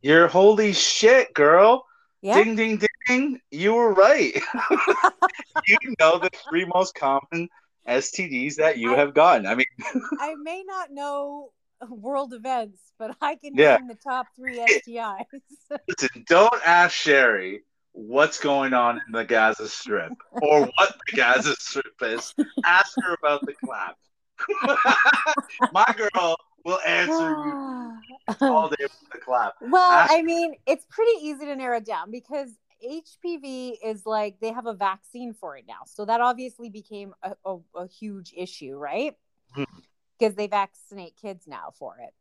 You're 0.01 0.27
holy 0.27 0.73
shit, 0.73 1.33
girl. 1.33 1.85
Yeah. 2.21 2.41
Ding, 2.41 2.55
ding, 2.55 2.77
ding. 2.77 2.89
You 3.51 3.73
were 3.73 3.93
right. 3.93 4.33
you 5.67 5.77
know 5.99 6.19
the 6.19 6.29
three 6.49 6.65
most 6.73 6.95
common 6.95 7.49
STDs 7.87 8.55
that 8.55 8.77
you 8.77 8.93
I- 8.93 8.97
have 8.97 9.13
gotten. 9.13 9.45
I 9.45 9.55
mean, 9.55 9.65
I 10.19 10.35
may 10.41 10.63
not 10.65 10.91
know 10.91 11.51
world 11.89 12.33
events, 12.33 12.79
but 12.97 13.15
I 13.21 13.35
can 13.35 13.55
Yeah. 13.55 13.75
name 13.77 13.87
the 13.87 13.95
top 13.95 14.27
three 14.35 14.57
STIs. 14.59 15.25
listen, 15.87 16.23
don't 16.27 16.61
ask 16.65 16.93
Sherry 16.95 17.61
what's 17.91 18.39
going 18.39 18.73
on 18.73 19.01
in 19.05 19.11
the 19.11 19.23
Gaza 19.25 19.67
Strip 19.67 20.13
or 20.31 20.61
what 20.61 20.95
the 21.11 21.17
Gaza 21.17 21.55
Strip 21.59 21.93
is. 22.01 22.33
Ask 22.65 22.95
her 23.01 23.13
about 23.15 23.45
the 23.45 23.53
clap. 23.53 23.97
My 25.73 25.85
girl 25.97 26.37
will 26.65 26.79
answer 26.87 27.29
you 27.29 27.97
all 28.41 28.69
day 28.69 28.75
with 28.79 28.91
the 29.11 29.19
clap. 29.19 29.53
well, 29.61 29.91
Ask- 29.91 30.13
I 30.13 30.21
mean, 30.21 30.55
it's 30.65 30.85
pretty 30.89 31.11
easy 31.25 31.45
to 31.45 31.55
narrow 31.55 31.79
down 31.81 32.09
because 32.11 32.49
HPV 32.83 33.77
is 33.83 34.05
like 34.05 34.39
they 34.39 34.51
have 34.51 34.65
a 34.65 34.73
vaccine 34.73 35.33
for 35.33 35.57
it 35.57 35.65
now. 35.67 35.81
So 35.85 36.05
that 36.05 36.21
obviously 36.21 36.69
became 36.69 37.13
a, 37.23 37.33
a, 37.45 37.57
a 37.75 37.87
huge 37.87 38.33
issue, 38.35 38.75
right? 38.75 39.15
Because 40.19 40.35
they 40.35 40.47
vaccinate 40.47 41.15
kids 41.15 41.47
now 41.47 41.71
for 41.79 41.97
it. 41.99 42.13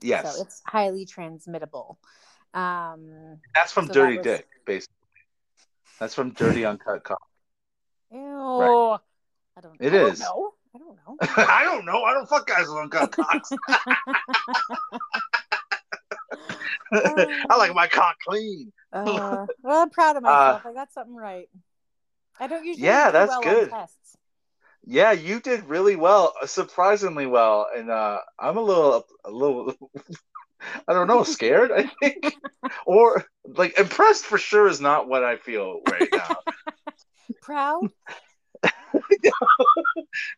Yes, 0.00 0.34
So 0.36 0.42
it's 0.42 0.60
highly 0.66 1.06
transmittable. 1.06 1.96
Um, 2.52 3.38
that's 3.54 3.72
from 3.72 3.86
so 3.86 3.92
that 3.92 3.94
Dirty 3.94 4.16
was- 4.18 4.24
Dick, 4.24 4.48
basically. 4.66 4.94
That's 5.98 6.14
from 6.14 6.30
Dirty 6.30 6.64
Uncut 6.66 7.04
Cock. 7.04 7.22
ew. 8.12 8.18
I 9.56 9.60
don't 9.60 9.76
It 9.80 9.92
I 9.94 9.98
don't 9.98 10.18
know. 10.18 10.54
I 10.74 10.78
don't 10.78 10.96
know. 10.96 11.16
I 11.20 11.62
don't 11.64 11.84
know. 11.84 12.02
I 12.02 12.12
don't 12.14 12.28
fuck 12.28 12.46
guys 12.48 12.66
with 12.66 12.76
uncut 12.76 13.12
cocks. 13.12 13.50
I 16.92 17.56
like 17.56 17.74
my 17.74 17.86
cock 17.86 18.16
clean. 18.26 18.72
Uh, 18.92 19.46
well, 19.62 19.82
I'm 19.82 19.90
proud 19.90 20.16
of 20.16 20.22
myself. 20.22 20.64
I 20.64 20.72
got 20.72 20.92
something 20.92 21.14
right. 21.16 21.48
I 22.40 22.46
don't 22.46 22.64
usually 22.64 22.90
Uh, 22.90 22.96
Yeah, 22.96 23.10
do 23.10 23.12
that's 23.12 23.34
well 23.34 23.42
good. 23.42 23.68
on 23.68 23.78
tests. 23.78 24.16
Yeah, 24.86 25.12
you 25.12 25.40
did 25.40 25.64
really 25.64 25.96
well, 25.96 26.34
surprisingly 26.44 27.26
well, 27.26 27.66
and 27.74 27.90
uh, 27.90 28.18
I'm 28.38 28.58
a 28.58 28.60
little, 28.60 29.06
a 29.24 29.30
little, 29.30 29.74
I 30.88 30.92
don't 30.92 31.08
know, 31.08 31.22
scared. 31.24 31.72
I 31.72 31.84
think, 32.00 32.36
or 32.86 33.24
like 33.44 33.78
impressed 33.78 34.24
for 34.26 34.38
sure 34.38 34.68
is 34.68 34.80
not 34.80 35.08
what 35.08 35.24
I 35.24 35.36
feel 35.36 35.80
right 35.86 36.08
now. 36.12 36.36
Proud? 37.40 37.90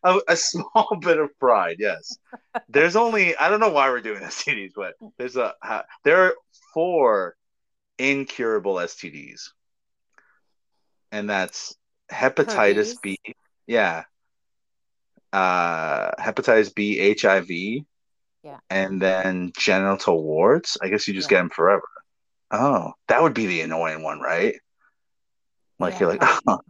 A, 0.03 0.19
a 0.27 0.35
small 0.35 0.97
bit 1.01 1.17
of 1.17 1.37
pride, 1.39 1.77
yes. 1.79 2.17
There's 2.69 2.95
only 2.95 3.35
I 3.37 3.49
don't 3.49 3.59
know 3.59 3.69
why 3.69 3.89
we're 3.89 4.01
doing 4.01 4.21
STDs, 4.23 4.71
but 4.75 4.95
there's 5.17 5.35
a 5.37 5.53
there 6.03 6.23
are 6.25 6.33
four 6.73 7.35
incurable 7.97 8.75
STDs, 8.75 9.49
and 11.11 11.29
that's 11.29 11.75
hepatitis 12.11 12.95
Herpes. 12.95 12.99
B, 13.01 13.19
yeah, 13.65 14.03
uh, 15.33 16.11
hepatitis 16.19 16.73
B, 16.73 17.15
HIV, 17.19 17.85
Yeah. 18.43 18.59
and 18.69 19.01
then 19.01 19.51
genital 19.57 20.23
warts. 20.23 20.77
I 20.81 20.89
guess 20.89 21.07
you 21.07 21.13
just 21.13 21.29
Yeah. 21.29 21.37
get 21.37 21.41
them 21.41 21.49
forever. 21.49 21.87
Oh, 22.51 22.93
that 23.07 23.21
would 23.21 23.33
be 23.33 23.45
the 23.45 23.61
annoying 23.61 24.03
one, 24.03 24.19
right? 24.19 24.55
Like 25.79 25.93
Yeah, 25.95 25.99
you're 25.99 26.09
like, 26.09 26.21
probably. 26.21 26.65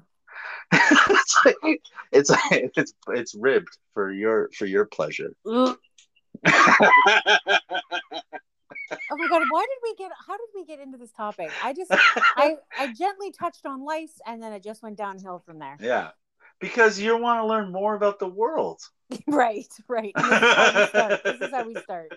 it's 1.45 1.63
like 1.63 1.81
it's 2.11 2.29
like 2.29 2.71
it's 2.75 2.93
it's 3.09 3.35
ribbed 3.35 3.77
for 3.93 4.11
your 4.11 4.49
for 4.57 4.65
your 4.65 4.85
pleasure. 4.85 5.31
Oh 9.09 9.17
my 9.17 9.27
god, 9.27 9.43
why 9.49 9.65
did 9.65 9.77
we 9.83 9.95
get 9.95 10.11
how 10.27 10.38
did 10.38 10.47
we 10.55 10.63
get 10.65 10.79
into 10.79 10.97
this 10.97 11.11
topic? 11.11 11.51
I 11.63 11.73
just 11.73 11.91
I 11.91 12.55
I 12.77 12.93
gently 12.93 13.31
touched 13.31 13.65
on 13.65 13.83
lice 13.83 14.19
and 14.25 14.41
then 14.41 14.53
it 14.53 14.63
just 14.63 14.81
went 14.81 14.97
downhill 14.97 15.41
from 15.45 15.59
there. 15.59 15.77
yeah, 15.81 16.11
because 16.59 16.99
you 16.99 17.17
want 17.17 17.41
to 17.41 17.47
learn 17.47 17.71
more 17.71 17.95
about 17.95 18.19
the 18.19 18.27
world. 18.27 18.79
right, 19.27 19.67
right. 19.88 20.13
This 20.15 20.25
is 20.25 20.31
how 20.31 20.79
we 20.79 20.85
start. 20.88 21.23
This 21.23 21.41
is 21.41 21.51
how 21.51 21.67
we 21.67 21.75
start. 21.75 22.11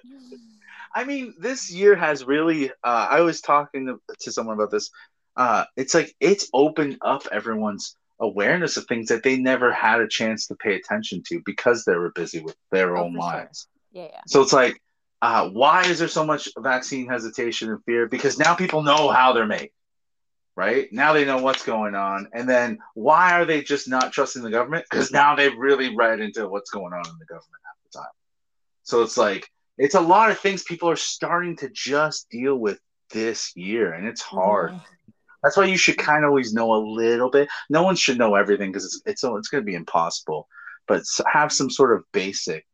I 0.94 1.04
mean, 1.04 1.34
this 1.38 1.70
year 1.72 1.94
has 1.96 2.24
really. 2.24 2.70
Uh, 2.84 3.06
I 3.10 3.20
was 3.22 3.40
talking 3.40 3.86
to, 3.86 4.00
to 4.20 4.32
someone 4.32 4.54
about 4.54 4.70
this. 4.70 4.90
Uh, 5.36 5.64
it's 5.76 5.94
like 5.94 6.14
it's 6.20 6.48
opened 6.52 6.98
up 7.02 7.26
everyone's 7.32 7.96
awareness 8.20 8.76
of 8.76 8.86
things 8.86 9.08
that 9.08 9.22
they 9.22 9.36
never 9.38 9.72
had 9.72 10.00
a 10.00 10.08
chance 10.08 10.46
to 10.46 10.54
pay 10.56 10.74
attention 10.74 11.22
to 11.28 11.40
because 11.44 11.84
they 11.84 11.94
were 11.94 12.12
busy 12.12 12.40
with 12.40 12.56
their 12.70 12.96
Oh, 12.96 13.04
own 13.04 13.14
for 13.14 13.20
sure. 13.20 13.32
lives. 13.32 13.68
Yeah, 13.92 14.08
yeah. 14.12 14.20
So 14.26 14.42
it's 14.42 14.52
like, 14.52 14.80
uh, 15.22 15.48
why 15.50 15.84
is 15.86 15.98
there 15.98 16.08
so 16.08 16.24
much 16.24 16.48
vaccine 16.58 17.08
hesitation 17.08 17.70
and 17.70 17.82
fear? 17.84 18.06
Because 18.08 18.38
now 18.38 18.54
people 18.54 18.82
know 18.82 19.08
how 19.10 19.32
they're 19.32 19.46
made, 19.46 19.70
right? 20.56 20.88
Now 20.92 21.12
they 21.12 21.24
know 21.24 21.38
what's 21.42 21.64
going 21.64 21.94
on. 21.94 22.28
And 22.32 22.48
then 22.48 22.78
why 22.94 23.32
are 23.32 23.44
they 23.44 23.62
just 23.62 23.88
not 23.88 24.12
trusting 24.12 24.42
the 24.42 24.50
government? 24.50 24.86
Because 24.90 25.10
now 25.12 25.34
they've 25.34 25.56
really 25.56 25.94
read 25.96 26.20
into 26.20 26.48
what's 26.48 26.70
going 26.70 26.92
on 26.92 27.06
in 27.06 27.18
the 27.18 27.26
government 27.26 27.62
half 27.64 27.76
the 27.92 27.98
time. 27.98 28.12
So 28.82 29.02
it's 29.02 29.16
like, 29.16 29.48
it's 29.78 29.94
a 29.94 30.00
lot 30.00 30.30
of 30.30 30.38
things 30.38 30.62
people 30.62 30.90
are 30.90 30.96
starting 30.96 31.56
to 31.58 31.70
just 31.70 32.28
deal 32.30 32.56
with 32.56 32.78
this 33.12 33.52
year, 33.56 33.92
and 33.92 34.06
it's 34.06 34.20
hard. 34.22 34.72
Mhm. 34.72 34.84
That's 35.42 35.56
why 35.56 35.64
you 35.64 35.76
should 35.76 35.98
kind 35.98 36.24
of 36.24 36.28
always 36.28 36.52
know 36.52 36.74
a 36.74 36.84
little 36.84 37.30
bit. 37.30 37.48
No 37.68 37.82
one 37.82 37.96
should 37.96 38.18
know 38.18 38.34
everything 38.34 38.70
because 38.70 38.84
it's 38.84 39.02
it's 39.06 39.24
it's 39.24 39.48
going 39.48 39.62
to 39.62 39.70
be 39.70 39.74
impossible. 39.74 40.48
But 40.86 41.02
have 41.26 41.52
some 41.52 41.70
sort 41.70 41.96
of 41.96 42.04
basic 42.12 42.66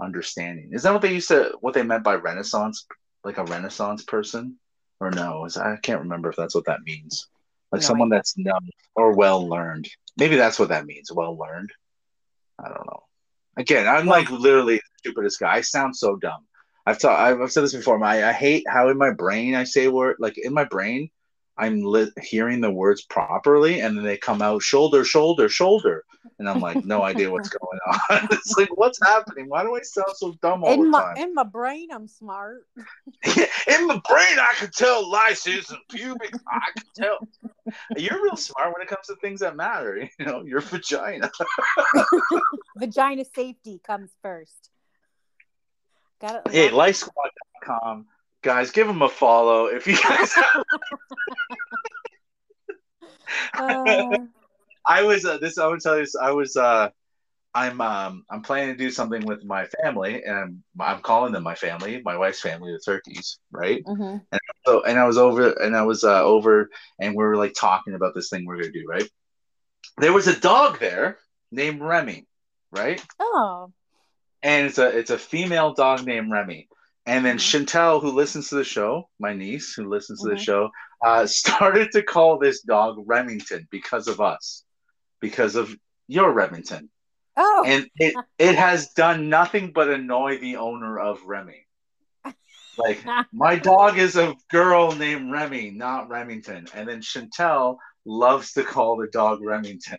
understanding. 0.00 0.70
Is 0.72 0.82
that 0.82 0.92
what 0.92 1.02
they 1.02 1.12
used 1.12 1.28
to 1.28 1.52
what 1.60 1.74
they 1.74 1.82
meant 1.82 2.04
by 2.04 2.14
Renaissance, 2.14 2.86
like 3.24 3.38
a 3.38 3.44
Renaissance 3.44 4.04
person, 4.04 4.56
or 5.00 5.10
no? 5.10 5.44
Is 5.44 5.56
I 5.56 5.76
can't 5.82 6.00
remember 6.02 6.30
if 6.30 6.36
that's 6.36 6.54
what 6.54 6.66
that 6.66 6.80
means. 6.84 7.28
Like 7.72 7.82
No 7.82 7.88
someone 7.88 8.08
that's 8.08 8.38
known 8.38 8.70
or 8.94 9.14
well 9.14 9.46
learned. 9.46 9.88
Maybe 10.16 10.36
that's 10.36 10.58
what 10.58 10.70
that 10.70 10.86
means. 10.86 11.12
Well 11.12 11.36
learned. 11.36 11.70
I 12.58 12.68
don't 12.68 12.86
know. 12.86 13.02
Again, 13.56 13.86
I'm 13.86 14.06
like 14.06 14.30
literally 14.30 14.76
the 14.76 14.82
stupidest 14.98 15.40
guy. 15.40 15.56
I 15.56 15.60
sound 15.60 15.96
so 15.96 16.16
dumb. 16.16 16.46
I've 16.86 16.98
ta- 16.98 17.22
I've 17.22 17.40
I've 17.40 17.52
said 17.52 17.64
this 17.64 17.74
before. 17.74 17.98
My 17.98 18.24
I 18.24 18.32
hate 18.32 18.64
how 18.66 18.88
in 18.88 18.96
my 18.96 19.10
brain 19.10 19.54
I 19.54 19.64
say 19.64 19.88
word 19.88 20.16
like 20.18 20.38
in 20.38 20.54
my 20.54 20.64
brain 20.64 21.10
I'm 21.58 21.82
li- 21.82 22.12
hearing 22.22 22.60
the 22.60 22.70
words 22.70 23.02
properly, 23.02 23.80
and 23.80 23.96
then 23.96 24.04
they 24.04 24.16
come 24.16 24.40
out 24.42 24.62
shoulder, 24.62 25.04
shoulder, 25.04 25.48
shoulder, 25.48 26.04
and 26.38 26.48
I'm 26.48 26.60
like, 26.60 26.84
no 26.84 27.02
idea 27.02 27.30
what's 27.30 27.48
going 27.48 27.78
on. 28.10 28.28
it's 28.30 28.56
like, 28.56 28.76
what's 28.76 29.00
happening? 29.04 29.48
Why 29.48 29.64
do 29.64 29.74
I 29.74 29.80
sound 29.82 30.14
so 30.14 30.34
dumb 30.40 30.62
all 30.62 30.72
In 30.72 30.82
the 30.82 30.88
my 30.88 31.00
time? 31.00 31.16
in 31.16 31.34
my 31.34 31.42
brain, 31.42 31.88
I'm 31.92 32.06
smart. 32.06 32.66
in 32.76 33.86
my 33.86 34.00
brain, 34.08 34.38
I 34.38 34.54
can 34.56 34.70
tell 34.70 35.08
lysis 35.10 35.70
and 35.70 35.80
pubic. 35.90 36.32
I 36.46 36.70
can 36.76 36.86
tell. 36.96 37.28
You're 37.96 38.22
real 38.22 38.36
smart 38.36 38.72
when 38.72 38.82
it 38.82 38.88
comes 38.88 39.06
to 39.08 39.16
things 39.16 39.40
that 39.40 39.56
matter. 39.56 40.08
You 40.18 40.26
know, 40.26 40.42
your 40.42 40.60
vagina. 40.60 41.30
Vagina 42.76 43.24
safety 43.24 43.80
comes 43.84 44.10
first. 44.22 44.70
Got 46.20 46.46
it. 46.46 46.52
Hey, 46.52 46.68
licesquad.com. 46.70 48.06
Guys, 48.42 48.70
give 48.70 48.86
them 48.86 49.02
a 49.02 49.08
follow. 49.08 49.66
If 49.66 49.86
you 49.86 49.96
guys 49.96 50.34
Uh, 53.56 54.26
I 54.86 55.02
was 55.02 55.24
uh, 55.24 55.38
this. 55.38 55.58
I 55.58 55.66
would 55.66 55.80
tell 55.80 55.96
you. 55.96 56.02
this, 56.02 56.16
I 56.16 56.30
was. 56.32 56.56
uh 56.56 56.90
I'm. 57.54 57.80
Um. 57.80 58.24
I'm 58.30 58.42
planning 58.42 58.74
to 58.74 58.78
do 58.78 58.90
something 58.90 59.24
with 59.26 59.44
my 59.44 59.66
family, 59.82 60.22
and 60.24 60.36
I'm. 60.36 60.64
I'm 60.80 61.00
calling 61.02 61.32
them 61.32 61.42
my 61.42 61.54
family, 61.54 62.00
my 62.04 62.16
wife's 62.16 62.40
family, 62.40 62.72
the 62.72 62.80
turkeys, 62.84 63.38
right? 63.52 63.84
mhm. 63.86 64.20
So, 64.66 64.82
and 64.84 64.98
I 64.98 65.06
was 65.06 65.18
over, 65.18 65.50
and 65.52 65.76
I 65.76 65.82
was 65.82 66.04
uh, 66.04 66.22
over, 66.22 66.68
and 67.00 67.14
we 67.14 67.24
were 67.24 67.36
like 67.36 67.54
talking 67.54 67.94
about 67.94 68.14
this 68.14 68.28
thing 68.30 68.44
we're 68.46 68.58
gonna 68.58 68.72
do, 68.72 68.84
right? 68.88 69.08
There 69.98 70.12
was 70.12 70.26
a 70.28 70.38
dog 70.38 70.78
there 70.78 71.18
named 71.50 71.80
Remy, 71.80 72.26
right? 72.72 73.04
Oh, 73.20 73.72
And 74.42 74.66
it's 74.66 74.78
a 74.78 74.96
it's 74.96 75.10
a 75.10 75.18
female 75.18 75.74
dog 75.74 76.04
named 76.06 76.30
Remy, 76.30 76.68
And 77.08 77.24
then 77.24 77.38
Mhm. 77.38 77.64
Chantel, 77.64 78.02
who 78.02 78.10
listens 78.10 78.50
to 78.50 78.56
the 78.56 78.64
show, 78.64 79.08
my 79.18 79.32
niece 79.32 79.72
who 79.72 79.88
listens 79.88 80.20
to 80.20 80.28
the 80.28 80.34
Mhm. 80.34 80.44
show, 80.44 80.70
uh, 81.04 81.26
started 81.42 81.90
to 81.92 82.02
call 82.02 82.38
this 82.38 82.60
dog 82.62 83.02
Remington 83.06 83.66
because 83.70 84.08
of 84.08 84.20
us, 84.20 84.64
because 85.20 85.56
of 85.56 85.74
your 86.06 86.30
Remington. 86.32 86.90
Oh, 87.36 87.62
And 87.66 87.88
it, 87.96 88.14
it 88.38 88.56
has 88.56 88.90
done 88.90 89.28
nothing 89.30 89.72
but 89.72 89.88
annoy 89.88 90.38
the 90.38 90.56
owner 90.56 90.98
of 90.98 91.24
Remy. 91.24 91.66
Like, 92.76 93.02
my 93.32 93.56
dog 93.56 93.98
is 93.98 94.16
a 94.16 94.36
girl 94.50 94.92
named 94.92 95.32
Remy, 95.32 95.70
not 95.70 96.08
Remington. 96.10 96.68
And 96.74 96.88
then 96.88 97.00
Chantel 97.00 97.78
loves 98.04 98.52
to 98.52 98.64
call 98.64 98.96
the 98.96 99.08
dog 99.08 99.42
Remington. 99.42 99.98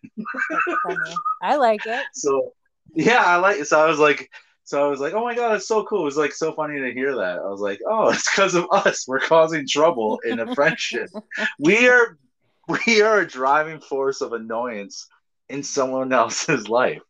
I 1.41 1.55
like 1.55 1.85
it. 1.85 2.05
So 2.13 2.53
yeah, 2.93 3.23
I 3.23 3.37
like 3.37 3.59
it. 3.59 3.67
so 3.67 3.83
I 3.83 3.87
was 3.87 3.99
like 3.99 4.29
so 4.69 4.85
I 4.85 4.87
was 4.87 4.99
like, 4.99 5.13
oh 5.13 5.23
my 5.23 5.33
god, 5.33 5.55
it's 5.55 5.67
so 5.67 5.83
cool. 5.83 6.01
It 6.01 6.05
was 6.05 6.15
like 6.15 6.31
so 6.31 6.53
funny 6.53 6.79
to 6.79 6.93
hear 6.93 7.15
that. 7.15 7.39
I 7.39 7.49
was 7.49 7.59
like, 7.59 7.79
oh, 7.89 8.09
it's 8.13 8.29
because 8.29 8.53
of 8.53 8.67
us. 8.69 9.07
We're 9.07 9.19
causing 9.19 9.67
trouble 9.67 10.19
in 10.23 10.39
a 10.39 10.53
friendship. 10.53 11.09
we 11.59 11.89
are 11.89 12.19
we 12.67 13.01
are 13.01 13.21
a 13.21 13.27
driving 13.27 13.79
force 13.79 14.21
of 14.21 14.31
annoyance 14.31 15.07
in 15.49 15.63
someone 15.63 16.13
else's 16.13 16.69
life. 16.69 17.01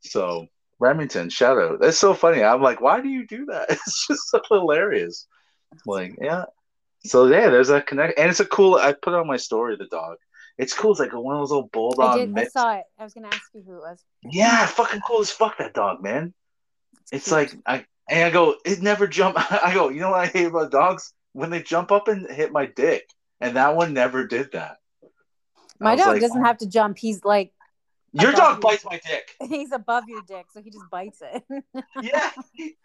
So 0.00 0.48
Remington, 0.80 1.30
shout 1.30 1.58
out. 1.58 1.78
That's 1.80 1.96
so 1.96 2.12
funny. 2.12 2.42
I'm 2.42 2.60
like, 2.60 2.80
why 2.80 3.00
do 3.00 3.08
you 3.08 3.24
do 3.24 3.46
that? 3.46 3.70
It's 3.70 4.08
just 4.08 4.28
so 4.28 4.40
hilarious. 4.48 5.28
Like, 5.86 6.16
yeah. 6.20 6.46
So 7.04 7.26
yeah, 7.26 7.50
there's 7.50 7.70
a 7.70 7.80
connect, 7.80 8.18
and 8.18 8.30
it's 8.30 8.40
a 8.40 8.44
cool. 8.44 8.74
I 8.74 8.94
put 8.94 9.14
on 9.14 9.28
my 9.28 9.36
story. 9.36 9.76
The 9.76 9.86
dog. 9.86 10.16
It's 10.58 10.74
cool. 10.74 10.90
It's 10.90 10.98
like 10.98 11.12
one 11.12 11.36
of 11.36 11.42
those 11.42 11.52
little 11.52 11.70
I 11.72 11.72
bulldog 11.72 12.16
did. 12.16 12.36
I 12.36 12.48
saw 12.48 12.74
it. 12.74 12.84
I 12.98 13.04
was 13.04 13.14
gonna 13.14 13.28
ask 13.28 13.44
you 13.54 13.62
who 13.64 13.76
it 13.76 13.80
was. 13.80 14.04
Yeah, 14.24 14.66
fucking 14.66 15.02
cool 15.06 15.20
as 15.20 15.30
fuck 15.30 15.58
that 15.58 15.72
dog, 15.72 16.02
man. 16.02 16.34
It's 17.12 17.30
like 17.30 17.52
I 17.66 17.84
and 18.08 18.24
I 18.24 18.30
go, 18.30 18.56
it 18.64 18.82
never 18.82 19.06
jump. 19.06 19.36
I 19.64 19.72
go, 19.74 19.88
you 19.88 20.00
know 20.00 20.10
what 20.10 20.20
I 20.20 20.26
hate 20.26 20.46
about 20.46 20.70
dogs? 20.70 21.12
When 21.32 21.50
they 21.50 21.62
jump 21.62 21.92
up 21.92 22.08
and 22.08 22.28
hit 22.28 22.52
my 22.52 22.66
dick, 22.66 23.08
and 23.40 23.56
that 23.56 23.76
one 23.76 23.94
never 23.94 24.26
did 24.26 24.52
that. 24.52 24.78
My 25.78 25.96
dog 25.96 26.08
like, 26.08 26.20
doesn't 26.20 26.44
have 26.44 26.58
to 26.58 26.68
jump. 26.68 26.98
He's 26.98 27.24
like 27.24 27.52
Your 28.12 28.32
dog 28.32 28.56
you. 28.56 28.62
bites 28.62 28.84
my 28.84 29.00
dick. 29.06 29.34
he's 29.48 29.72
above 29.72 30.04
your 30.08 30.22
dick, 30.26 30.46
so 30.52 30.60
he 30.60 30.70
just 30.70 30.90
bites 30.90 31.22
it. 31.22 31.44
Yeah, 32.02 32.30
he, 32.52 32.76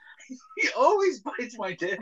he 0.58 0.70
always 0.78 1.20
bites 1.20 1.58
my 1.58 1.74
dick. 1.74 2.00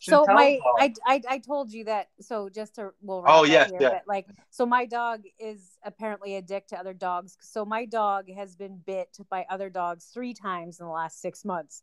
So 0.00 0.24
my 0.26 0.58
I, 0.78 0.94
I 1.06 1.22
I 1.28 1.38
told 1.38 1.72
you 1.72 1.84
that 1.84 2.08
so 2.20 2.48
just 2.48 2.76
to 2.76 2.90
we'll 3.02 3.24
Oh, 3.26 3.44
yes, 3.44 3.68
here, 3.70 3.80
yeah. 3.80 4.00
like 4.06 4.26
so 4.50 4.64
my 4.66 4.86
dog 4.86 5.22
is 5.38 5.78
apparently 5.84 6.36
a 6.36 6.42
dick 6.42 6.66
to 6.68 6.78
other 6.78 6.94
dogs. 6.94 7.36
So 7.40 7.64
my 7.64 7.84
dog 7.84 8.30
has 8.30 8.56
been 8.56 8.78
bit 8.84 9.16
by 9.30 9.46
other 9.50 9.70
dogs 9.70 10.06
three 10.12 10.34
times 10.34 10.80
in 10.80 10.86
the 10.86 10.92
last 10.92 11.20
six 11.20 11.44
months. 11.44 11.82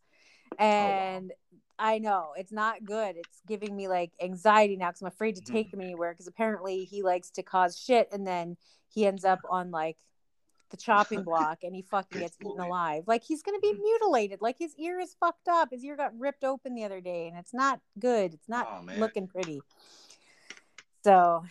Oh, 0.60 0.64
wow. 0.66 0.66
And 0.66 1.34
I 1.78 2.00
know 2.00 2.34
it's 2.38 2.54
not 2.54 2.86
good. 2.86 3.18
It's 3.18 3.42
giving 3.48 3.76
me 3.76 3.88
like 3.88 4.12
anxiety 4.22 4.78
now 4.78 4.88
because 4.90 5.02
I'm 5.02 5.08
afraid 5.08 5.36
to 5.36 5.42
Mhm. 5.42 5.52
take 5.52 5.74
him 5.74 5.82
anywhere 5.82 6.14
because 6.14 6.28
apparently 6.28 6.86
he 6.86 7.04
likes 7.04 7.30
to 7.32 7.44
cause 7.44 7.78
shit 7.78 8.08
and 8.14 8.26
then 8.26 8.56
he 8.88 9.06
ends 9.06 9.26
up 9.26 9.40
on 9.50 9.72
like 9.72 9.98
the 10.76 10.82
chopping 10.82 11.24
block 11.24 11.60
and 11.64 11.76
he 11.76 11.82
fucking 11.82 12.20
gets 12.20 12.38
eaten 12.42 12.60
alive. 12.60 13.04
Like 13.08 13.24
he's 13.24 13.42
gonna 13.42 13.60
be 13.60 13.74
Mhm. 13.74 13.82
mutilated. 13.82 14.42
Like 14.42 14.58
his 14.60 14.76
ear 14.78 15.00
is 15.00 15.16
fucked 15.20 15.48
up. 15.48 15.70
His 15.72 15.84
ear 15.84 15.96
got 15.96 16.18
ripped 16.18 16.44
open 16.44 16.76
the 16.76 16.84
other 16.84 17.02
day 17.02 17.28
and 17.28 17.38
it's 17.38 17.54
not 17.54 17.80
good. 18.00 18.34
It's 18.34 18.50
not 18.50 18.68
Oh, 18.68 19.00
looking 19.00 19.28
pretty. 19.28 19.62
So 21.04 21.44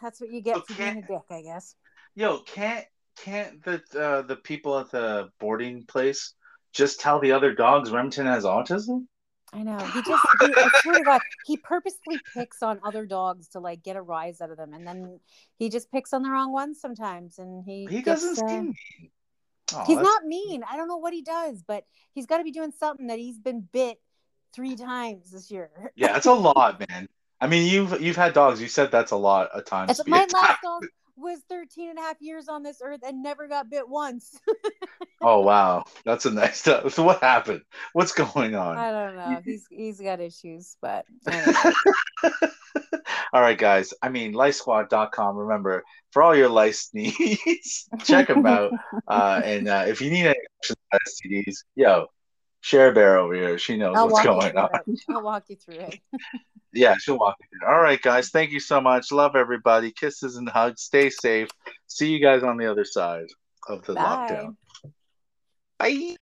that's 0.00 0.20
what 0.20 0.30
you 0.30 0.40
get 0.40 0.56
So 0.56 0.62
for 0.62 0.74
being 0.74 0.98
a 0.98 1.02
dick, 1.02 1.22
I 1.30 1.42
guess. 1.42 1.76
Yo, 2.14 2.40
can't 2.40 2.86
can't 3.16 3.62
the 3.62 3.82
uh, 3.98 4.22
the 4.22 4.36
people 4.36 4.78
at 4.78 4.90
the 4.90 5.30
boarding 5.38 5.84
place 5.84 6.34
just 6.72 7.00
tell 7.00 7.20
the 7.20 7.32
other 7.32 7.54
dogs 7.54 7.90
Remington 7.90 8.26
has 8.26 8.44
autism? 8.44 9.06
I 9.52 9.62
know. 9.62 9.78
He 9.78 10.02
just, 10.02 10.26
he, 10.40 10.46
I 10.56 10.70
swear 10.82 10.98
to 10.98 11.04
God, 11.04 11.20
he 11.46 11.56
purposely 11.56 12.18
picks 12.34 12.62
on 12.62 12.80
other 12.84 13.04
dogs 13.06 13.48
to 13.48 13.60
like 13.60 13.82
get 13.82 13.96
a 13.96 14.02
rise 14.02 14.40
out 14.40 14.50
of 14.50 14.56
them, 14.56 14.72
and 14.72 14.86
then 14.86 15.20
he 15.58 15.68
just 15.68 15.90
picks 15.90 16.12
on 16.12 16.22
the 16.22 16.30
wrong 16.30 16.52
ones 16.52 16.80
sometimes, 16.80 17.38
and 17.38 17.62
he 17.64 17.86
He 17.86 18.02
gets, 18.02 18.22
doesn't 18.22 18.44
uh, 18.44 18.48
seem 18.48 18.64
mean. 18.64 19.10
Oh, 19.74 19.84
he's 19.86 19.98
not 19.98 20.24
mean. 20.24 20.62
I 20.70 20.76
don't 20.76 20.88
know 20.88 20.98
what 20.98 21.14
he 21.14 21.22
does, 21.22 21.62
but 21.62 21.84
he's 22.14 22.26
got 22.26 22.38
to 22.38 22.44
be 22.44 22.50
doing 22.50 22.72
something 22.72 23.06
that 23.06 23.18
he's 23.18 23.38
been 23.38 23.66
bit 23.72 23.98
three 24.54 24.76
times 24.76 25.30
this 25.30 25.50
year. 25.50 25.70
Yeah, 25.94 26.12
that's 26.12 26.26
a 26.26 26.32
lot, 26.32 26.78
man. 26.88 27.08
I 27.40 27.46
mean, 27.46 27.68
you've 27.68 28.00
you've 28.00 28.16
had 28.16 28.34
dogs. 28.34 28.60
You 28.60 28.68
said 28.68 28.90
that's 28.90 29.10
a 29.10 29.16
lot 29.16 29.50
of 29.50 29.64
times. 29.64 29.88
That's 29.88 30.08
my 30.08 30.26
last 30.32 30.58
dog 30.62 30.86
was 31.22 31.40
13 31.48 31.90
and 31.90 31.98
a 31.98 32.02
half 32.02 32.20
years 32.20 32.48
on 32.48 32.62
this 32.62 32.80
earth 32.82 33.00
and 33.06 33.22
never 33.22 33.48
got 33.48 33.70
bit 33.70 33.88
once. 33.88 34.38
Oh 35.24 35.40
wow, 35.40 35.84
that's 36.04 36.26
a 36.26 36.32
nice. 36.32 36.62
So 36.62 36.82
what 36.96 37.20
happened? 37.20 37.62
What's 37.92 38.10
going 38.10 38.56
on? 38.56 38.76
I 38.76 38.90
don't 38.90 39.16
know. 39.16 39.40
He's 39.44 39.66
he's 39.70 40.00
got 40.00 40.18
issues, 40.18 40.76
but 40.82 41.06
all 43.32 43.40
right, 43.40 43.56
guys. 43.56 43.94
I 44.02 44.08
mean, 44.08 44.32
licesquad.com. 44.32 45.36
Remember, 45.36 45.84
for 46.10 46.22
all 46.22 46.34
your 46.34 46.48
lice 46.48 46.90
needs, 46.94 47.88
check 48.02 48.26
them 48.26 48.46
out. 48.46 48.72
Uh, 49.06 49.40
and 49.44 49.68
uh, 49.68 49.84
if 49.86 50.00
you 50.00 50.10
need 50.10 50.26
any 50.26 50.40
questions 50.58 50.78
STDs, 51.24 51.56
yo, 51.76 52.06
Share 52.62 52.92
Bear 52.92 53.18
over 53.18 53.34
here. 53.34 53.58
She 53.58 53.76
knows 53.76 53.96
I'll 53.96 54.08
what's 54.08 54.24
going 54.24 54.56
on. 54.56 54.70
it. 54.86 55.00
I'll 55.10 55.22
walk 55.22 55.44
you 55.48 55.56
through 55.56 55.80
it. 55.80 56.00
Yeah, 56.74 56.96
she'll 56.96 57.18
walk 57.18 57.36
you 57.38 57.46
through. 57.50 57.68
It. 57.68 57.70
All 57.70 57.82
right, 57.82 58.00
guys. 58.00 58.30
Thank 58.30 58.50
you 58.50 58.58
so 58.58 58.80
much. 58.80 59.12
Love 59.12 59.36
everybody. 59.36 59.92
Kisses 59.92 60.36
and 60.36 60.48
hugs. 60.48 60.80
Stay 60.80 61.10
safe. 61.10 61.50
See 61.86 62.08
you 62.10 62.18
guys 62.18 62.42
on 62.42 62.56
the 62.56 62.70
other 62.70 62.86
side 62.86 63.26
of 63.68 63.84
the 63.84 63.92
Bye. 63.92 64.00
lockdown. 64.00 64.56
Bye. 65.78 66.16